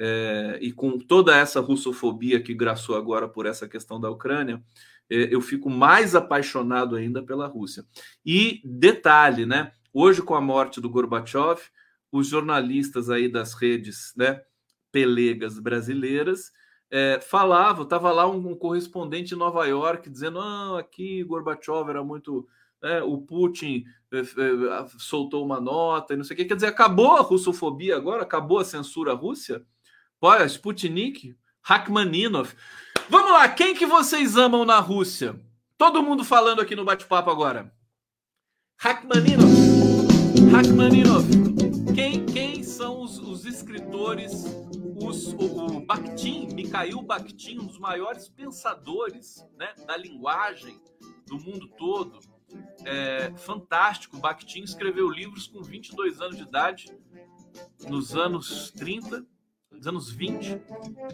É, 0.00 0.58
e 0.62 0.72
com 0.72 0.96
toda 0.96 1.36
essa 1.36 1.60
russofobia 1.60 2.40
que 2.40 2.54
graçou 2.54 2.96
agora 2.96 3.28
por 3.28 3.46
essa 3.46 3.68
questão 3.68 4.00
da 4.00 4.08
Ucrânia, 4.08 4.62
é, 5.10 5.34
eu 5.34 5.40
fico 5.40 5.68
mais 5.68 6.14
apaixonado 6.14 6.94
ainda 6.94 7.22
pela 7.22 7.46
Rússia. 7.46 7.84
E 8.24 8.60
detalhe, 8.64 9.44
né? 9.46 9.72
Hoje, 9.92 10.22
com 10.22 10.34
a 10.34 10.40
morte 10.40 10.80
do 10.80 10.90
Gorbachev, 10.90 11.60
os 12.12 12.28
jornalistas 12.28 13.10
aí 13.10 13.28
das 13.28 13.54
redes, 13.54 14.12
né, 14.16 14.40
pelegas 14.92 15.58
brasileiras, 15.58 16.52
é, 16.90 17.20
falava, 17.20 17.82
estava 17.82 18.10
lá 18.10 18.28
um, 18.28 18.50
um, 18.50 18.54
correspondente 18.54 19.34
em 19.34 19.38
Nova 19.38 19.66
York 19.66 20.08
dizendo: 20.08 20.40
ah, 20.40 20.78
aqui 20.78 21.22
Gorbachev 21.24 21.90
era 21.90 22.02
muito. 22.02 22.48
Né, 22.82 23.02
o 23.02 23.18
Putin 23.18 23.84
é, 24.12 24.20
é, 24.20 24.86
soltou 24.98 25.44
uma 25.44 25.60
nota 25.60 26.14
e 26.14 26.16
não 26.16 26.24
sei 26.24 26.34
o 26.34 26.36
que. 26.36 26.44
Quer 26.44 26.54
dizer, 26.54 26.68
acabou 26.68 27.16
a 27.16 27.20
russofobia 27.20 27.96
agora? 27.96 28.22
Acabou 28.22 28.58
a 28.58 28.64
censura 28.64 29.12
à 29.12 29.14
Rússia? 29.14 29.64
Olha, 30.20 30.44
Sputnik, 30.46 31.36
Rachmaninov. 31.62 32.54
Vamos 33.10 33.32
lá, 33.32 33.48
quem 33.48 33.74
que 33.74 33.86
vocês 33.86 34.36
amam 34.36 34.64
na 34.64 34.78
Rússia? 34.78 35.38
Todo 35.76 36.02
mundo 36.02 36.24
falando 36.24 36.60
aqui 36.60 36.74
no 36.74 36.84
bate-papo 36.84 37.30
agora. 37.30 37.72
Rachmaninov. 38.78 39.50
Rachmaninov. 40.50 41.24
Quem, 41.94 42.24
quem 42.26 42.62
são 42.62 43.02
os, 43.02 43.18
os 43.18 43.44
escritores? 43.44 44.44
Os, 45.02 45.32
o, 45.34 45.76
o 45.76 45.86
Bakhtin, 45.86 46.48
Mikhail 46.54 47.02
Bakhtin, 47.02 47.58
um 47.58 47.66
dos 47.66 47.78
maiores 47.78 48.28
pensadores 48.28 49.44
né, 49.56 49.72
da 49.86 49.96
linguagem 49.96 50.80
do 51.26 51.38
mundo 51.38 51.68
todo. 51.76 52.18
É, 52.84 53.32
fantástico. 53.36 54.18
Bakhtin 54.18 54.62
escreveu 54.62 55.08
livros 55.08 55.46
com 55.46 55.62
22 55.62 56.20
anos 56.20 56.36
de 56.36 56.42
idade, 56.42 56.96
nos 57.88 58.14
anos 58.14 58.70
30 58.72 59.26
nos 59.78 59.86
anos 59.86 60.10
20. 60.10 60.60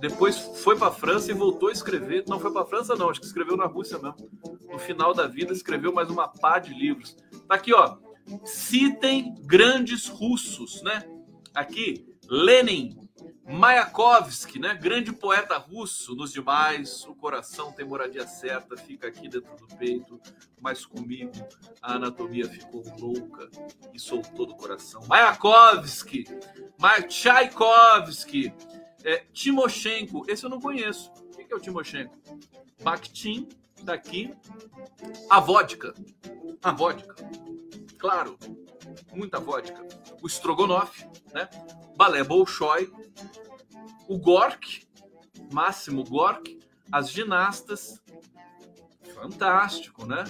Depois 0.01 0.39
foi 0.62 0.76
para 0.76 0.89
a 0.89 0.93
França 0.93 1.30
e 1.30 1.35
voltou 1.35 1.68
a 1.68 1.72
escrever. 1.72 2.24
Não 2.26 2.41
foi 2.41 2.53
para 2.53 2.62
a 2.62 2.66
França, 2.66 2.97
não, 2.97 3.11
acho 3.11 3.20
que 3.20 3.26
escreveu 3.26 3.57
na 3.57 3.66
Rússia 3.66 3.99
mesmo. 3.99 4.30
No 4.70 4.78
final 4.78 5.12
da 5.12 5.26
vida, 5.26 5.53
escreveu 5.53 5.93
mais 5.93 6.09
uma 6.09 6.28
pá 6.28 6.59
de 6.59 6.72
livros. 6.72 7.16
Tá 7.47 7.57
aqui, 7.57 7.74
ó. 7.74 7.99
Citem 8.45 9.35
grandes 9.43 10.09
russos, 10.09 10.82
né? 10.82 11.07
Aqui, 11.55 12.07
Lenin, 12.28 12.97
Mayakovsky, 13.47 14.59
né? 14.59 14.74
Grande 14.74 15.12
poeta 15.12 15.59
russo, 15.59 16.14
nos 16.14 16.32
demais, 16.32 17.05
o 17.05 17.14
coração 17.14 17.72
tem 17.72 17.84
moradia 17.84 18.26
certa, 18.26 18.76
fica 18.76 19.07
aqui 19.07 19.28
dentro 19.28 19.55
do 19.57 19.66
peito, 19.76 20.18
mas 20.61 20.86
comigo 20.86 21.32
a 21.82 21.95
anatomia 21.95 22.49
ficou 22.49 22.82
louca 22.99 23.51
e 23.92 23.99
soltou 23.99 24.47
do 24.47 24.55
coração. 24.55 25.03
Mayakovsky, 25.07 26.24
Tchaikovsky, 27.09 28.53
é, 29.05 29.24
Timoshenko, 29.32 30.24
esse 30.26 30.45
eu 30.45 30.51
não 30.51 30.61
conheço. 30.61 31.12
O 31.12 31.36
que 31.36 31.53
é 31.53 31.57
o 31.57 31.61
Timoshenko? 31.61 32.16
Bakhtin, 32.82 33.47
daqui, 33.82 34.34
a 35.28 35.38
vodka. 35.38 35.92
A 36.62 36.72
vodka, 36.72 37.14
claro, 37.99 38.38
muita 39.12 39.38
vodka. 39.38 39.86
O 40.22 40.26
Strogonoff, 40.26 41.07
né? 41.34 41.49
Balé 41.97 42.24
Bolshoi, 42.24 42.90
o 44.09 44.18
Gork, 44.18 44.86
Máximo 45.53 46.05
Gork, 46.05 46.59
as 46.90 47.11
ginastas. 47.11 48.03
Fantástico, 49.14 50.05
né? 50.05 50.24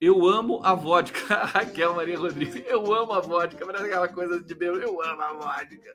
Eu 0.00 0.26
amo 0.26 0.60
a 0.64 0.74
vodka. 0.74 1.36
Raquel 1.46 1.94
Maria 1.94 2.18
Rodrigues, 2.18 2.64
eu 2.66 2.92
amo 2.92 3.12
a 3.12 3.20
vodka. 3.20 3.64
Parece 3.64 3.84
aquela 3.84 4.08
coisa 4.08 4.40
de 4.40 4.54
meu, 4.54 4.80
eu 4.80 5.00
amo 5.02 5.22
a 5.22 5.32
vodka. 5.32 5.94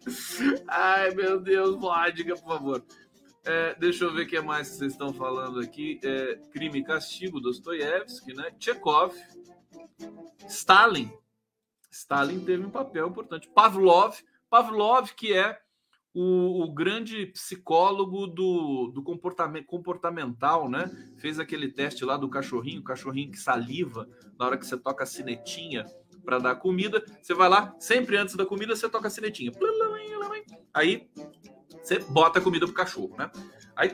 Ai, 0.67 1.13
meu 1.13 1.39
Deus, 1.39 1.75
vodka, 1.75 2.35
por 2.35 2.47
favor. 2.47 2.85
É, 3.43 3.75
deixa 3.75 4.05
eu 4.05 4.13
ver 4.13 4.23
o 4.23 4.27
que 4.27 4.39
mais 4.39 4.67
vocês 4.67 4.93
estão 4.93 5.13
falando 5.13 5.59
aqui. 5.59 5.99
É, 6.03 6.35
Crime 6.51 6.79
e 6.79 6.83
Castigo, 6.83 7.39
Dostoiévski, 7.39 8.33
né? 8.33 8.51
Chekhov, 8.59 9.15
Stalin. 10.47 11.11
Stalin 11.91 12.39
teve 12.45 12.65
um 12.65 12.69
papel 12.69 13.07
importante. 13.07 13.49
Pavlov, 13.49 14.17
Pavlov, 14.49 15.09
que 15.15 15.33
é 15.33 15.57
o, 16.13 16.63
o, 16.63 16.73
grande 16.73 17.27
psicólogo 17.27 18.25
do, 18.25 18.91
do 18.93 19.03
comportamento 19.03 19.67
comportamental, 19.67 20.67
né? 20.69 20.89
Fez 21.19 21.39
aquele 21.39 21.69
teste 21.69 22.03
lá 22.03 22.17
do 22.17 22.29
cachorrinho, 22.29 22.81
o 22.81 22.83
cachorrinho 22.83 23.31
que 23.31 23.37
saliva 23.37 24.09
na 24.37 24.45
hora 24.45 24.57
que 24.57 24.65
você 24.65 24.77
toca 24.77 25.03
a 25.03 25.07
sinetinha 25.07 25.85
para 26.25 26.39
dar 26.39 26.55
comida. 26.55 27.03
Você 27.21 27.33
vai 27.33 27.47
lá, 27.47 27.75
sempre 27.79 28.17
antes 28.17 28.35
da 28.35 28.45
comida, 28.45 28.75
você 28.75 28.89
toca 28.89 29.07
a 29.07 29.11
sinetinha. 29.11 29.51
Aí 30.73 31.07
você 31.81 31.99
bota 31.99 32.39
a 32.39 32.41
comida 32.41 32.65
pro 32.65 32.75
cachorro, 32.75 33.15
né? 33.17 33.31
Aí 33.75 33.91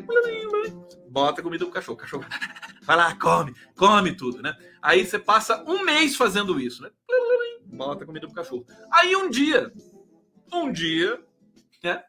bota 1.10 1.42
a 1.42 1.44
comida 1.44 1.66
pro 1.66 1.74
cachorro. 1.74 1.96
O 1.96 2.00
cachorro 2.00 2.26
vai 2.84 2.96
lá, 2.96 3.16
come, 3.16 3.54
come 3.76 4.16
tudo, 4.16 4.42
né? 4.42 4.56
Aí 4.82 5.06
você 5.06 5.20
passa 5.20 5.64
um 5.68 5.84
mês 5.84 6.16
fazendo 6.16 6.60
isso, 6.60 6.82
né? 6.82 6.90
Bota 7.66 8.04
a 8.04 8.08
comida 8.08 8.28
pro 8.28 8.36
cachorro. 8.36 8.66
Aí 8.92 9.16
um 9.16 9.30
dia, 9.30 9.72
um 10.54 10.72
dia, 10.72 11.22
né? 11.84 12.04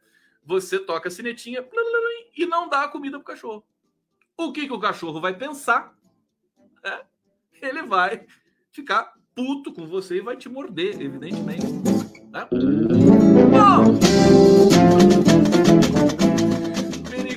você 0.44 0.78
toca 0.78 1.08
a 1.08 1.10
sinetinha 1.10 1.66
e 2.36 2.46
não 2.46 2.68
dá 2.68 2.84
a 2.84 2.88
comida 2.88 3.18
pro 3.18 3.26
cachorro. 3.26 3.64
O 4.36 4.52
que, 4.52 4.66
que 4.66 4.72
o 4.72 4.80
cachorro 4.80 5.20
vai 5.20 5.36
pensar? 5.36 5.96
É, 6.82 7.04
ele 7.62 7.82
vai 7.82 8.26
ficar 8.70 9.14
puto 9.34 9.72
com 9.72 9.86
você 9.86 10.16
e 10.16 10.20
vai 10.20 10.36
te 10.36 10.48
morder, 10.48 11.00
evidentemente. 11.00 11.66
Né? 12.30 12.48
Bom! 13.50 13.94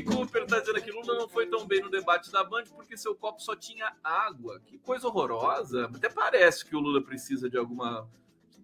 Cooper 0.07 0.45
tá 0.45 0.59
dizendo 0.59 0.81
que 0.81 0.91
Lula 0.91 1.15
não 1.15 1.29
foi 1.29 1.47
tão 1.47 1.65
bem 1.65 1.81
no 1.81 1.89
debate 1.89 2.31
da 2.31 2.43
Band 2.43 2.63
porque 2.75 2.97
seu 2.97 3.15
copo 3.15 3.41
só 3.41 3.55
tinha 3.55 3.95
água. 4.03 4.59
Que 4.65 4.77
coisa 4.77 5.07
horrorosa. 5.07 5.85
Até 5.85 6.09
parece 6.09 6.65
que 6.65 6.75
o 6.75 6.79
Lula 6.79 7.01
precisa 7.01 7.49
de 7.49 7.57
alguma 7.57 8.07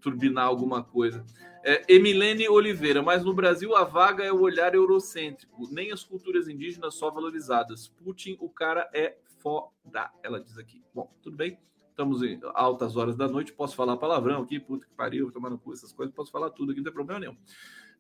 turbinar 0.04 0.45
alguma 0.45 0.84
coisa. 0.84 1.26
É, 1.64 1.82
Emilene 1.88 2.49
Oliveira, 2.49 3.01
mas 3.01 3.24
no 3.24 3.34
Brasil 3.34 3.74
a 3.74 3.86
vaga 3.86 4.22
é 4.24 4.32
o 4.32 4.41
olhar 4.41 4.76
eurocêntrico, 4.76 5.68
nem 5.72 5.93
as 5.93 6.04
culturas 6.04 6.49
indígenas 6.49 6.95
só 6.95 7.10
valorizadas. 7.10 7.88
Putin, 7.88 8.38
o 8.41 8.49
cara 8.49 8.89
é 8.93 9.16
foda, 9.39 10.12
ela 10.22 10.41
diz 10.41 10.58
aqui. 10.58 10.84
Bom, 10.93 11.10
tudo 11.22 11.38
bem, 11.38 11.58
estamos 11.89 12.22
em 12.22 12.38
altas 12.54 12.97
horas 12.97 13.16
da 13.16 13.30
noite, 13.30 13.54
posso 13.54 13.78
falar 13.78 13.95
palavrão 13.95 14.41
aqui, 14.41 14.60
puta 14.60 14.86
que 14.86 14.93
pariu, 14.93 15.32
tomando 15.32 15.58
cu, 15.58 15.72
essas 15.72 15.93
coisas, 15.93 16.14
posso 16.14 16.32
falar 16.32 16.49
tudo 16.49 16.72
aqui, 16.72 16.82
não 16.82 16.86
tem 16.86 16.93
problema 16.93 17.22
nenhum. 17.22 17.38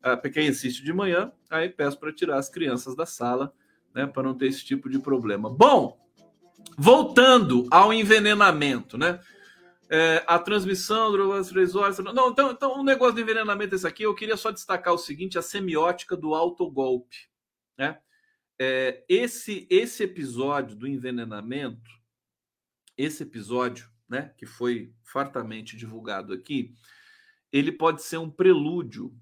A 0.01 0.17
Pequena 0.17 0.49
insiste 0.49 0.83
de 0.83 0.91
manhã, 0.91 1.31
aí 1.49 1.69
peço 1.69 1.97
para 1.97 2.11
tirar 2.11 2.37
as 2.37 2.49
crianças 2.49 2.95
da 2.95 3.05
sala, 3.05 3.53
né, 3.95 4.05
para 4.05 4.23
não 4.23 4.33
ter 4.33 4.47
esse 4.47 4.65
tipo 4.65 4.89
de 4.89 4.99
problema. 4.99 5.49
Bom, 5.49 5.97
voltando 6.77 7.65
ao 7.71 7.93
envenenamento, 7.93 8.97
né? 8.97 9.21
É, 9.89 10.23
a 10.25 10.39
transmissão 10.39 11.11
durou 11.11 11.33
as 11.33 11.49
três 11.49 11.75
horas. 11.75 11.99
Não, 11.99 12.29
então, 12.29 12.51
então 12.51 12.79
o 12.79 12.83
negócio 12.83 13.15
de 13.15 13.21
envenenamento 13.21 13.73
é 13.73 13.77
esse 13.77 13.87
aqui. 13.87 14.03
Eu 14.03 14.15
queria 14.15 14.37
só 14.37 14.51
destacar 14.51 14.93
o 14.93 14.97
seguinte: 14.97 15.37
a 15.37 15.41
semiótica 15.41 16.15
do 16.15 16.33
autogolpe. 16.33 17.27
Né? 17.77 17.99
É, 18.59 19.03
esse, 19.09 19.67
esse 19.69 20.03
episódio 20.03 20.75
do 20.75 20.87
envenenamento, 20.87 21.91
esse 22.97 23.23
episódio, 23.23 23.89
né, 24.07 24.33
que 24.37 24.45
foi 24.45 24.93
fartamente 25.03 25.75
divulgado 25.75 26.33
aqui, 26.33 26.73
ele 27.51 27.71
pode 27.71 28.01
ser 28.03 28.17
um 28.17 28.29
prelúdio 28.29 29.13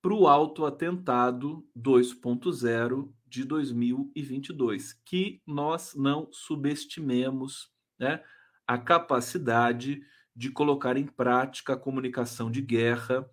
para 0.00 0.14
o 0.14 0.28
autoatentado 0.28 1.68
2.0 1.76 3.12
de 3.26 3.44
2022, 3.44 4.92
que 5.04 5.42
nós 5.46 5.94
não 5.94 6.28
subestimemos, 6.32 7.72
né? 7.98 8.22
A 8.66 8.76
capacidade 8.76 10.02
de 10.34 10.50
colocar 10.50 10.96
em 10.96 11.06
prática 11.06 11.72
a 11.72 11.78
comunicação 11.78 12.50
de 12.50 12.60
guerra 12.60 13.28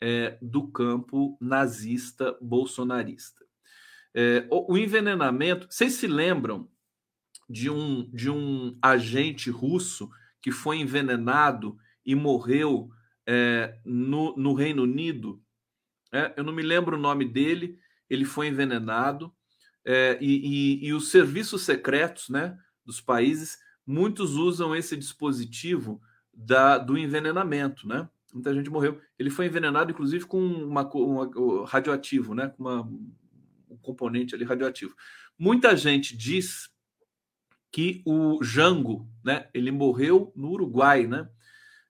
é, 0.00 0.38
do 0.40 0.68
campo 0.68 1.36
nazista 1.40 2.36
bolsonarista. 2.40 3.44
É, 4.14 4.46
o, 4.50 4.74
o 4.74 4.78
envenenamento, 4.78 5.66
vocês 5.68 5.94
se 5.94 6.06
lembram 6.06 6.68
de 7.48 7.68
um, 7.68 8.08
de 8.12 8.30
um 8.30 8.78
agente 8.80 9.50
russo 9.50 10.08
que 10.40 10.52
foi 10.52 10.78
envenenado 10.78 11.76
e 12.06 12.14
morreu 12.14 12.90
é, 13.26 13.78
no, 13.84 14.36
no, 14.36 14.54
Reino 14.54 14.82
Unido? 14.82 15.42
É, 16.12 16.34
eu 16.36 16.44
não 16.44 16.52
me 16.52 16.62
lembro 16.62 16.96
o 16.96 17.00
nome 17.00 17.24
dele, 17.24 17.78
ele 18.08 18.24
foi 18.24 18.48
envenenado 18.48 19.34
é, 19.84 20.16
e, 20.20 20.82
e, 20.82 20.86
e 20.86 20.92
os 20.92 21.08
serviços 21.08 21.62
secretos 21.62 22.28
né, 22.28 22.56
dos 22.84 23.00
países 23.00 23.58
muitos 23.86 24.34
usam 24.34 24.74
esse 24.74 24.96
dispositivo 24.96 26.00
da, 26.32 26.78
do 26.78 26.96
envenenamento, 26.98 27.86
né? 27.86 28.08
Muita 28.32 28.52
gente 28.52 28.68
morreu. 28.68 29.00
Ele 29.18 29.30
foi 29.30 29.46
envenenado, 29.46 29.92
inclusive, 29.92 30.24
com 30.26 30.40
uma, 30.40 30.82
uma 30.92 31.66
radioativo, 31.66 32.34
né? 32.34 32.48
Com 32.48 32.64
uma, 32.64 32.82
um 32.82 33.76
componente 33.80 34.34
ali 34.34 34.44
radioativo. 34.44 34.94
Muita 35.38 35.76
gente 35.76 36.16
diz 36.16 36.68
que 37.70 38.02
o 38.04 38.42
Jango, 38.42 39.08
né? 39.24 39.48
Ele 39.54 39.70
morreu 39.70 40.32
no 40.34 40.50
Uruguai, 40.50 41.06
né? 41.06 41.28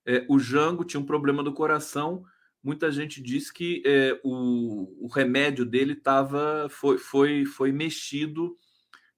É, 0.06 0.26
o 0.28 0.38
Jango 0.38 0.84
tinha 0.84 1.00
um 1.00 1.06
problema 1.06 1.42
do 1.42 1.52
coração. 1.52 2.24
Muita 2.62 2.90
gente 2.90 3.22
diz 3.22 3.50
que 3.50 3.82
é, 3.86 4.20
o, 4.22 5.06
o 5.06 5.08
remédio 5.08 5.64
dele 5.64 5.92
estava 5.92 6.68
foi, 6.70 6.98
foi, 6.98 7.44
foi 7.44 7.72
mexido 7.72 8.56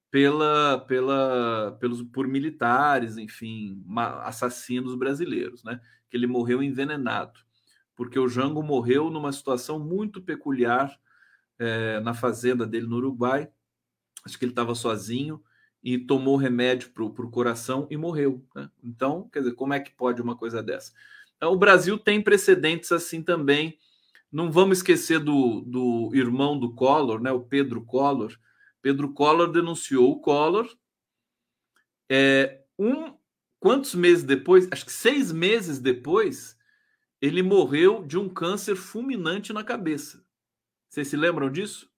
pela, 0.09 0.79
pela, 0.87 1.77
pelos, 1.79 2.01
por 2.01 2.27
militares, 2.27 3.17
enfim, 3.17 3.83
assassinos 4.23 4.95
brasileiros, 4.95 5.63
né? 5.63 5.79
Que 6.09 6.17
ele 6.17 6.27
morreu 6.27 6.63
envenenado, 6.63 7.39
porque 7.95 8.17
o 8.17 8.27
Jango 8.27 8.63
morreu 8.63 9.09
numa 9.09 9.31
situação 9.31 9.79
muito 9.79 10.21
peculiar 10.21 10.97
é, 11.59 11.99
na 11.99 12.13
fazenda 12.13 12.65
dele 12.65 12.87
no 12.87 12.97
Uruguai. 12.97 13.49
acho 14.25 14.37
que 14.37 14.45
ele 14.45 14.51
estava 14.51 14.75
sozinho 14.75 15.41
e 15.83 15.97
tomou 15.97 16.35
remédio 16.37 16.89
para 16.91 17.03
o 17.03 17.31
coração 17.31 17.87
e 17.89 17.97
morreu. 17.97 18.43
Né? 18.55 18.69
Então, 18.83 19.29
quer 19.31 19.39
dizer, 19.39 19.53
como 19.53 19.73
é 19.73 19.79
que 19.79 19.91
pode 19.91 20.21
uma 20.21 20.35
coisa 20.35 20.61
dessa? 20.61 20.91
Então, 21.35 21.53
o 21.53 21.57
Brasil 21.57 21.97
tem 21.97 22.21
precedentes 22.21 22.91
assim 22.91 23.21
também. 23.21 23.77
Não 24.31 24.51
vamos 24.51 24.79
esquecer 24.79 25.19
do, 25.19 25.61
do 25.61 26.11
irmão 26.13 26.59
do 26.59 26.73
Collor, 26.73 27.21
né, 27.21 27.31
o 27.31 27.41
Pedro 27.41 27.83
Collor. 27.85 28.37
Pedro 28.81 29.13
Collor 29.13 29.51
denunciou 29.51 30.11
o 30.11 30.19
Collor. 30.19 30.69
É, 32.09 32.63
um, 32.77 33.13
quantos 33.59 33.95
meses 33.95 34.23
depois? 34.23 34.67
Acho 34.71 34.85
que 34.85 34.91
seis 34.91 35.31
meses 35.31 35.79
depois, 35.79 36.57
ele 37.21 37.41
morreu 37.41 38.03
de 38.05 38.17
um 38.17 38.29
câncer 38.29 38.75
fulminante 38.75 39.51
na 39.51 39.63
cabeça. 39.63 40.23
Vocês 40.89 41.07
se 41.07 41.17
lembram 41.17 41.51
disso? 41.51 41.91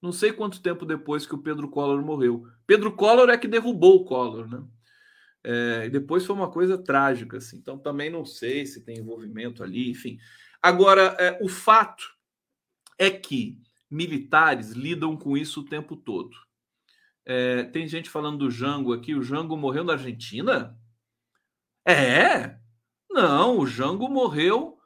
Não 0.00 0.12
sei 0.12 0.32
quanto 0.32 0.62
tempo 0.62 0.84
depois 0.84 1.26
que 1.26 1.34
o 1.34 1.42
Pedro 1.42 1.68
Collor 1.68 2.04
morreu. 2.04 2.46
Pedro 2.66 2.94
Collor 2.94 3.30
é 3.30 3.38
que 3.38 3.48
derrubou 3.48 3.96
o 3.96 4.04
Collor, 4.04 4.46
né? 4.48 4.62
É, 5.42 5.88
depois 5.88 6.26
foi 6.26 6.34
uma 6.34 6.50
coisa 6.50 6.76
trágica, 6.76 7.38
assim. 7.38 7.56
Então 7.56 7.78
também 7.78 8.10
não 8.10 8.24
sei 8.24 8.66
se 8.66 8.84
tem 8.84 8.98
envolvimento 8.98 9.62
ali, 9.62 9.90
enfim. 9.90 10.18
Agora, 10.60 11.16
é, 11.18 11.38
o 11.40 11.48
fato 11.48 12.04
é 12.98 13.10
que 13.10 13.58
militares 13.90 14.72
lidam 14.72 15.16
com 15.16 15.36
isso 15.36 15.60
o 15.60 15.64
tempo 15.64 15.96
todo. 15.96 16.36
É, 17.24 17.64
tem 17.64 17.88
gente 17.88 18.08
falando 18.08 18.38
do 18.38 18.50
Jango 18.50 18.92
aqui. 18.92 19.14
O 19.14 19.22
Jango 19.22 19.56
morreu 19.56 19.84
na 19.84 19.94
Argentina? 19.94 20.78
É? 21.86 22.58
Não, 23.10 23.58
o 23.58 23.66
Jango 23.66 24.08
morreu 24.08 24.76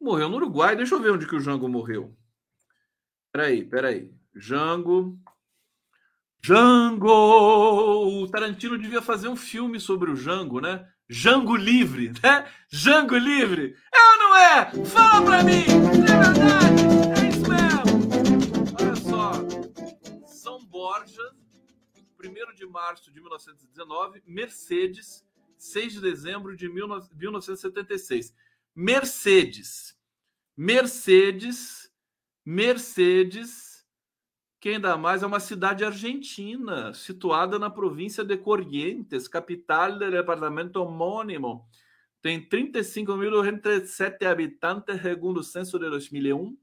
morreu 0.00 0.28
no 0.28 0.36
Uruguai. 0.36 0.74
Deixa 0.74 0.94
eu 0.94 1.00
ver 1.00 1.12
onde 1.12 1.26
que 1.26 1.36
o 1.36 1.40
Jango 1.40 1.68
morreu. 1.68 2.16
Peraí, 3.32 3.64
peraí. 3.64 4.10
Jango. 4.34 5.18
Jango! 6.42 8.22
O 8.22 8.26
Tarantino 8.28 8.78
devia 8.78 9.02
fazer 9.02 9.28
um 9.28 9.36
filme 9.36 9.78
sobre 9.78 10.10
o 10.10 10.16
Jango, 10.16 10.60
né? 10.60 10.86
Jango 11.08 11.54
livre, 11.54 12.12
né? 12.22 12.46
Jango 12.70 13.16
livre! 13.16 13.76
É 13.92 14.12
ou 14.12 14.18
não 14.18 14.36
é? 14.36 14.84
Fala 14.86 15.22
pra 15.22 15.42
mim! 15.42 15.64
É 15.64 16.22
verdade! 16.22 17.19
Borja, 20.80 21.30
1 22.18 22.54
de 22.54 22.64
março 22.64 23.12
de 23.12 23.20
1919, 23.20 24.22
Mercedes, 24.26 25.22
6 25.58 25.92
de 25.92 26.00
dezembro 26.00 26.56
de 26.56 26.70
1976. 26.70 28.34
Mercedes. 28.74 29.94
Mercedes. 30.56 31.92
Mercedes 32.42 33.86
que 34.58 34.70
ainda 34.70 34.96
mais 34.96 35.22
é 35.22 35.26
uma 35.26 35.40
cidade 35.40 35.84
argentina, 35.84 36.94
situada 36.94 37.58
na 37.58 37.70
província 37.70 38.24
de 38.24 38.36
Corrientes, 38.36 39.28
capital 39.28 39.98
do 39.98 40.10
departamento 40.10 40.82
homônimo. 40.82 41.66
Tem 42.22 42.46
35.037 42.46 44.26
habitantes, 44.26 45.00
segundo 45.00 45.40
o 45.40 45.44
censo 45.44 45.78
de 45.78 45.88
2001. 45.88 46.56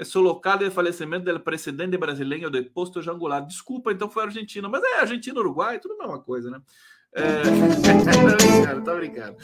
É 0.00 0.18
o 0.18 0.22
local 0.22 0.56
de 0.56 0.70
falecimento 0.70 1.30
do 1.30 1.40
presidente 1.40 1.96
brasileiro 1.98 2.50
deposto 2.50 3.02
Jango 3.02 3.18
Goulart. 3.20 3.46
Desculpa, 3.46 3.92
então 3.92 4.08
foi 4.08 4.24
Argentina. 4.24 4.68
Mas 4.68 4.82
é 4.82 5.00
Argentina, 5.00 5.38
Uruguai, 5.38 5.78
tudo 5.78 5.94
a 5.94 5.98
mesma 5.98 6.20
coisa, 6.20 6.50
né? 6.50 6.60
É... 7.12 7.42
tá 7.42 7.50
brincando, 8.36 8.84
tá 8.84 8.94
brincando. 8.94 9.36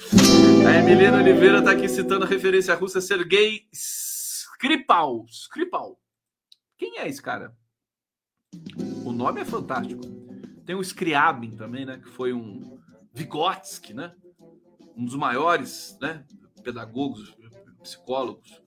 A 0.67 0.79
Emiliana 0.79 1.19
Oliveira 1.19 1.59
está 1.59 1.73
aqui 1.73 1.89
citando 1.89 2.25
a 2.25 2.29
referência 2.29 2.75
russa 2.75 3.01
Sergei 3.01 3.69
Skripal. 3.73 5.27
Skripal 5.29 5.99
quem 6.79 6.99
é 6.99 7.09
esse 7.09 7.23
cara? 7.23 7.57
O 9.05 9.13
nome 9.13 9.41
é 9.41 9.45
fantástico. 9.45 10.03
Tem 10.65 10.75
o 10.75 10.83
Scriabin 10.83 11.57
também, 11.57 11.87
né? 11.87 11.99
Que 11.99 12.09
foi 12.09 12.33
um 12.33 12.79
Vygotsky, 13.15 13.95
né? 13.95 14.15
Um 14.95 15.05
dos 15.05 15.17
maiores, 15.17 15.97
né? 16.01 16.25
Pedagogos, 16.63 17.35
psicólogos. 17.83 18.63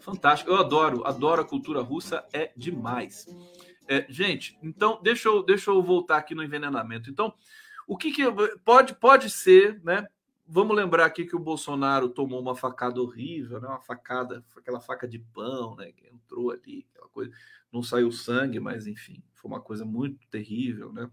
Fantástico. 0.00 0.50
Eu 0.50 0.56
adoro, 0.56 1.06
adoro 1.06 1.42
a 1.42 1.44
cultura 1.44 1.80
russa, 1.80 2.24
é 2.32 2.52
demais. 2.56 3.26
É, 3.88 4.04
gente, 4.08 4.58
então 4.62 5.00
deixa 5.02 5.28
eu, 5.28 5.42
deixa 5.42 5.70
eu 5.70 5.82
voltar 5.82 6.16
aqui 6.16 6.34
no 6.34 6.42
envenenamento. 6.42 7.08
Então, 7.08 7.32
o 7.86 7.96
que, 7.96 8.10
que 8.10 8.24
pode, 8.64 8.94
pode 8.94 9.30
ser, 9.30 9.80
né? 9.84 10.06
Vamos 10.48 10.76
lembrar 10.76 11.06
aqui 11.06 11.24
que 11.24 11.34
o 11.34 11.40
Bolsonaro 11.40 12.08
tomou 12.08 12.40
uma 12.40 12.54
facada 12.54 13.00
horrível, 13.00 13.60
né? 13.60 13.68
Uma 13.68 13.80
facada, 13.80 14.44
aquela 14.56 14.80
faca 14.80 15.06
de 15.06 15.18
pão, 15.18 15.76
né? 15.76 15.92
Que 15.92 16.06
entrou 16.08 16.50
ali, 16.50 16.86
aquela 16.92 17.08
coisa. 17.08 17.32
Não 17.72 17.82
saiu 17.82 18.10
sangue, 18.10 18.60
mas 18.60 18.86
enfim, 18.86 19.22
foi 19.34 19.50
uma 19.50 19.60
coisa 19.60 19.84
muito 19.84 20.26
terrível, 20.28 20.92
né? 20.92 21.10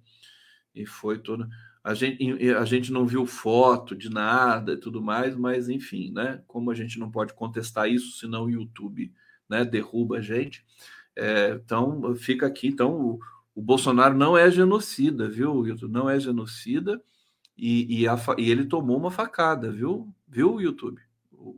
E 0.74 0.86
foi 0.86 1.20
toda. 1.20 1.48
A 1.84 1.94
gente, 1.94 2.50
a 2.52 2.64
gente 2.64 2.92
não 2.92 3.06
viu 3.06 3.26
foto 3.26 3.96
de 3.96 4.10
nada 4.10 4.74
e 4.74 4.78
tudo 4.78 5.02
mais, 5.02 5.36
mas 5.36 5.68
enfim, 5.68 6.12
né? 6.12 6.42
Como 6.48 6.72
a 6.72 6.76
gente 6.76 6.98
não 6.98 7.12
pode 7.12 7.34
contestar 7.34 7.90
isso, 7.90 8.18
senão 8.18 8.46
o 8.46 8.50
YouTube 8.50 9.14
né, 9.50 9.66
derruba 9.66 10.18
a 10.18 10.22
gente. 10.22 10.66
É, 11.16 11.60
então, 11.64 12.16
fica 12.16 12.48
aqui. 12.48 12.68
Então, 12.68 12.94
o, 12.94 13.20
o 13.54 13.62
Bolsonaro 13.62 14.16
não 14.16 14.38
é 14.38 14.50
genocida, 14.50 15.30
viu, 15.30 15.54
Wilton? 15.56 15.88
Não 15.88 16.10
é 16.10 16.20
genocida 16.20 17.02
e, 17.58 18.02
e, 18.02 18.08
a, 18.08 18.16
e, 18.38 18.50
ele 18.50 18.66
tomou 18.66 18.98
uma 18.98 19.12
facada, 19.12 19.72
viu? 19.72 20.14
Viu, 20.28 20.60
YouTube? 20.60 21.02
O, 21.32 21.50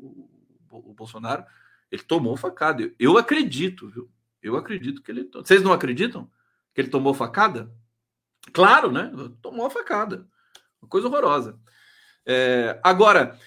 o, 0.71 0.91
o 0.91 0.93
Bolsonaro, 0.93 1.45
ele 1.91 2.03
tomou 2.03 2.36
facada. 2.36 2.84
Eu, 2.84 2.93
eu, 2.99 3.17
acredito, 3.17 3.88
viu? 3.89 4.09
Eu 4.41 4.57
acredito 4.57 5.01
que 5.01 5.11
ele. 5.11 5.30
Vocês 5.34 5.63
não 5.63 5.71
acreditam 5.71 6.30
que 6.73 6.82
ele 6.82 6.89
tomou 6.89 7.13
facada? 7.13 7.71
Claro, 8.53 8.91
né? 8.91 9.11
Tomou 9.41 9.65
a 9.65 9.69
facada. 9.69 10.27
Uma 10.81 10.89
coisa 10.89 11.07
horrorosa. 11.07 11.59
É, 12.25 12.79
agora, 12.83 13.37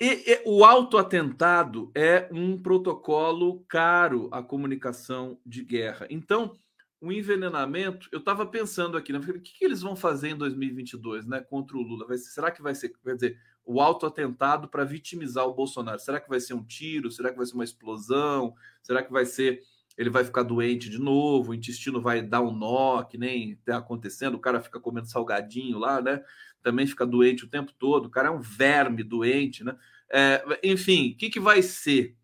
e, 0.00 0.30
e, 0.30 0.42
o 0.44 0.64
autoatentado 0.64 1.90
é 1.94 2.28
um 2.30 2.60
protocolo 2.60 3.64
caro 3.68 4.28
à 4.30 4.42
comunicação 4.42 5.38
de 5.44 5.64
guerra. 5.64 6.06
Então, 6.10 6.54
o 7.00 7.12
envenenamento, 7.12 8.08
eu 8.12 8.18
estava 8.18 8.44
pensando 8.44 8.96
aqui, 8.96 9.12
né? 9.12 9.18
o 9.18 9.22
que, 9.22 9.58
que, 9.58 9.64
eles 9.64 9.80
vão 9.80 9.96
fazer 9.96 10.30
em 10.30 10.36
2022 10.36 11.26
né, 11.26 11.40
contra 11.40 11.76
o 11.76 11.82
Lula? 11.82 12.06
Vai 12.06 12.18
ser, 12.18 12.30
será 12.30 12.50
que 12.50 12.62
vai 12.62 12.74
ser, 12.74 12.90
quer 12.90 13.14
dizer, 13.14 13.38
o 13.64 13.80
autoatentado 13.80 14.68
para 14.68 14.84
vitimizar 14.84 15.46
o 15.46 15.54
Bolsonaro? 15.54 15.98
Será 15.98 16.20
que 16.20 16.28
vai 16.28 16.40
ser 16.40 16.54
um 16.54 16.64
tiro? 16.64 17.10
Será 17.10 17.30
que 17.30 17.36
vai 17.36 17.46
ser 17.46 17.54
uma 17.54 17.64
explosão? 17.64 18.54
Será 18.82 19.02
que 19.02 19.12
vai 19.12 19.24
ser. 19.24 19.62
Ele 19.96 20.10
vai 20.10 20.24
ficar 20.24 20.42
doente 20.42 20.90
de 20.90 20.98
novo, 20.98 21.50
o 21.50 21.54
intestino 21.54 22.00
vai 22.00 22.20
dar 22.22 22.42
um 22.42 22.52
nó, 22.52 23.02
que 23.02 23.16
nem 23.16 23.52
está 23.52 23.78
acontecendo, 23.78 24.34
o 24.34 24.40
cara 24.40 24.60
fica 24.60 24.78
comendo 24.78 25.08
salgadinho 25.08 25.78
lá, 25.78 26.02
né? 26.02 26.22
Também 26.62 26.86
fica 26.86 27.06
doente 27.06 27.44
o 27.44 27.48
tempo 27.48 27.72
todo, 27.78 28.06
o 28.06 28.10
cara 28.10 28.28
é 28.28 28.30
um 28.30 28.40
verme 28.40 29.02
doente, 29.02 29.64
né? 29.64 29.76
É, 30.10 30.60
enfim, 30.62 31.12
o 31.12 31.16
que, 31.16 31.30
que 31.30 31.40
vai 31.40 31.62
ser? 31.62 32.16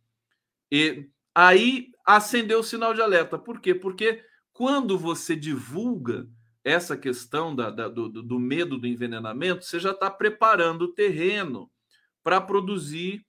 E 0.70 1.08
aí 1.34 1.90
acendeu 2.04 2.60
o 2.60 2.64
sinal 2.64 2.94
de 2.94 3.00
alerta. 3.00 3.38
Por 3.38 3.60
quê? 3.60 3.74
Porque 3.74 4.24
quando 4.52 4.98
você 4.98 5.34
divulga 5.34 6.28
essa 6.64 6.96
questão 6.96 7.54
da, 7.54 7.70
da, 7.70 7.88
do, 7.88 8.08
do, 8.08 8.38
medo 8.38 8.78
do 8.78 8.86
envenenamento, 8.86 9.64
você 9.64 9.80
já 9.80 9.90
está 9.90 10.10
preparando 10.10 10.82
o 10.82 10.92
terreno 10.92 11.70
para 12.22 12.40
produzir 12.40 13.26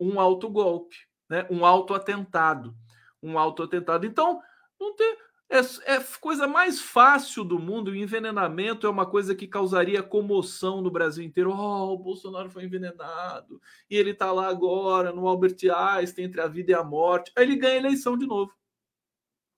um 0.00 0.18
autogolpe, 0.18 0.96
né? 1.28 1.46
um 1.48 1.64
autoatentado. 1.64 2.76
Um 3.22 3.38
autoatentado. 3.38 4.04
Então, 4.06 4.40
não 4.80 4.94
tem, 4.96 5.16
é, 5.52 5.60
é 5.96 6.00
coisa 6.18 6.48
mais 6.48 6.80
fácil 6.80 7.44
do 7.44 7.58
mundo. 7.58 7.90
O 7.90 7.94
envenenamento 7.94 8.86
é 8.86 8.90
uma 8.90 9.04
coisa 9.04 9.34
que 9.34 9.46
causaria 9.46 10.02
comoção 10.02 10.80
no 10.80 10.90
Brasil 10.90 11.22
inteiro. 11.22 11.50
Oh, 11.50 11.92
o 11.92 11.98
Bolsonaro 11.98 12.48
foi 12.48 12.64
envenenado. 12.64 13.60
E 13.90 13.96
ele 13.96 14.12
está 14.12 14.32
lá 14.32 14.48
agora, 14.48 15.12
no 15.12 15.28
Albert 15.28 15.58
Einstein, 15.70 16.24
entre 16.24 16.40
a 16.40 16.48
vida 16.48 16.70
e 16.72 16.74
a 16.74 16.82
morte. 16.82 17.30
Aí 17.36 17.44
ele 17.44 17.56
ganha 17.56 17.74
a 17.74 17.76
eleição 17.76 18.16
de 18.16 18.26
novo. 18.26 18.50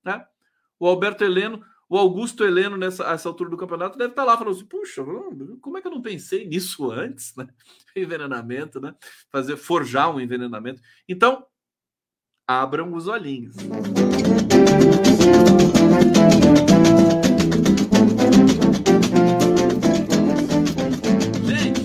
Né? 0.04 0.26
O 0.80 0.88
Alberto 0.88 1.22
Heleno, 1.22 1.64
o 1.88 1.96
Augusto 1.96 2.44
Heleno, 2.44 2.76
nessa 2.76 3.04
essa 3.04 3.28
altura 3.28 3.50
do 3.50 3.56
campeonato, 3.56 3.96
deve 3.96 4.10
estar 4.10 4.24
lá 4.24 4.36
falando 4.36 4.56
assim: 4.56 4.66
puxa, 4.66 5.04
como 5.60 5.78
é 5.78 5.80
que 5.80 5.86
eu 5.86 5.92
não 5.92 6.02
pensei 6.02 6.44
nisso 6.44 6.90
antes, 6.90 7.36
né? 7.36 7.46
Envenenamento, 7.94 8.80
né? 8.80 8.96
Fazer, 9.30 9.56
forjar 9.56 10.12
um 10.12 10.20
envenenamento. 10.20 10.82
Então, 11.08 11.46
abram 12.46 12.92
os 12.94 13.08
olhinhos. 13.08 13.56
Gente, 21.46 21.80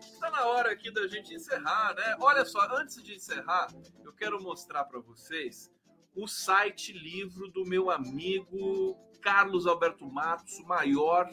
está 0.00 0.30
na 0.30 0.46
hora 0.46 0.72
aqui 0.72 0.90
da 0.90 1.06
gente 1.06 1.34
encerrar, 1.34 1.94
né? 1.94 2.16
Olha 2.20 2.44
só, 2.44 2.60
antes 2.76 3.02
de 3.02 3.14
encerrar, 3.14 3.68
eu 4.04 4.12
quero 4.12 4.42
mostrar 4.42 4.84
para 4.84 4.98
vocês 4.98 5.70
o 6.14 6.26
site 6.26 6.92
livro 6.92 7.48
do 7.48 7.64
meu 7.64 7.90
amigo 7.90 8.96
Carlos 9.20 9.66
Alberto 9.66 10.06
Matos, 10.06 10.58
o 10.58 10.66
maior 10.66 11.30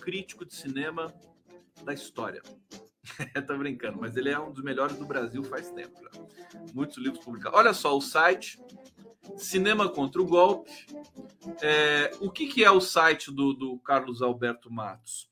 crítico 0.00 0.44
de 0.44 0.54
cinema 0.54 1.12
da 1.82 1.92
história. 1.92 2.42
tá 3.46 3.54
brincando, 3.56 3.98
mas 4.00 4.16
ele 4.16 4.30
é 4.30 4.38
um 4.38 4.52
dos 4.52 4.64
melhores 4.64 4.96
do 4.96 5.04
Brasil 5.04 5.42
faz 5.44 5.70
tempo 5.70 6.00
já. 6.02 6.10
Muitos 6.72 6.96
livros 6.98 7.24
publicados. 7.24 7.58
Olha 7.58 7.74
só, 7.74 7.96
o 7.96 8.00
site 8.00 8.58
Cinema 9.36 9.88
contra 9.88 10.20
o 10.20 10.26
Golpe. 10.26 10.70
É, 11.62 12.10
o 12.20 12.30
que, 12.30 12.46
que 12.46 12.64
é 12.64 12.70
o 12.70 12.80
site 12.80 13.30
do, 13.30 13.52
do 13.52 13.78
Carlos 13.78 14.22
Alberto 14.22 14.70
Matos? 14.70 15.28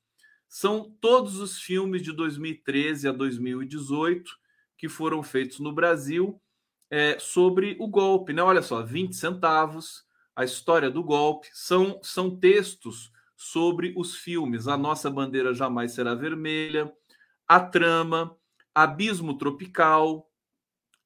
São 0.49 0.91
todos 1.01 1.39
os 1.39 1.59
filmes 1.59 2.03
de 2.03 2.13
2013 2.13 3.09
a 3.09 3.13
2018 3.13 4.31
que 4.77 4.89
foram 4.89 5.23
feitos 5.23 5.61
no 5.61 5.73
Brasil 5.73 6.41
é, 6.91 7.19
sobre 7.19 7.77
o 7.79 7.87
golpe. 7.87 8.33
Né? 8.33 8.43
Olha 8.43 8.63
só, 8.63 8.83
20 8.83 9.15
centavos, 9.15 10.05
a 10.35 10.45
história 10.45 10.91
do 10.91 11.03
golpe, 11.03 11.49
são, 11.53 12.01
são 12.03 12.35
textos 12.37 13.13
sobre 13.37 13.95
os 13.97 14.17
filmes. 14.17 14.69
A 14.69 14.77
Nossa 14.77 15.11
Bandeira 15.11 15.55
Jamais 15.55 15.93
Será 15.93 16.15
Vermelha, 16.15 16.93
A 17.47 17.61
Trama, 17.61 18.37
Abismo 18.75 19.37
Tropical, 19.37 20.31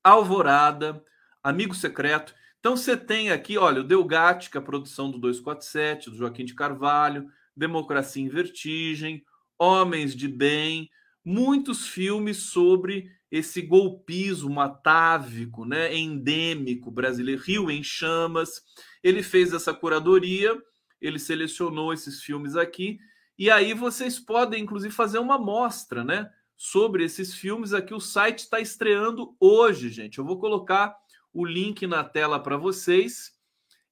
Alvorada, 0.03 1.03
Amigo 1.43 1.74
Secreto. 1.74 2.34
Então 2.61 2.76
você 2.76 2.97
tem 2.97 3.30
aqui, 3.30 3.59
olha, 3.59 3.80
o 3.80 3.84
Delgática, 3.84 4.59
a 4.59 4.62
produção 4.62 5.11
do 5.11 5.18
247, 5.18 6.11
do 6.11 6.16
Joaquim 6.16 6.45
de 6.45 6.55
Carvalho, 6.55 7.28
Democracia 7.57 8.22
em 8.22 8.28
Vertigem, 8.28 9.24
Homens 9.59 10.14
de 10.14 10.28
Bem, 10.28 10.91
muitos 11.24 11.89
filmes 11.89 12.37
sobre 12.37 13.11
esse 13.30 13.61
golpismo 13.62 14.61
atávico, 14.61 15.64
né, 15.64 15.95
endêmico 15.95 16.91
brasileiro, 16.91 17.43
Rio 17.43 17.70
em 17.70 17.82
Chamas. 17.82 18.62
Ele 19.03 19.22
fez 19.22 19.53
essa 19.53 19.74
curadoria, 19.74 20.57
ele 21.01 21.18
selecionou 21.18 21.93
esses 21.93 22.22
filmes 22.22 22.57
aqui, 22.57 22.99
e 23.39 23.51
aí 23.51 23.74
vocês 23.74 24.18
podem, 24.18 24.62
inclusive, 24.62 24.93
fazer 24.93 25.18
uma 25.18 25.39
mostra, 25.39 26.03
né, 26.05 26.30
sobre 26.57 27.05
esses 27.05 27.34
filmes. 27.34 27.72
Aqui 27.72 27.95
o 27.95 28.01
site 28.01 28.41
está 28.41 28.59
estreando 28.61 29.37
hoje, 29.39 29.89
gente. 29.91 30.18
Eu 30.18 30.24
vou 30.24 30.39
colocar 30.39 30.97
o 31.32 31.45
link 31.45 31.87
na 31.87 32.03
tela 32.03 32.41
para 32.41 32.57
vocês. 32.57 33.37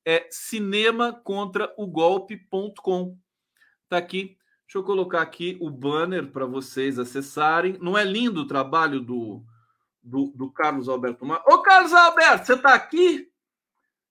É 0.05 0.27
cinemacontraogolpe.com. 0.31 3.17
Tá 3.89 3.99
aqui 3.99 4.37
Deixa 4.75 4.79
eu 4.79 4.85
colocar 4.85 5.23
aqui 5.23 5.57
o 5.61 5.71
banner 5.71 6.33
para 6.33 6.47
vocês 6.47 6.99
acessarem. 6.99 7.79
Não 7.81 7.97
é 7.97 8.03
lindo 8.03 8.41
o 8.41 8.47
trabalho 8.47 9.01
do, 9.01 9.41
do, 10.03 10.33
do 10.35 10.51
Carlos 10.51 10.89
Alberto 10.89 11.25
Mar? 11.25 11.45
Ô, 11.47 11.63
Carlos 11.63 11.93
Alberto, 11.93 12.47
você 12.47 12.55
está 12.55 12.75
aqui? 12.75 13.31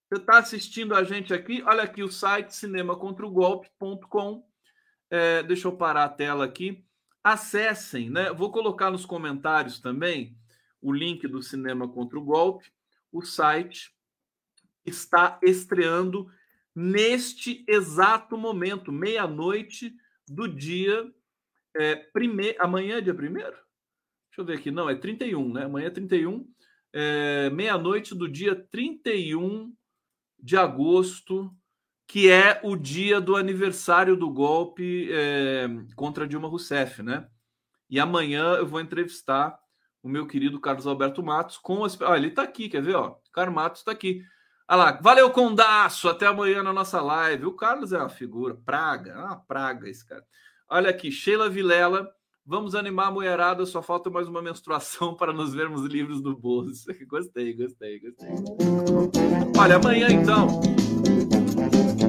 Você 0.08 0.22
está 0.22 0.38
assistindo 0.38 0.96
a 0.96 1.04
gente 1.04 1.34
aqui? 1.34 1.62
Olha 1.64 1.84
aqui 1.84 2.02
o 2.02 2.10
site 2.10 2.56
cinemacontraogolpe.com. 2.56 4.48
É, 5.16 5.44
deixa 5.44 5.68
eu 5.68 5.78
parar 5.78 6.06
a 6.06 6.10
tela 6.10 6.44
aqui. 6.44 6.84
Acessem, 7.24 8.10
né? 8.10 8.34
Vou 8.34 8.52
colocar 8.52 8.90
nos 8.90 9.06
comentários 9.06 9.80
também 9.80 10.36
o 10.82 10.92
link 10.92 11.28
do 11.28 11.40
Cinema 11.40 11.88
Contra 11.88 12.18
o 12.18 12.24
Golpe. 12.24 12.66
O 13.12 13.22
site 13.22 13.96
está 14.84 15.40
estreando 15.44 16.28
neste 16.76 17.64
exato 17.68 18.36
momento, 18.36 18.92
meia-noite 18.92 19.96
do 20.28 20.48
dia 20.48 21.08
é, 21.76 21.96
primeiro. 21.96 22.58
Amanhã 22.60 22.98
é 22.98 23.02
dia 23.02 23.14
primeiro? 23.14 23.56
Deixa 24.32 24.40
eu 24.40 24.46
ver 24.46 24.58
aqui. 24.58 24.72
Não, 24.72 24.90
é 24.90 24.96
31, 24.96 25.54
né? 25.54 25.66
Amanhã 25.66 25.86
é 25.86 25.92
31. 25.92 26.52
É, 26.92 27.52
meia-noite 27.52 28.16
do 28.16 28.28
dia 28.28 28.56
31 28.56 29.76
de 30.40 30.58
agosto, 30.58 31.56
que 32.14 32.30
é 32.30 32.60
o 32.62 32.76
dia 32.76 33.20
do 33.20 33.36
aniversário 33.36 34.16
do 34.16 34.30
golpe 34.30 35.10
é, 35.12 35.68
contra 35.96 36.28
Dilma 36.28 36.48
Rousseff, 36.48 37.02
né? 37.02 37.26
E 37.90 38.00
amanhã 38.00 38.54
eu 38.54 38.68
vou 38.68 38.80
entrevistar 38.80 39.58
o 40.04 40.08
meu 40.08 40.28
querido 40.28 40.62
Carlos 40.62 40.86
Alberto 40.86 41.24
Matos 41.24 41.58
com 41.58 41.84
as. 41.84 42.00
Ah, 42.04 42.16
ele 42.16 42.28
está 42.28 42.44
aqui, 42.44 42.70
quer 42.70 42.84
ver? 42.84 42.94
Ó, 42.94 43.16
Carlos 43.32 43.56
Matos 43.56 43.82
está 43.82 43.92
aqui. 43.92 44.22
Olha 44.70 44.78
lá, 44.78 45.00
valeu, 45.02 45.32
Condaço, 45.32 46.08
até 46.08 46.28
amanhã 46.28 46.62
na 46.62 46.72
nossa 46.72 47.02
live. 47.02 47.48
O 47.48 47.56
Carlos 47.56 47.92
é 47.92 47.98
uma 47.98 48.10
figura, 48.10 48.56
praga, 48.64 49.14
é 49.14 49.18
uma 49.18 49.38
praga 49.38 49.90
esse 49.90 50.06
cara. 50.08 50.24
Olha 50.70 50.92
aqui, 50.92 51.12
Sheila 51.12 51.50
Vilela, 51.50 52.08
vamos 52.46 52.76
animar 52.76 53.08
a 53.08 53.12
mulherada, 53.12 53.66
só 53.66 53.82
falta 53.82 54.12
mais 54.12 54.28
uma 54.28 54.40
menstruação 54.40 55.16
para 55.18 55.34
nos 55.34 55.52
vermos 55.56 55.84
livres 55.86 56.22
do 56.22 56.38
bolso. 56.38 56.86
Gostei, 57.10 57.56
gostei, 57.56 58.00
gostei. 58.00 58.30
Olha, 59.58 59.78
amanhã 59.78 60.10
então, 60.12 60.62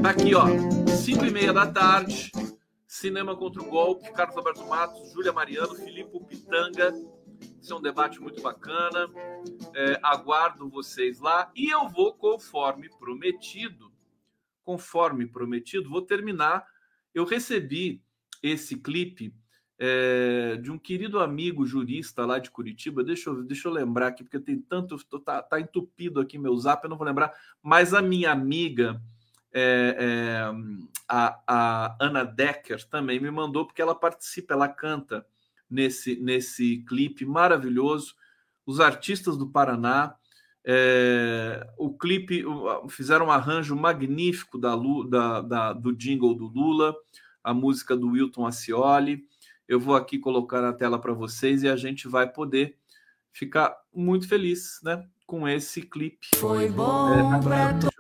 tá 0.02 0.10
aqui, 0.10 0.34
ó, 0.34 0.46
5 0.88 1.24
e 1.24 1.30
meia 1.30 1.52
da 1.52 1.66
tarde, 1.66 2.30
Cinema 2.86 3.36
contra 3.36 3.62
o 3.62 3.64
Golpe, 3.64 4.12
Carlos 4.12 4.36
Alberto 4.36 4.66
Matos, 4.66 5.12
Júlia 5.12 5.32
Mariano, 5.32 5.74
Filipe 5.74 6.18
Pitanga, 6.24 6.92
isso 7.60 7.72
é 7.72 7.76
um 7.76 7.80
debate 7.80 8.20
muito 8.20 8.42
bacana. 8.42 9.08
É, 9.74 9.98
aguardo 10.02 10.68
vocês 10.68 11.18
lá 11.18 11.50
e 11.56 11.70
eu 11.70 11.88
vou, 11.88 12.12
conforme 12.12 12.90
prometido, 12.98 13.90
conforme 14.62 15.26
prometido, 15.26 15.88
vou 15.88 16.02
terminar. 16.02 16.66
Eu 17.14 17.24
recebi 17.24 18.02
esse 18.42 18.76
clipe 18.76 19.34
é, 19.78 20.56
de 20.56 20.70
um 20.70 20.78
querido 20.78 21.20
amigo 21.20 21.66
jurista 21.66 22.26
lá 22.26 22.38
de 22.38 22.50
Curitiba. 22.50 23.02
Deixa 23.02 23.30
eu, 23.30 23.42
deixa 23.42 23.68
eu 23.68 23.72
lembrar 23.72 24.08
aqui, 24.08 24.22
porque 24.22 24.38
tem 24.38 24.60
tanto. 24.60 24.96
Tá, 25.20 25.42
tá 25.42 25.58
entupido 25.58 26.20
aqui 26.20 26.38
meu 26.38 26.56
zap, 26.56 26.84
eu 26.84 26.90
não 26.90 26.98
vou 26.98 27.06
lembrar. 27.06 27.32
Mas 27.62 27.94
a 27.94 28.02
minha 28.02 28.30
amiga, 28.30 29.00
é, 29.55 29.96
é, 29.96 30.84
a, 31.09 31.40
a 31.46 31.96
Ana 32.00 32.24
Decker, 32.24 32.84
também 32.88 33.20
me 33.20 33.30
mandou, 33.30 33.64
porque 33.64 33.80
ela 33.80 33.94
participa, 33.94 34.52
ela 34.52 34.68
canta 34.68 35.24
nesse, 35.70 36.16
nesse 36.16 36.78
clipe 36.88 37.24
maravilhoso. 37.24 38.16
Os 38.66 38.80
artistas 38.80 39.36
do 39.36 39.48
Paraná, 39.48 40.16
é, 40.64 41.64
o 41.78 41.96
clipe 41.96 42.44
fizeram 42.88 43.26
um 43.26 43.30
arranjo 43.30 43.76
magnífico 43.76 44.59
da, 44.59 44.74
da, 45.09 45.40
da, 45.40 45.72
do 45.72 45.94
jingle 45.94 46.34
do 46.34 46.48
Lula, 46.48 46.92
a 47.42 47.55
música 47.55 47.96
do 47.96 48.09
Wilton 48.09 48.46
Ascioli. 48.46 49.24
Eu 49.68 49.78
vou 49.78 49.94
aqui 49.94 50.18
colocar 50.18 50.61
na 50.61 50.72
tela 50.72 50.98
para 50.98 51.12
vocês 51.12 51.62
e 51.62 51.68
a 51.68 51.76
gente 51.76 52.09
vai 52.09 52.28
poder 52.28 52.76
ficar 53.32 53.76
muito 53.94 54.28
feliz, 54.28 54.80
né, 54.82 55.07
com 55.26 55.48
esse 55.48 55.82
clipe. 55.82 56.26
Foi 56.36 56.68
bom 56.68 57.34
é, 57.34 57.40
pra 57.40 57.93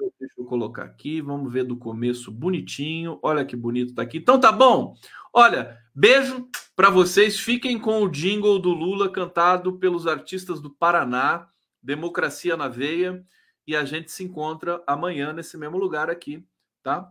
colocar 0.54 0.84
aqui, 0.84 1.20
vamos 1.20 1.52
ver 1.52 1.64
do 1.64 1.76
começo 1.76 2.30
bonitinho. 2.30 3.18
Olha 3.20 3.44
que 3.44 3.56
bonito 3.56 3.92
tá 3.92 4.02
aqui. 4.02 4.18
Então 4.18 4.38
tá 4.38 4.52
bom. 4.52 4.96
Olha, 5.32 5.76
beijo 5.92 6.48
para 6.76 6.90
vocês. 6.90 7.40
Fiquem 7.40 7.76
com 7.76 8.02
o 8.02 8.08
jingle 8.08 8.60
do 8.60 8.70
Lula 8.70 9.10
cantado 9.10 9.76
pelos 9.80 10.06
artistas 10.06 10.60
do 10.60 10.70
Paraná, 10.70 11.48
Democracia 11.82 12.56
na 12.56 12.68
Veia. 12.68 13.24
E 13.66 13.74
a 13.74 13.84
gente 13.84 14.12
se 14.12 14.22
encontra 14.22 14.80
amanhã 14.86 15.32
nesse 15.32 15.58
mesmo 15.58 15.76
lugar 15.76 16.08
aqui, 16.08 16.46
tá? 16.84 17.10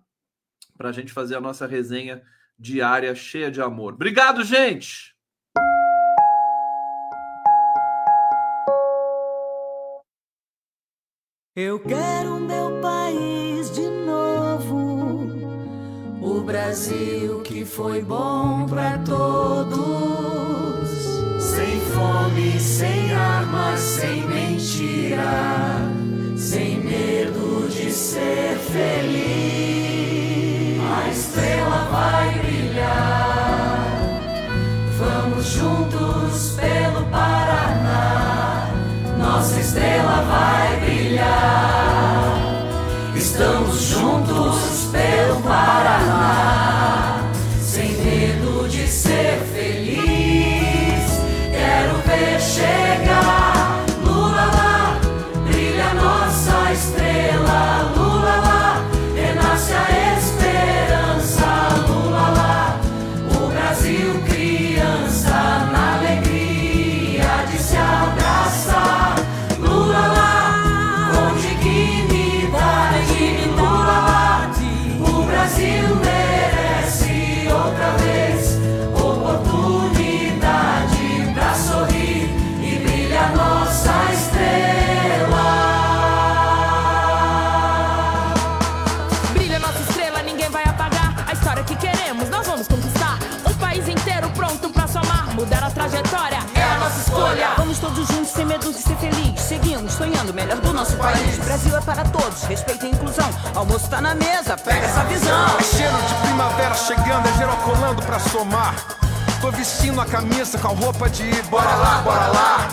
Para 0.77 0.89
a 0.89 0.93
gente 0.93 1.11
fazer 1.11 1.35
a 1.35 1.41
nossa 1.41 1.67
resenha 1.67 2.23
diária 2.57 3.13
cheia 3.13 3.51
de 3.51 3.61
amor. 3.61 3.93
Obrigado, 3.95 4.41
gente! 4.43 5.12
Eu 11.55 11.77
quero 11.77 12.39
meu 12.39 12.81
país 12.81 13.69
de 13.69 13.87
novo, 13.87 15.29
o 16.19 16.41
Brasil 16.41 17.41
que 17.41 17.63
foi 17.63 18.01
bom 18.01 18.65
para 18.65 18.97
todos, 18.97 20.89
sem 21.39 21.79
fome, 21.93 22.59
sem 22.59 23.13
armas, 23.13 23.79
sem 23.81 24.27
mentira, 24.27 25.52
todos 97.84 98.07
juntos, 98.07 98.29
sem 98.29 98.45
medo 98.45 98.71
de 98.71 98.81
ser 98.81 98.95
feliz. 98.95 99.41
Seguimos 99.41 99.93
sonhando 99.93 100.34
melhor 100.34 100.57
do 100.57 100.73
nosso 100.73 100.95
país. 100.95 101.38
Brasil 101.43 101.75
é 101.75 101.81
para 101.81 102.03
todos, 102.05 102.43
respeito 102.43 102.86
e 102.86 102.91
inclusão. 102.91 103.29
Almoço 103.53 103.89
tá 103.89 103.99
na 103.99 104.15
mesa, 104.15 104.55
pega 104.55 104.86
essa 104.86 105.03
visão. 105.03 105.57
É 105.59 105.63
cheiro 105.63 105.97
de 105.97 106.13
primavera 106.21 106.75
chegando, 106.75 107.27
é 107.27 107.38
geral 107.38 107.57
colando 107.57 108.01
pra 108.03 108.19
somar. 108.19 108.73
Tô 109.41 109.51
vestindo 109.51 109.99
a 109.99 110.05
camisa 110.05 110.57
com 110.57 110.69
a 110.69 110.71
roupa 110.71 111.09
de 111.09 111.23
ir, 111.23 111.43
bora 111.43 111.75
lá, 111.75 112.01
bora 112.01 112.27
lá. 112.27 112.69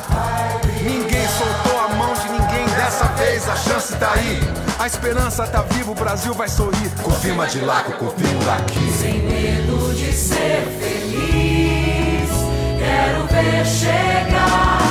Ninguém 0.80 1.26
soltou 1.28 1.80
a 1.80 1.88
mão 1.88 2.14
de 2.14 2.28
ninguém 2.28 2.66
dessa 2.76 3.06
vez, 3.18 3.48
a 3.48 3.56
chance 3.56 3.96
tá 3.96 4.12
aí. 4.12 4.40
A 4.78 4.86
esperança 4.86 5.44
tá 5.48 5.62
viva, 5.62 5.90
o 5.90 5.94
Brasil 5.94 6.32
vai 6.32 6.48
sorrir. 6.48 6.88
Confirma 7.02 7.48
de 7.48 7.60
lá, 7.60 7.82
que 7.82 7.92
eu 7.92 7.98
confirmo 7.98 8.44
daqui. 8.44 8.92
Sem 8.92 9.18
medo 9.24 9.92
de 9.92 10.12
ser 10.12 10.64
feliz, 10.80 12.30
quero 12.78 13.26
ver 13.26 13.66
chegar. 13.66 14.89